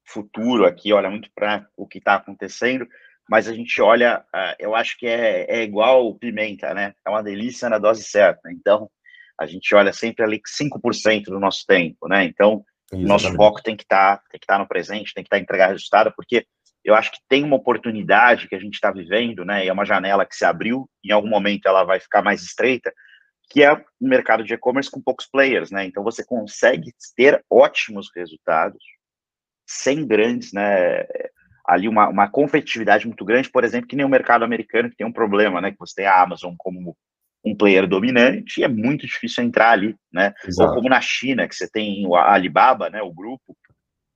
futuro 0.06 0.66
aqui, 0.66 0.92
olha 0.92 1.10
muito 1.10 1.30
para 1.34 1.66
o 1.76 1.86
que 1.86 1.98
está 1.98 2.14
acontecendo, 2.14 2.86
mas 3.28 3.48
a 3.48 3.52
gente 3.52 3.80
olha, 3.80 4.24
uh, 4.34 4.54
eu 4.58 4.74
acho 4.74 4.98
que 4.98 5.06
é, 5.06 5.46
é 5.48 5.62
igual 5.62 6.14
pimenta, 6.16 6.74
né? 6.74 6.94
É 7.06 7.10
uma 7.10 7.22
delícia 7.22 7.68
na 7.68 7.78
dose 7.78 8.02
certa. 8.02 8.50
Então, 8.50 8.90
a 9.38 9.46
gente 9.46 9.74
olha 9.74 9.92
sempre 9.92 10.24
ali 10.24 10.40
5% 10.40 11.24
do 11.24 11.40
nosso 11.40 11.64
tempo, 11.66 12.08
né? 12.08 12.24
Então, 12.24 12.64
Exatamente. 12.92 13.08
nosso 13.08 13.34
foco 13.34 13.62
tem 13.62 13.76
que 13.76 13.84
estar 13.84 14.16
tá, 14.16 14.22
tem 14.30 14.38
que 14.38 14.44
estar 14.44 14.54
tá 14.54 14.58
no 14.58 14.68
presente, 14.68 15.14
tem 15.14 15.22
que 15.22 15.28
estar 15.28 15.36
tá 15.36 15.42
entregar 15.42 15.68
resultado, 15.68 16.12
porque 16.16 16.44
eu 16.84 16.94
acho 16.94 17.12
que 17.12 17.18
tem 17.28 17.44
uma 17.44 17.56
oportunidade 17.56 18.48
que 18.48 18.54
a 18.54 18.58
gente 18.58 18.74
está 18.74 18.90
vivendo, 18.90 19.44
né? 19.44 19.64
E 19.64 19.68
é 19.68 19.72
uma 19.72 19.84
janela 19.84 20.24
que 20.24 20.34
se 20.34 20.44
abriu, 20.44 20.88
em 21.04 21.12
algum 21.12 21.28
momento 21.28 21.66
ela 21.66 21.84
vai 21.84 22.00
ficar 22.00 22.22
mais 22.22 22.42
estreita, 22.42 22.92
que 23.50 23.62
é 23.62 23.72
o 23.72 23.84
mercado 24.00 24.44
de 24.44 24.54
e-commerce 24.54 24.90
com 24.90 25.02
poucos 25.02 25.26
players, 25.26 25.70
né? 25.70 25.84
Então 25.84 26.02
você 26.02 26.24
consegue 26.24 26.92
ter 27.16 27.44
ótimos 27.50 28.08
resultados 28.14 28.82
sem 29.66 30.06
grandes, 30.06 30.52
né? 30.52 31.04
Ali 31.66 31.86
uma, 31.86 32.08
uma 32.08 32.28
competitividade 32.28 33.06
muito 33.06 33.24
grande, 33.24 33.50
por 33.50 33.62
exemplo, 33.62 33.86
que 33.86 33.96
nem 33.96 34.06
o 34.06 34.08
mercado 34.08 34.44
americano 34.44 34.90
que 34.90 34.96
tem 34.96 35.06
um 35.06 35.12
problema, 35.12 35.60
né? 35.60 35.70
Que 35.70 35.78
você 35.78 35.96
tem 35.96 36.06
a 36.06 36.22
Amazon 36.22 36.54
como 36.56 36.96
um 37.44 37.56
player 37.56 37.86
dominante 37.86 38.60
e 38.60 38.64
é 38.64 38.68
muito 38.68 39.06
difícil 39.06 39.44
entrar 39.44 39.70
ali, 39.70 39.96
né? 40.12 40.32
Exato. 40.46 40.70
Ou 40.70 40.76
como 40.76 40.88
na 40.88 41.00
China, 41.00 41.48
que 41.48 41.54
você 41.54 41.68
tem 41.68 42.06
o 42.06 42.14
Alibaba, 42.14 42.88
né? 42.90 43.02
O 43.02 43.12
grupo, 43.12 43.56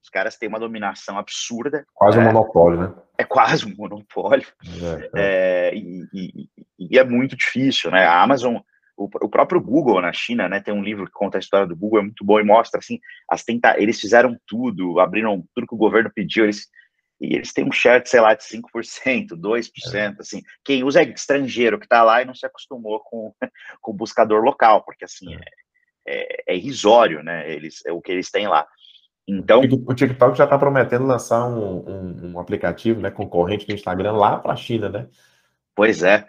os 0.05 0.09
caras 0.09 0.37
têm 0.37 0.47
uma 0.47 0.59
dominação 0.59 1.17
absurda. 1.17 1.83
Quase 1.91 2.19
né? 2.19 2.23
um 2.23 2.27
monopólio, 2.27 2.79
né? 2.79 2.93
É 3.17 3.23
quase 3.23 3.65
um 3.65 3.75
monopólio. 3.75 4.47
É, 4.63 5.09
é. 5.19 5.69
É, 5.71 5.75
e, 5.75 6.07
e, 6.13 6.49
e, 6.77 6.99
é 6.99 7.03
muito 7.03 7.35
difícil, 7.35 7.89
né? 7.89 8.05
A 8.05 8.21
Amazon, 8.21 8.57
o, 8.95 9.05
o, 9.05 9.27
próprio 9.27 9.59
Google 9.59 9.99
na 9.99 10.13
China, 10.13 10.47
né? 10.47 10.59
Tem 10.59 10.71
um 10.71 10.83
livro 10.83 11.07
que 11.07 11.11
conta 11.11 11.39
a 11.39 11.39
história 11.39 11.65
do 11.65 11.75
Google, 11.75 11.99
é 11.99 12.03
muito 12.03 12.23
bom 12.23 12.39
e 12.39 12.43
mostra, 12.43 12.79
assim, 12.79 12.99
as 13.27 13.43
tenta 13.43 13.81
eles 13.81 13.99
fizeram 13.99 14.37
tudo, 14.45 14.99
abriram 14.99 15.43
tudo 15.55 15.65
que 15.65 15.73
o 15.73 15.77
governo 15.77 16.11
pediu, 16.13 16.43
eles 16.43 16.67
e 17.19 17.33
eles 17.33 17.51
têm 17.51 17.65
um 17.65 17.71
share, 17.71 18.03
de, 18.03 18.09
sei 18.09 18.19
lá, 18.19 18.33
de 18.35 18.43
5%, 18.43 19.29
2%, 19.29 19.71
é. 19.95 20.15
assim. 20.19 20.41
Quem 20.63 20.83
usa 20.83 21.01
é 21.01 21.05
estrangeiro 21.05 21.79
que 21.79 21.85
está 21.85 22.03
lá 22.03 22.21
e 22.21 22.25
não 22.25 22.35
se 22.35 22.45
acostumou 22.45 22.99
com, 22.99 23.33
com 23.81 23.91
o 23.91 23.95
buscador 23.95 24.43
local, 24.43 24.83
porque, 24.83 25.05
assim, 25.05 25.33
é, 25.33 25.39
é, 26.05 26.43
é 26.53 26.55
irrisório, 26.55 27.23
né, 27.23 27.49
eles, 27.49 27.83
é 27.85 27.93
o 27.93 28.01
que 28.01 28.11
eles 28.11 28.29
têm 28.29 28.47
lá. 28.47 28.67
Então, 29.27 29.61
o 29.61 29.93
TikTok 29.93 30.37
já 30.37 30.43
está 30.43 30.57
prometendo 30.57 31.05
lançar 31.05 31.47
um, 31.47 31.79
um, 31.79 32.31
um, 32.31 32.39
aplicativo 32.39 33.01
né, 33.01 33.09
concorrente 33.09 33.65
do 33.65 33.73
Instagram 33.73 34.11
lá 34.13 34.37
para 34.37 34.53
a 34.53 34.55
China, 34.55 34.87
né? 34.87 35.07
Pois 35.75 36.03
é. 36.03 36.27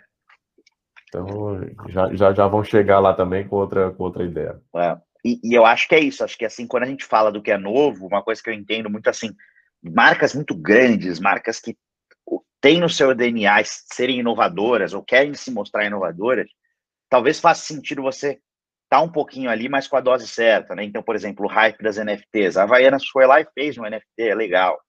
Então 1.09 1.61
já, 1.89 2.15
já, 2.15 2.33
já 2.33 2.47
vão 2.47 2.65
chegar 2.65 2.99
lá 2.99 3.13
também 3.13 3.47
com 3.47 3.57
outra, 3.57 3.91
com 3.91 4.03
outra 4.03 4.25
ideia. 4.25 4.61
É. 4.75 4.97
E, 5.25 5.41
e, 5.45 5.55
eu 5.55 5.67
acho 5.67 5.89
que 5.89 5.95
é 5.95 6.01
isso. 6.01 6.25
Acho 6.25 6.39
que 6.39 6.45
assim, 6.45 6.67
quando 6.67 6.85
a 6.85 6.87
gente 6.87 7.05
fala 7.05 7.31
do 7.31 7.43
que 7.43 7.51
é 7.51 7.59
novo, 7.59 8.07
uma 8.07 8.23
coisa 8.23 8.43
que 8.43 8.49
eu 8.49 8.55
entendo 8.55 8.89
muito 8.89 9.09
assim, 9.09 9.31
marcas 9.83 10.35
muito 10.35 10.55
grandes, 10.55 11.21
marcas 11.21 11.61
que 11.61 11.77
têm 12.61 12.81
no 12.81 12.89
seu 12.89 13.15
DNA 13.15 13.63
serem 13.65 14.21
inovadoras 14.21 14.95
ou 14.95 15.03
querem 15.03 15.35
se 15.35 15.51
mostrar 15.51 15.85
inovadoras, 15.85 16.49
talvez 17.09 17.39
faça 17.41 17.63
sentido 17.63 18.03
você 18.03 18.41
tá 18.89 19.01
um 19.01 19.11
pouquinho 19.11 19.51
ali, 19.51 19.69
mas 19.69 19.89
com 19.89 19.97
a 19.97 20.01
dose 20.01 20.27
certa, 20.29 20.75
né? 20.75 20.85
Então, 20.85 21.03
por 21.03 21.15
exemplo, 21.15 21.47
o 21.47 21.49
hype 21.49 21.83
das 21.83 21.97
NFTs. 21.97 22.57
A 22.57 22.63
Havaianas 22.63 23.07
foi 23.07 23.27
lá 23.27 23.41
e 23.41 23.47
fez 23.55 23.77
um 23.77 23.85
NFT, 23.85 24.05
é 24.19 24.35
legal, 24.35 24.81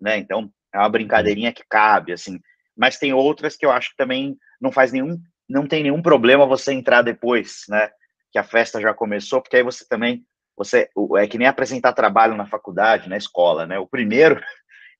né? 0.00 0.18
Então, 0.18 0.50
é 0.72 0.78
uma 0.78 0.88
brincadeirinha 0.88 1.52
que 1.52 1.62
cabe, 1.68 2.12
assim. 2.12 2.38
Mas 2.76 2.98
tem 2.98 3.12
outras 3.12 3.56
que 3.56 3.64
eu 3.64 3.70
acho 3.70 3.90
que 3.90 3.96
também 3.96 4.36
não 4.60 4.72
faz 4.72 4.92
nenhum, 4.92 5.18
não 5.48 5.66
tem 5.66 5.82
nenhum 5.82 6.02
problema 6.02 6.46
você 6.46 6.72
entrar 6.72 7.02
depois, 7.02 7.62
né? 7.68 7.90
Que 8.32 8.38
a 8.38 8.44
festa 8.44 8.80
já 8.80 8.92
começou, 8.92 9.40
porque 9.40 9.56
aí 9.56 9.62
você 9.62 9.86
também, 9.88 10.24
você, 10.56 10.88
é 11.16 11.26
que 11.26 11.38
nem 11.38 11.46
apresentar 11.48 11.92
trabalho 11.92 12.36
na 12.36 12.46
faculdade, 12.46 13.08
na 13.08 13.16
escola, 13.16 13.66
né? 13.66 13.78
O 13.78 13.86
primeiro 13.86 14.40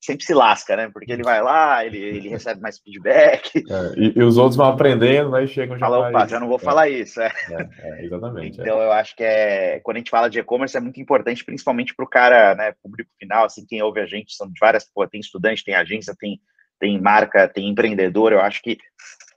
sempre 0.00 0.24
se 0.24 0.32
lasca, 0.32 0.76
né? 0.76 0.90
Porque 0.92 1.12
ele 1.12 1.22
vai 1.22 1.42
lá, 1.42 1.84
ele, 1.84 1.98
ele 1.98 2.28
recebe 2.28 2.60
mais 2.60 2.78
feedback. 2.78 3.64
É, 3.68 3.92
e, 3.98 4.12
e, 4.16 4.22
os 4.22 4.38
outros 4.38 4.56
vão 4.56 4.66
aprendendo, 4.66 5.34
aí 5.36 5.46
chegam 5.46 5.76
já. 5.76 5.86
Fala, 5.86 6.08
opa, 6.08 6.26
já 6.26 6.40
não 6.40 6.48
vou 6.48 6.56
é. 6.56 6.60
falar 6.60 6.88
isso. 6.88 7.20
É. 7.20 7.30
é, 7.80 8.00
é 8.00 8.04
exatamente. 8.04 8.60
Então 8.60 8.80
eu 8.80 8.92
acho 8.92 9.14
que 9.14 9.22
é 9.22 9.80
quando 9.80 9.96
a 9.96 10.00
gente 10.00 10.10
fala 10.10 10.28
de 10.28 10.38
e-commerce 10.38 10.76
é 10.76 10.80
muito 10.80 11.00
importante, 11.00 11.44
principalmente 11.44 11.94
para 11.94 12.04
o 12.04 12.08
cara, 12.08 12.54
né, 12.54 12.72
público 12.82 13.10
final, 13.18 13.44
assim, 13.44 13.66
quem 13.66 13.82
ouve 13.82 14.00
a 14.00 14.06
gente, 14.06 14.34
são 14.34 14.46
de 14.48 14.58
várias, 14.58 14.84
pô, 14.84 15.06
tem 15.06 15.20
estudante, 15.20 15.64
tem 15.64 15.74
agência, 15.74 16.14
tem, 16.18 16.40
tem 16.78 17.00
marca, 17.00 17.48
tem 17.48 17.68
empreendedor. 17.68 18.32
Eu 18.32 18.40
acho 18.40 18.62
que 18.62 18.78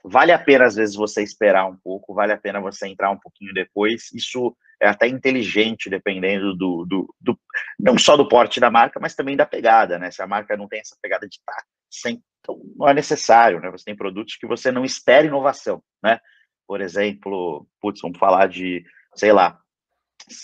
vale 0.04 0.32
a 0.32 0.38
pena, 0.38 0.64
às 0.64 0.74
vezes, 0.74 0.94
você 0.94 1.22
esperar 1.22 1.66
um 1.66 1.76
pouco, 1.76 2.14
vale 2.14 2.32
a 2.32 2.38
pena 2.38 2.60
você 2.60 2.86
entrar 2.88 3.10
um 3.10 3.18
pouquinho 3.18 3.52
depois. 3.52 4.12
Isso 4.14 4.54
é 4.82 4.88
até 4.88 5.06
inteligente, 5.06 5.88
dependendo 5.88 6.56
do, 6.56 6.84
do, 6.84 7.14
do, 7.20 7.38
não 7.78 7.96
só 7.96 8.16
do 8.16 8.28
porte 8.28 8.58
da 8.58 8.68
marca, 8.68 8.98
mas 8.98 9.14
também 9.14 9.36
da 9.36 9.46
pegada, 9.46 9.96
né? 9.96 10.10
Se 10.10 10.20
a 10.20 10.26
marca 10.26 10.56
não 10.56 10.66
tem 10.66 10.80
essa 10.80 10.96
pegada 11.00 11.28
de 11.28 11.36
estar 11.36 11.52
tá 11.52 11.64
sem, 11.88 12.20
então 12.40 12.60
não 12.76 12.88
é 12.88 12.92
necessário, 12.92 13.60
né? 13.60 13.70
Você 13.70 13.84
tem 13.84 13.94
produtos 13.94 14.36
que 14.36 14.46
você 14.46 14.72
não 14.72 14.84
espera 14.84 15.24
inovação, 15.24 15.80
né? 16.02 16.18
Por 16.66 16.80
exemplo, 16.80 17.64
putz, 17.80 18.00
vamos 18.00 18.18
falar 18.18 18.48
de, 18.48 18.84
sei 19.14 19.32
lá, 19.32 19.60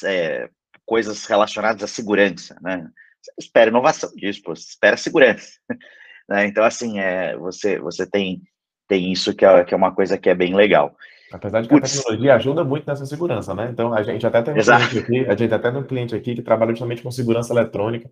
é, 0.04 0.48
coisas 0.86 1.26
relacionadas 1.26 1.82
à 1.82 1.88
segurança, 1.88 2.56
né? 2.62 2.88
Você 3.20 3.32
espera 3.40 3.70
inovação 3.70 4.14
disso, 4.14 4.40
pô, 4.44 4.54
você 4.54 4.68
espera 4.68 4.96
segurança, 4.96 5.58
né? 6.30 6.46
Então, 6.46 6.62
assim, 6.62 7.00
é, 7.00 7.36
você, 7.36 7.80
você 7.80 8.08
tem, 8.08 8.40
tem 8.86 9.10
isso 9.10 9.34
que 9.34 9.44
é, 9.44 9.64
que 9.64 9.74
é 9.74 9.76
uma 9.76 9.92
coisa 9.92 10.16
que 10.16 10.30
é 10.30 10.34
bem 10.34 10.54
legal. 10.54 10.96
Apesar 11.32 11.60
de 11.60 11.68
que 11.68 11.74
Puts. 11.74 11.92
a 11.92 11.96
tecnologia 11.96 12.34
ajuda 12.34 12.64
muito 12.64 12.86
nessa 12.86 13.04
segurança, 13.04 13.54
né? 13.54 13.68
Então, 13.70 13.92
a 13.92 14.02
gente 14.02 14.26
até 14.26 14.42
tem 14.42 14.54
um 14.54 14.56
Exato. 14.56 14.88
cliente 14.88 14.98
aqui, 15.04 15.30
a 15.30 15.36
gente 15.36 15.54
até 15.54 15.70
tem 15.70 15.80
um 15.80 15.86
cliente 15.86 16.14
aqui 16.14 16.34
que 16.34 16.42
trabalha 16.42 16.70
justamente 16.70 17.02
com 17.02 17.10
segurança 17.10 17.52
eletrônica 17.52 18.10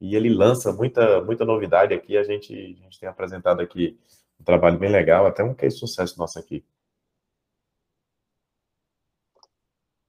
e 0.00 0.14
ele 0.14 0.28
lança 0.28 0.72
muita, 0.72 1.20
muita 1.22 1.44
novidade 1.44 1.92
aqui. 1.92 2.16
A 2.16 2.22
gente, 2.22 2.52
a 2.54 2.84
gente 2.84 3.00
tem 3.00 3.08
apresentado 3.08 3.60
aqui 3.60 3.98
um 4.40 4.44
trabalho 4.44 4.78
bem 4.78 4.90
legal, 4.90 5.26
até 5.26 5.42
um 5.42 5.54
case 5.54 5.78
sucesso 5.78 6.18
nosso 6.18 6.38
aqui. 6.38 6.64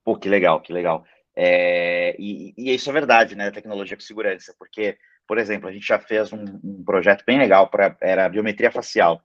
Pô, 0.04 0.16
que 0.16 0.28
legal, 0.28 0.60
que 0.60 0.72
legal. 0.72 1.04
É, 1.34 2.14
e, 2.18 2.54
e, 2.56 2.74
isso 2.74 2.88
é 2.88 2.92
verdade, 2.92 3.34
né? 3.34 3.50
Tecnologia 3.50 3.96
com 3.96 4.02
segurança, 4.02 4.54
porque, 4.56 4.96
por 5.26 5.36
exemplo, 5.36 5.68
a 5.68 5.72
gente 5.72 5.86
já 5.86 5.98
fez 5.98 6.32
um, 6.32 6.44
um 6.62 6.84
projeto 6.84 7.24
bem 7.26 7.38
legal 7.38 7.68
para 7.68 7.96
era 8.00 8.28
biometria 8.28 8.70
facial, 8.70 9.20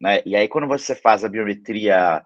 né? 0.00 0.20
E 0.26 0.34
aí 0.34 0.48
quando 0.48 0.66
você 0.66 0.96
faz 0.96 1.24
a 1.24 1.28
biometria 1.28 2.24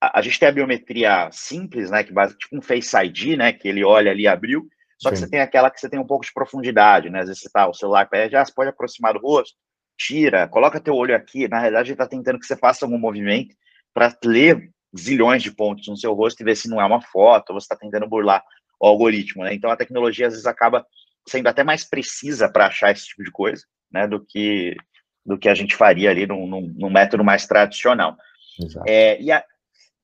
a, 0.00 0.18
a, 0.18 0.22
gente 0.22 0.38
tem 0.38 0.48
a 0.48 0.52
biometria 0.52 1.28
simples, 1.30 1.90
né, 1.90 2.02
que 2.02 2.12
base 2.12 2.36
tipo 2.36 2.56
um 2.56 2.62
Face 2.62 2.96
ID, 2.96 3.36
né, 3.36 3.52
que 3.52 3.68
ele 3.68 3.84
olha 3.84 4.10
ali, 4.10 4.26
abriu, 4.26 4.66
só 4.98 5.08
Sim. 5.08 5.14
que 5.14 5.20
você 5.20 5.30
tem 5.30 5.40
aquela 5.40 5.70
que 5.70 5.80
você 5.80 5.88
tem 5.88 6.00
um 6.00 6.06
pouco 6.06 6.24
de 6.24 6.32
profundidade, 6.32 7.10
né, 7.10 7.20
às 7.20 7.26
vezes 7.26 7.42
você 7.42 7.50
tá, 7.50 7.68
o 7.68 7.74
celular 7.74 8.08
pede, 8.08 8.36
ah, 8.36 8.44
você 8.44 8.52
pode 8.52 8.70
aproximar 8.70 9.12
do 9.12 9.20
rosto, 9.20 9.56
tira, 9.98 10.48
coloca 10.48 10.80
teu 10.80 10.94
olho 10.94 11.14
aqui, 11.14 11.46
na 11.46 11.58
realidade 11.58 11.88
ele 11.88 11.94
está 11.94 12.06
tentando 12.06 12.38
que 12.38 12.46
você 12.46 12.56
faça 12.56 12.84
algum 12.84 12.98
movimento 12.98 13.54
para 13.92 14.16
ler 14.24 14.70
zilhões 14.98 15.42
de 15.42 15.52
pontos 15.52 15.86
no 15.88 15.96
seu 15.96 16.14
rosto 16.14 16.40
e 16.40 16.44
ver 16.44 16.56
se 16.56 16.68
não 16.68 16.80
é 16.80 16.84
uma 16.84 17.02
foto, 17.02 17.50
ou 17.50 17.60
você 17.60 17.64
está 17.64 17.76
tentando 17.76 18.08
burlar 18.08 18.42
o 18.80 18.86
algoritmo, 18.86 19.44
né, 19.44 19.52
então 19.52 19.70
a 19.70 19.76
tecnologia 19.76 20.26
às 20.26 20.32
vezes 20.32 20.46
acaba 20.46 20.86
sendo 21.28 21.48
até 21.48 21.62
mais 21.62 21.84
precisa 21.84 22.48
para 22.50 22.66
achar 22.66 22.90
esse 22.90 23.06
tipo 23.06 23.22
de 23.22 23.30
coisa, 23.30 23.62
né, 23.92 24.08
do 24.08 24.24
que 24.24 24.74
do 25.24 25.38
que 25.38 25.50
a 25.50 25.54
gente 25.54 25.76
faria 25.76 26.10
ali 26.10 26.26
num, 26.26 26.46
num, 26.46 26.74
num 26.76 26.90
método 26.90 27.22
mais 27.22 27.46
tradicional. 27.46 28.16
É, 28.86 29.20
e, 29.20 29.30
a, 29.30 29.44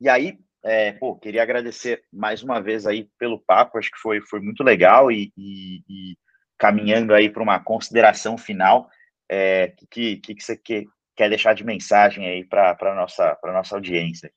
e 0.01 0.09
aí, 0.09 0.39
é, 0.65 0.93
pô, 0.93 1.17
queria 1.17 1.43
agradecer 1.43 2.03
mais 2.13 2.43
uma 2.43 2.61
vez 2.61 2.87
aí 2.87 3.09
pelo 3.19 3.39
papo, 3.39 3.79
acho 3.79 3.91
que 3.91 3.99
foi, 3.99 4.21
foi 4.21 4.41
muito 4.41 4.63
legal 4.63 5.11
e, 5.11 5.33
e, 5.37 5.83
e 5.89 6.17
caminhando 6.59 7.15
aí 7.15 7.31
para 7.31 7.43
uma 7.43 7.61
consideração 7.61 8.37
final, 8.37 8.89
é, 9.31 9.73
que, 9.91 10.17
que, 10.17 10.35
que 10.35 10.43
você 10.43 10.57
quer, 10.57 10.85
quer 11.17 11.29
deixar 11.29 11.55
de 11.55 11.65
mensagem 11.65 12.27
aí 12.27 12.45
para 12.45 12.77
a 12.81 12.95
nossa, 12.95 13.39
nossa 13.45 13.75
audiência? 13.77 14.33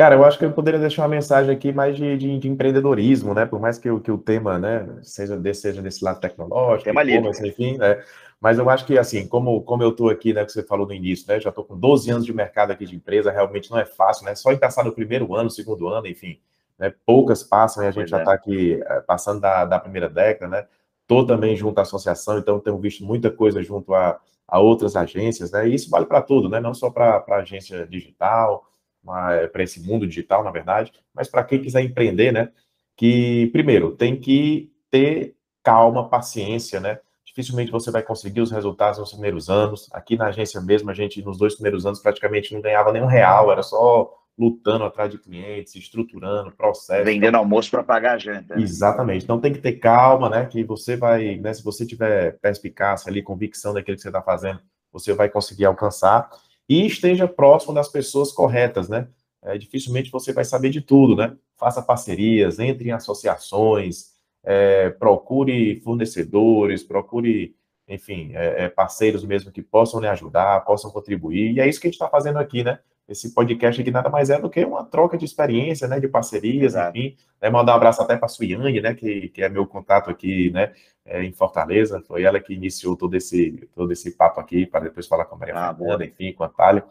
Cara, 0.00 0.14
eu 0.14 0.24
acho 0.24 0.38
que 0.38 0.46
eu 0.46 0.50
poderia 0.50 0.80
deixar 0.80 1.02
uma 1.02 1.08
mensagem 1.08 1.54
aqui 1.54 1.72
mais 1.72 1.94
de, 1.94 2.16
de, 2.16 2.38
de 2.38 2.48
empreendedorismo, 2.48 3.34
né? 3.34 3.44
Por 3.44 3.60
mais 3.60 3.76
que, 3.76 3.90
o, 3.90 4.00
que 4.00 4.10
o 4.10 4.16
tema, 4.16 4.58
né, 4.58 4.88
seja 5.02 5.36
desse, 5.36 5.60
seja 5.60 5.82
desse 5.82 6.02
lado 6.02 6.18
tecnológico, 6.18 6.84
tema 6.84 7.04
enfim, 7.46 7.76
né? 7.76 8.02
Mas 8.40 8.58
eu 8.58 8.70
acho 8.70 8.86
que, 8.86 8.96
assim, 8.96 9.28
como, 9.28 9.60
como 9.60 9.82
eu 9.82 9.90
estou 9.90 10.08
aqui, 10.08 10.32
né, 10.32 10.42
que 10.42 10.52
você 10.52 10.62
falou 10.62 10.86
no 10.86 10.94
início, 10.94 11.26
né, 11.28 11.38
já 11.38 11.50
estou 11.50 11.62
com 11.62 11.78
12 11.78 12.10
anos 12.10 12.24
de 12.24 12.32
mercado 12.32 12.70
aqui 12.70 12.86
de 12.86 12.96
empresa, 12.96 13.30
realmente 13.30 13.70
não 13.70 13.78
é 13.78 13.84
fácil, 13.84 14.24
né? 14.24 14.34
Só 14.34 14.50
em 14.50 14.56
passar 14.56 14.86
no 14.86 14.92
primeiro 14.92 15.34
ano, 15.34 15.50
segundo 15.50 15.86
ano, 15.86 16.06
enfim, 16.06 16.40
né, 16.78 16.94
poucas 17.04 17.42
passam 17.42 17.84
e 17.84 17.86
a 17.86 17.90
gente 17.90 18.08
pois 18.08 18.10
já 18.10 18.20
está 18.20 18.32
é. 18.32 18.34
aqui 18.36 18.82
é, 18.82 19.00
passando 19.02 19.42
da, 19.42 19.66
da 19.66 19.78
primeira 19.78 20.08
década, 20.08 20.48
né? 20.48 20.66
Estou 21.02 21.26
também 21.26 21.54
junto 21.54 21.78
à 21.78 21.82
associação, 21.82 22.38
então 22.38 22.58
tenho 22.58 22.78
visto 22.78 23.04
muita 23.04 23.30
coisa 23.30 23.62
junto 23.62 23.92
a, 23.92 24.18
a 24.48 24.60
outras 24.60 24.96
agências, 24.96 25.50
né? 25.52 25.68
E 25.68 25.74
isso 25.74 25.90
vale 25.90 26.06
para 26.06 26.22
tudo, 26.22 26.48
né? 26.48 26.58
Não 26.58 26.72
só 26.72 26.88
para 26.88 27.22
a 27.28 27.34
agência 27.34 27.86
digital, 27.86 28.69
para 29.04 29.62
esse 29.62 29.80
mundo 29.80 30.06
digital, 30.06 30.44
na 30.44 30.50
verdade, 30.50 30.92
mas 31.14 31.28
para 31.28 31.44
quem 31.44 31.60
quiser 31.60 31.82
empreender, 31.82 32.32
né? 32.32 32.50
Que, 32.96 33.48
primeiro, 33.52 33.96
tem 33.96 34.18
que 34.18 34.70
ter 34.90 35.34
calma, 35.62 36.08
paciência, 36.08 36.80
né? 36.80 36.98
Dificilmente 37.24 37.70
você 37.70 37.90
vai 37.90 38.02
conseguir 38.02 38.40
os 38.40 38.50
resultados 38.50 38.98
nos 38.98 39.12
primeiros 39.12 39.48
anos. 39.48 39.88
Aqui 39.92 40.16
na 40.16 40.26
agência 40.26 40.60
mesmo, 40.60 40.90
a 40.90 40.94
gente, 40.94 41.22
nos 41.22 41.38
dois 41.38 41.54
primeiros 41.54 41.86
anos, 41.86 42.00
praticamente 42.00 42.52
não 42.52 42.60
ganhava 42.60 42.92
nenhum 42.92 43.06
real, 43.06 43.52
era 43.52 43.62
só 43.62 44.12
lutando 44.36 44.84
atrás 44.84 45.10
de 45.10 45.18
clientes, 45.18 45.74
estruturando, 45.74 46.50
processo. 46.50 47.04
Vendendo 47.04 47.36
almoço 47.36 47.70
para 47.70 47.84
pagar 47.84 48.14
a 48.14 48.18
gente. 48.18 48.48
Né? 48.48 48.56
Exatamente. 48.58 49.24
Então 49.24 49.38
tem 49.38 49.52
que 49.52 49.60
ter 49.60 49.74
calma, 49.74 50.28
né? 50.28 50.46
Que 50.46 50.64
você 50.64 50.96
vai, 50.96 51.36
né? 51.36 51.52
Se 51.52 51.62
você 51.62 51.86
tiver 51.86 52.38
perspicácia 52.40 53.10
ali, 53.10 53.22
convicção 53.22 53.74
daquilo 53.74 53.96
que 53.96 54.02
você 54.02 54.08
está 54.08 54.22
fazendo, 54.22 54.60
você 54.90 55.12
vai 55.12 55.28
conseguir 55.28 55.66
alcançar 55.66 56.28
e 56.70 56.86
esteja 56.86 57.26
próximo 57.26 57.74
das 57.74 57.88
pessoas 57.88 58.30
corretas, 58.30 58.88
né? 58.88 59.08
É, 59.42 59.58
dificilmente 59.58 60.08
você 60.08 60.32
vai 60.32 60.44
saber 60.44 60.70
de 60.70 60.80
tudo, 60.80 61.16
né? 61.16 61.36
Faça 61.56 61.82
parcerias, 61.82 62.60
entre 62.60 62.90
em 62.90 62.92
associações, 62.92 64.10
é, 64.44 64.88
procure 64.90 65.80
fornecedores, 65.80 66.84
procure, 66.84 67.56
enfim, 67.88 68.30
é, 68.34 68.66
é 68.66 68.68
parceiros 68.68 69.24
mesmo 69.24 69.50
que 69.50 69.60
possam 69.60 69.98
lhe 69.98 70.06
ajudar, 70.06 70.64
possam 70.64 70.92
contribuir. 70.92 71.56
E 71.56 71.60
é 71.60 71.68
isso 71.68 71.80
que 71.80 71.88
a 71.88 71.90
gente 71.90 71.96
está 71.96 72.08
fazendo 72.08 72.38
aqui, 72.38 72.62
né? 72.62 72.78
Esse 73.10 73.34
podcast 73.34 73.80
aqui 73.80 73.90
nada 73.90 74.08
mais 74.08 74.30
é 74.30 74.40
do 74.40 74.48
que 74.48 74.64
uma 74.64 74.84
troca 74.84 75.18
de 75.18 75.24
experiência, 75.24 75.88
né? 75.88 75.98
De 75.98 76.06
parcerias, 76.06 76.74
Exato. 76.74 76.96
enfim. 76.96 77.16
Né, 77.42 77.50
mandar 77.50 77.72
um 77.72 77.76
abraço 77.76 78.00
até 78.00 78.16
para 78.16 78.26
a 78.26 78.28
Suiane, 78.28 78.80
né? 78.80 78.94
Que, 78.94 79.28
que 79.30 79.42
é 79.42 79.48
meu 79.48 79.66
contato 79.66 80.10
aqui, 80.10 80.50
né? 80.50 80.72
É, 81.04 81.24
em 81.24 81.32
Fortaleza. 81.32 82.00
Foi 82.06 82.22
ela 82.22 82.38
que 82.38 82.54
iniciou 82.54 82.96
todo 82.96 83.16
esse, 83.16 83.68
todo 83.74 83.92
esse 83.92 84.12
papo 84.12 84.38
aqui, 84.38 84.64
para 84.64 84.84
depois 84.84 85.08
falar 85.08 85.24
com 85.24 85.34
a 85.34 85.38
Maria 85.38 85.54
ah, 85.56 85.74
Fernanda, 85.74 86.04
enfim, 86.04 86.32
com 86.32 86.44
a 86.44 86.48
Thalia. 86.48 86.84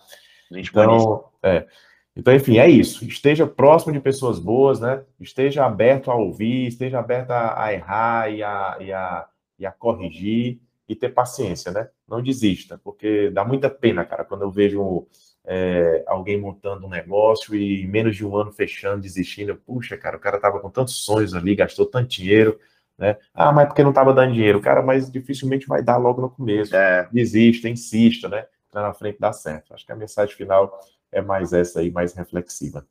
Então, 0.51 1.24
é, 1.41 1.65
então, 2.13 2.36
enfim, 2.36 2.57
é 2.57 2.70
isso. 2.70 3.05
Esteja 3.05 3.47
próximo 3.47 3.93
de 3.93 4.01
pessoas 4.01 4.39
boas, 4.39 4.82
né? 4.82 5.01
Esteja 5.22 5.65
aberto 5.65 6.11
a 6.11 6.15
ouvir, 6.15 6.67
esteja 6.67 6.99
aberto 6.99 7.32
a, 7.32 7.63
a 7.63 7.74
errar 7.74 8.30
e 8.30 8.43
a, 8.43 8.78
e, 8.82 8.91
a, 8.91 9.28
e 9.59 9.65
a 9.65 9.72
corrigir 9.72 10.59
e 10.89 10.95
ter 10.95 11.09
paciência, 11.13 11.72
né? 11.72 11.88
Não 12.05 12.22
desista, 12.22 12.78
porque 12.84 13.30
dá 13.30 13.45
muita 13.45 13.70
pena, 13.70 14.03
cara, 14.03 14.26
quando 14.26 14.41
eu 14.41 14.51
vejo 14.51 15.07
é, 15.52 16.04
alguém 16.06 16.39
montando 16.39 16.86
um 16.86 16.89
negócio 16.89 17.56
e 17.56 17.88
menos 17.88 18.16
de 18.16 18.24
um 18.24 18.38
ano 18.38 18.52
fechando, 18.52 19.02
desistindo. 19.02 19.56
Puxa, 19.56 19.97
cara, 19.97 20.16
o 20.16 20.20
cara 20.20 20.39
tava 20.39 20.60
com 20.60 20.70
tantos 20.70 21.04
sonhos 21.04 21.34
ali, 21.34 21.56
gastou 21.56 21.88
tanto 21.88 22.08
dinheiro, 22.08 22.60
né? 22.95 23.18
Ah, 23.34 23.52
mas 23.52 23.68
porque 23.68 23.84
não 23.84 23.91
tava 23.91 24.14
dando 24.14 24.34
dinheiro? 24.34 24.62
Cara, 24.62 24.84
mas 24.84 25.10
dificilmente 25.10 25.66
vai 25.66 25.82
dar 25.82 25.97
logo 25.97 26.22
no 26.22 26.30
começo. 26.30 26.76
É. 26.76 27.10
Desista, 27.12 27.68
insista, 27.68 28.30
né? 28.30 28.45
Lá 28.72 28.84
na 28.84 28.93
frente 28.93 29.18
dá 29.20 29.34
certo. 29.34 29.74
Acho 29.74 29.84
que 29.84 29.91
a 29.91 29.95
mensagem 29.95 30.36
final 30.36 30.80
é 31.12 31.20
mais 31.20 31.52
essa 31.52 31.80
aí, 31.80 31.89
mais 31.89 32.14
reflexiva. 32.14 32.86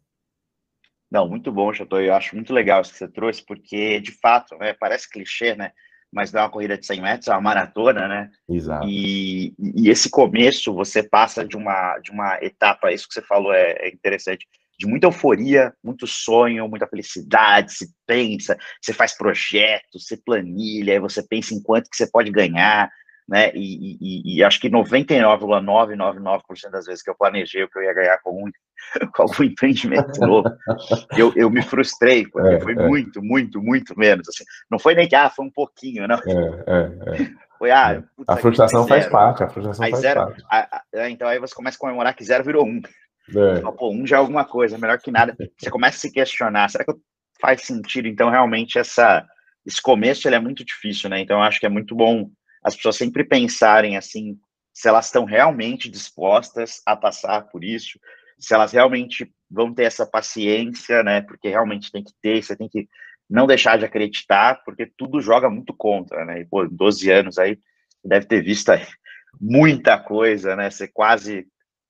Não, 1.09 1.29
muito 1.29 1.53
bom, 1.53 1.73
Chateau. 1.73 2.01
Eu 2.01 2.13
acho 2.13 2.35
muito 2.35 2.53
legal 2.53 2.81
isso 2.81 2.91
que 2.91 2.99
você 2.99 3.07
trouxe, 3.07 3.41
porque, 3.47 4.01
de 4.01 4.11
fato, 4.11 4.59
né, 4.59 4.75
parece 4.75 5.09
clichê, 5.09 5.55
né? 5.55 5.71
Mas 6.13 6.33
não 6.33 6.41
é 6.41 6.43
uma 6.45 6.51
corrida 6.51 6.79
de 6.79 6.87
100 6.87 7.01
metros, 7.03 7.29
é 7.29 7.33
uma 7.33 7.41
maratona, 7.41 8.09
né? 8.09 8.31
Exato. 8.49 8.87
E, 8.89 9.55
e 9.59 9.91
esse 9.91 10.09
começo, 10.09 10.73
você 10.73 11.03
passa 11.03 11.45
de 11.45 11.57
uma, 11.57 11.99
de 11.99 12.11
uma 12.11 12.39
etapa, 12.43 12.93
isso 12.93 13.07
que 13.07 13.15
você 13.15 13.23
falou 13.23 13.53
é, 13.53 13.73
é 13.73 13.89
interessante, 13.89 14.47
de 14.79 14.87
muita 14.87 15.09
euforia, 15.09 15.75
muito 15.83 16.07
sonho, 16.07 16.69
muita 16.69 16.87
felicidade, 16.87 17.73
se 17.73 17.89
pensa, 18.07 18.57
você 18.81 18.93
faz 18.93 19.17
projetos, 19.17 20.07
você 20.07 20.17
planilha, 20.17 21.01
você 21.01 21.21
pensa 21.23 21.53
em 21.53 21.61
quanto 21.61 21.91
que 21.91 21.97
você 21.97 22.09
pode 22.09 22.31
ganhar, 22.31 22.89
né? 23.29 23.53
E, 23.55 23.99
e, 24.01 24.37
e 24.37 24.45
acho 24.45 24.59
que 24.59 24.71
99,999% 24.71 26.71
das 26.71 26.87
vezes 26.87 27.03
que 27.03 27.11
eu 27.11 27.15
planejei 27.15 27.63
o 27.63 27.69
que 27.69 27.79
eu 27.79 27.83
ia 27.83 27.93
ganhar 27.93 28.19
com, 28.23 28.45
um, 28.45 28.51
com 29.15 29.23
algum 29.23 29.45
empreendimento 29.45 30.19
novo, 30.21 30.51
eu, 31.17 31.33
eu 31.37 31.51
me 31.51 31.63
frustrei, 31.63 32.27
porque 32.27 32.55
é, 32.55 32.61
foi 32.61 32.73
é. 32.73 32.89
muito, 32.89 33.23
muito, 33.23 33.63
muito 33.63 33.99
menos. 33.99 34.27
Assim, 34.29 34.45
não 34.71 34.79
foi 34.79 34.95
nem 34.95 35.07
que, 35.07 35.15
ah, 35.15 35.29
foi 35.29 35.45
um 35.45 35.51
pouquinho, 35.51 36.09
não. 36.09 36.17
É, 36.17 36.65
é, 36.67 37.23
é. 37.23 37.31
foi, 37.59 37.71
ah, 37.71 38.03
a 38.27 38.37
frustração 38.39 38.89
faz 38.89 39.07
parte, 39.07 39.43
a 39.43 39.49
frustração 39.49 39.85
aí 39.85 39.91
faz 39.91 40.03
zero, 40.03 40.21
parte. 40.21 40.43
A, 40.51 40.83
a, 40.95 41.11
então 41.11 41.29
aí 41.29 41.39
você 41.39 41.55
começa 41.55 41.77
a 41.77 41.81
comemorar 41.81 42.15
que 42.15 42.25
zero 42.25 42.43
virou 42.43 42.67
um. 42.67 42.81
É. 43.29 43.61
Pô, 43.73 43.91
um 43.91 44.07
já 44.07 44.17
é 44.17 44.21
alguma 44.21 44.47
coisa, 44.47 44.79
melhor 44.79 44.99
que 44.99 45.11
nada. 45.11 45.37
Você 45.59 45.69
começa 45.69 45.99
a 45.99 46.01
se 46.01 46.11
questionar, 46.11 46.71
será 46.71 46.83
que 46.83 46.95
faz 47.39 47.61
sentido? 47.61 48.09
Então, 48.09 48.31
realmente, 48.31 48.79
essa, 48.79 49.23
esse 49.67 49.83
começo 49.83 50.27
ele 50.27 50.37
é 50.37 50.41
muito 50.41 50.65
difícil, 50.65 51.11
né? 51.11 51.21
Então, 51.21 51.37
eu 51.37 51.43
acho 51.43 51.61
que 51.61 51.67
é 51.67 51.69
muito 51.69 51.95
bom 51.95 52.31
as 52.69 52.77
pessoas 52.77 52.97
sempre 52.97 53.25
pensarem 53.25 53.97
assim, 53.97 54.39
se 54.73 54.89
elas 54.89 55.07
estão 55.07 55.25
realmente 55.25 55.91
dispostas 55.91 56.81
a 56.87 56.95
passar 56.95 57.49
por 57.49 57.65
isso, 57.65 57.99
se 58.39 58.55
elas 58.55 58.73
realmente 58.73 59.31
vão 59.51 59.75
ter 59.75 59.85
essa 59.85 60.07
paciência, 60.07 61.03
né? 61.03 61.21
Porque 61.21 61.49
realmente 61.49 61.91
tem 61.91 62.05
que 62.05 62.13
ter, 62.23 62.43
você 62.43 62.55
tem 62.55 62.69
que 62.69 62.89
não 63.29 63.47
deixar 63.47 63.79
de 63.79 63.85
acreditar, 63.85 64.63
porque 64.65 64.87
tudo 64.87 65.21
joga 65.21 65.51
muito 65.51 65.75
contra, 65.75 66.25
né? 66.25 66.41
E, 66.41 66.45
pô, 66.45 66.67
12 66.67 67.11
anos 67.11 67.39
aí, 67.39 67.59
deve 68.05 68.27
ter 68.27 68.43
visto 68.43 68.71
aí 68.71 68.87
muita 69.41 69.99
coisa, 69.99 70.55
né? 70.55 70.71
Você 70.71 70.87
quase, 70.87 71.47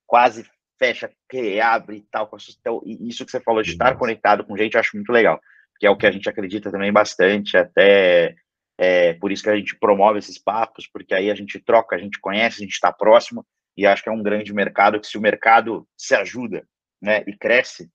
quase 0.06 0.46
fecha, 0.78 1.10
reabre 1.30 1.98
e 1.98 2.02
tal. 2.10 2.30
Então, 2.60 2.82
isso 2.84 3.24
que 3.24 3.30
você 3.30 3.40
falou 3.40 3.62
de 3.62 3.72
estar 3.72 3.96
conectado 3.96 4.44
com 4.44 4.56
gente, 4.56 4.74
eu 4.74 4.80
acho 4.80 4.96
muito 4.96 5.12
legal, 5.12 5.40
que 5.78 5.86
é 5.86 5.90
o 5.90 5.96
que 5.96 6.06
a 6.06 6.10
gente 6.10 6.28
acredita 6.28 6.70
também 6.70 6.92
bastante, 6.92 7.56
até 7.56 8.34
é 8.78 9.12
por 9.14 9.32
isso 9.32 9.42
que 9.42 9.50
a 9.50 9.56
gente 9.56 9.76
promove 9.76 10.20
esses 10.20 10.38
papos, 10.38 10.86
porque 10.86 11.12
aí 11.12 11.30
a 11.30 11.34
gente 11.34 11.58
troca, 11.58 11.96
a 11.96 11.98
gente 11.98 12.20
conhece, 12.20 12.58
a 12.58 12.64
gente 12.64 12.74
está 12.74 12.92
próximo, 12.92 13.44
e 13.76 13.84
acho 13.84 14.02
que 14.02 14.08
é 14.08 14.12
um 14.12 14.22
grande 14.22 14.54
mercado 14.54 15.00
que 15.00 15.06
se 15.06 15.18
o 15.18 15.20
mercado 15.20 15.86
se 15.96 16.14
ajuda 16.14 16.66
né, 17.02 17.24
e 17.26 17.36
cresce, 17.36 17.90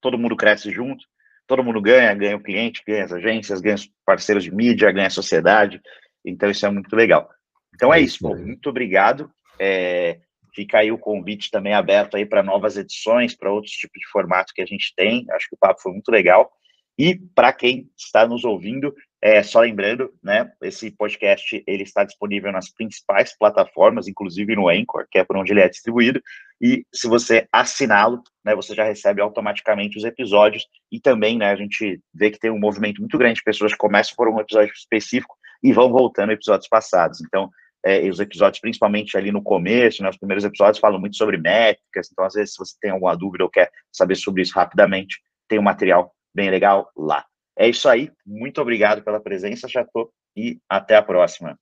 todo 0.00 0.18
mundo 0.18 0.36
cresce 0.36 0.70
junto, 0.70 1.04
todo 1.46 1.64
mundo 1.64 1.80
ganha, 1.80 2.14
ganha 2.14 2.36
o 2.36 2.42
cliente, 2.42 2.82
ganha 2.86 3.04
as 3.04 3.12
agências, 3.12 3.60
ganha 3.60 3.74
os 3.74 3.90
parceiros 4.04 4.44
de 4.44 4.54
mídia, 4.54 4.92
ganha 4.92 5.06
a 5.06 5.10
sociedade, 5.10 5.80
então 6.24 6.50
isso 6.50 6.66
é 6.66 6.70
muito 6.70 6.94
legal. 6.94 7.28
Então 7.74 7.92
é, 7.92 7.98
é 7.98 8.02
isso, 8.02 8.18
pô, 8.20 8.36
muito 8.36 8.68
obrigado. 8.68 9.30
É, 9.58 10.20
fica 10.54 10.78
aí 10.78 10.92
o 10.92 10.98
convite 10.98 11.50
também 11.50 11.72
aberto 11.72 12.16
aí 12.16 12.26
para 12.26 12.42
novas 12.42 12.76
edições, 12.76 13.34
para 13.34 13.52
outros 13.52 13.72
tipos 13.72 13.98
de 14.00 14.08
formato 14.08 14.52
que 14.54 14.60
a 14.60 14.66
gente 14.66 14.92
tem. 14.94 15.24
Acho 15.30 15.48
que 15.48 15.54
o 15.54 15.58
papo 15.58 15.80
foi 15.80 15.92
muito 15.92 16.10
legal. 16.10 16.50
E 16.98 17.16
para 17.34 17.52
quem 17.52 17.88
está 17.96 18.26
nos 18.26 18.44
ouvindo, 18.44 18.92
é, 19.20 19.42
só 19.42 19.60
lembrando, 19.60 20.12
né, 20.22 20.50
esse 20.62 20.92
podcast 20.92 21.62
ele 21.66 21.82
está 21.82 22.04
disponível 22.04 22.52
nas 22.52 22.70
principais 22.70 23.36
plataformas, 23.36 24.06
inclusive 24.06 24.54
no 24.54 24.68
Anchor, 24.68 25.06
que 25.10 25.18
é 25.18 25.24
por 25.24 25.36
onde 25.36 25.52
ele 25.52 25.60
é 25.60 25.68
distribuído. 25.68 26.22
E 26.60 26.84
se 26.94 27.08
você 27.08 27.48
assiná-lo, 27.52 28.22
né, 28.44 28.54
você 28.54 28.74
já 28.74 28.84
recebe 28.84 29.20
automaticamente 29.20 29.98
os 29.98 30.04
episódios. 30.04 30.66
E 30.90 31.00
também, 31.00 31.36
né, 31.36 31.50
a 31.50 31.56
gente 31.56 32.00
vê 32.14 32.30
que 32.30 32.38
tem 32.38 32.50
um 32.50 32.60
movimento 32.60 33.00
muito 33.00 33.18
grande 33.18 33.36
de 33.36 33.42
pessoas 33.42 33.72
que 33.72 33.78
começam 33.78 34.14
por 34.16 34.28
um 34.28 34.38
episódio 34.38 34.72
específico 34.72 35.36
e 35.62 35.72
vão 35.72 35.90
voltando 35.90 36.30
episódios 36.30 36.68
passados. 36.68 37.20
Então, 37.20 37.50
é, 37.84 38.08
os 38.08 38.20
episódios, 38.20 38.60
principalmente 38.60 39.16
ali 39.16 39.32
no 39.32 39.42
começo, 39.42 40.00
né, 40.00 40.10
os 40.10 40.16
primeiros 40.16 40.44
episódios 40.44 40.78
falam 40.78 41.00
muito 41.00 41.16
sobre 41.16 41.38
métricas. 41.38 42.08
Então, 42.12 42.24
às 42.24 42.34
vezes, 42.34 42.52
se 42.52 42.58
você 42.58 42.76
tem 42.80 42.92
alguma 42.92 43.16
dúvida 43.16 43.42
ou 43.42 43.50
quer 43.50 43.68
saber 43.92 44.14
sobre 44.14 44.42
isso 44.42 44.54
rapidamente, 44.54 45.20
tem 45.48 45.58
um 45.58 45.62
material 45.62 46.14
bem 46.32 46.50
legal 46.50 46.88
lá. 46.96 47.24
É 47.58 47.68
isso 47.68 47.88
aí. 47.88 48.10
Muito 48.24 48.60
obrigado 48.62 49.02
pela 49.02 49.18
presença, 49.18 49.66
Chateau, 49.66 50.12
e 50.36 50.60
até 50.68 50.94
a 50.94 51.02
próxima. 51.02 51.58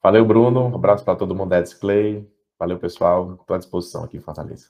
Valeu, 0.00 0.24
Bruno. 0.24 0.68
Um 0.68 0.76
abraço 0.76 1.04
para 1.04 1.16
todo 1.16 1.34
mundo 1.34 1.50
da 1.50 1.60
Display. 1.60 2.24
Valeu, 2.56 2.78
pessoal. 2.78 3.34
Estou 3.34 3.56
à 3.56 3.58
disposição 3.58 4.04
aqui 4.04 4.16
em 4.16 4.20
Fortaleza. 4.20 4.68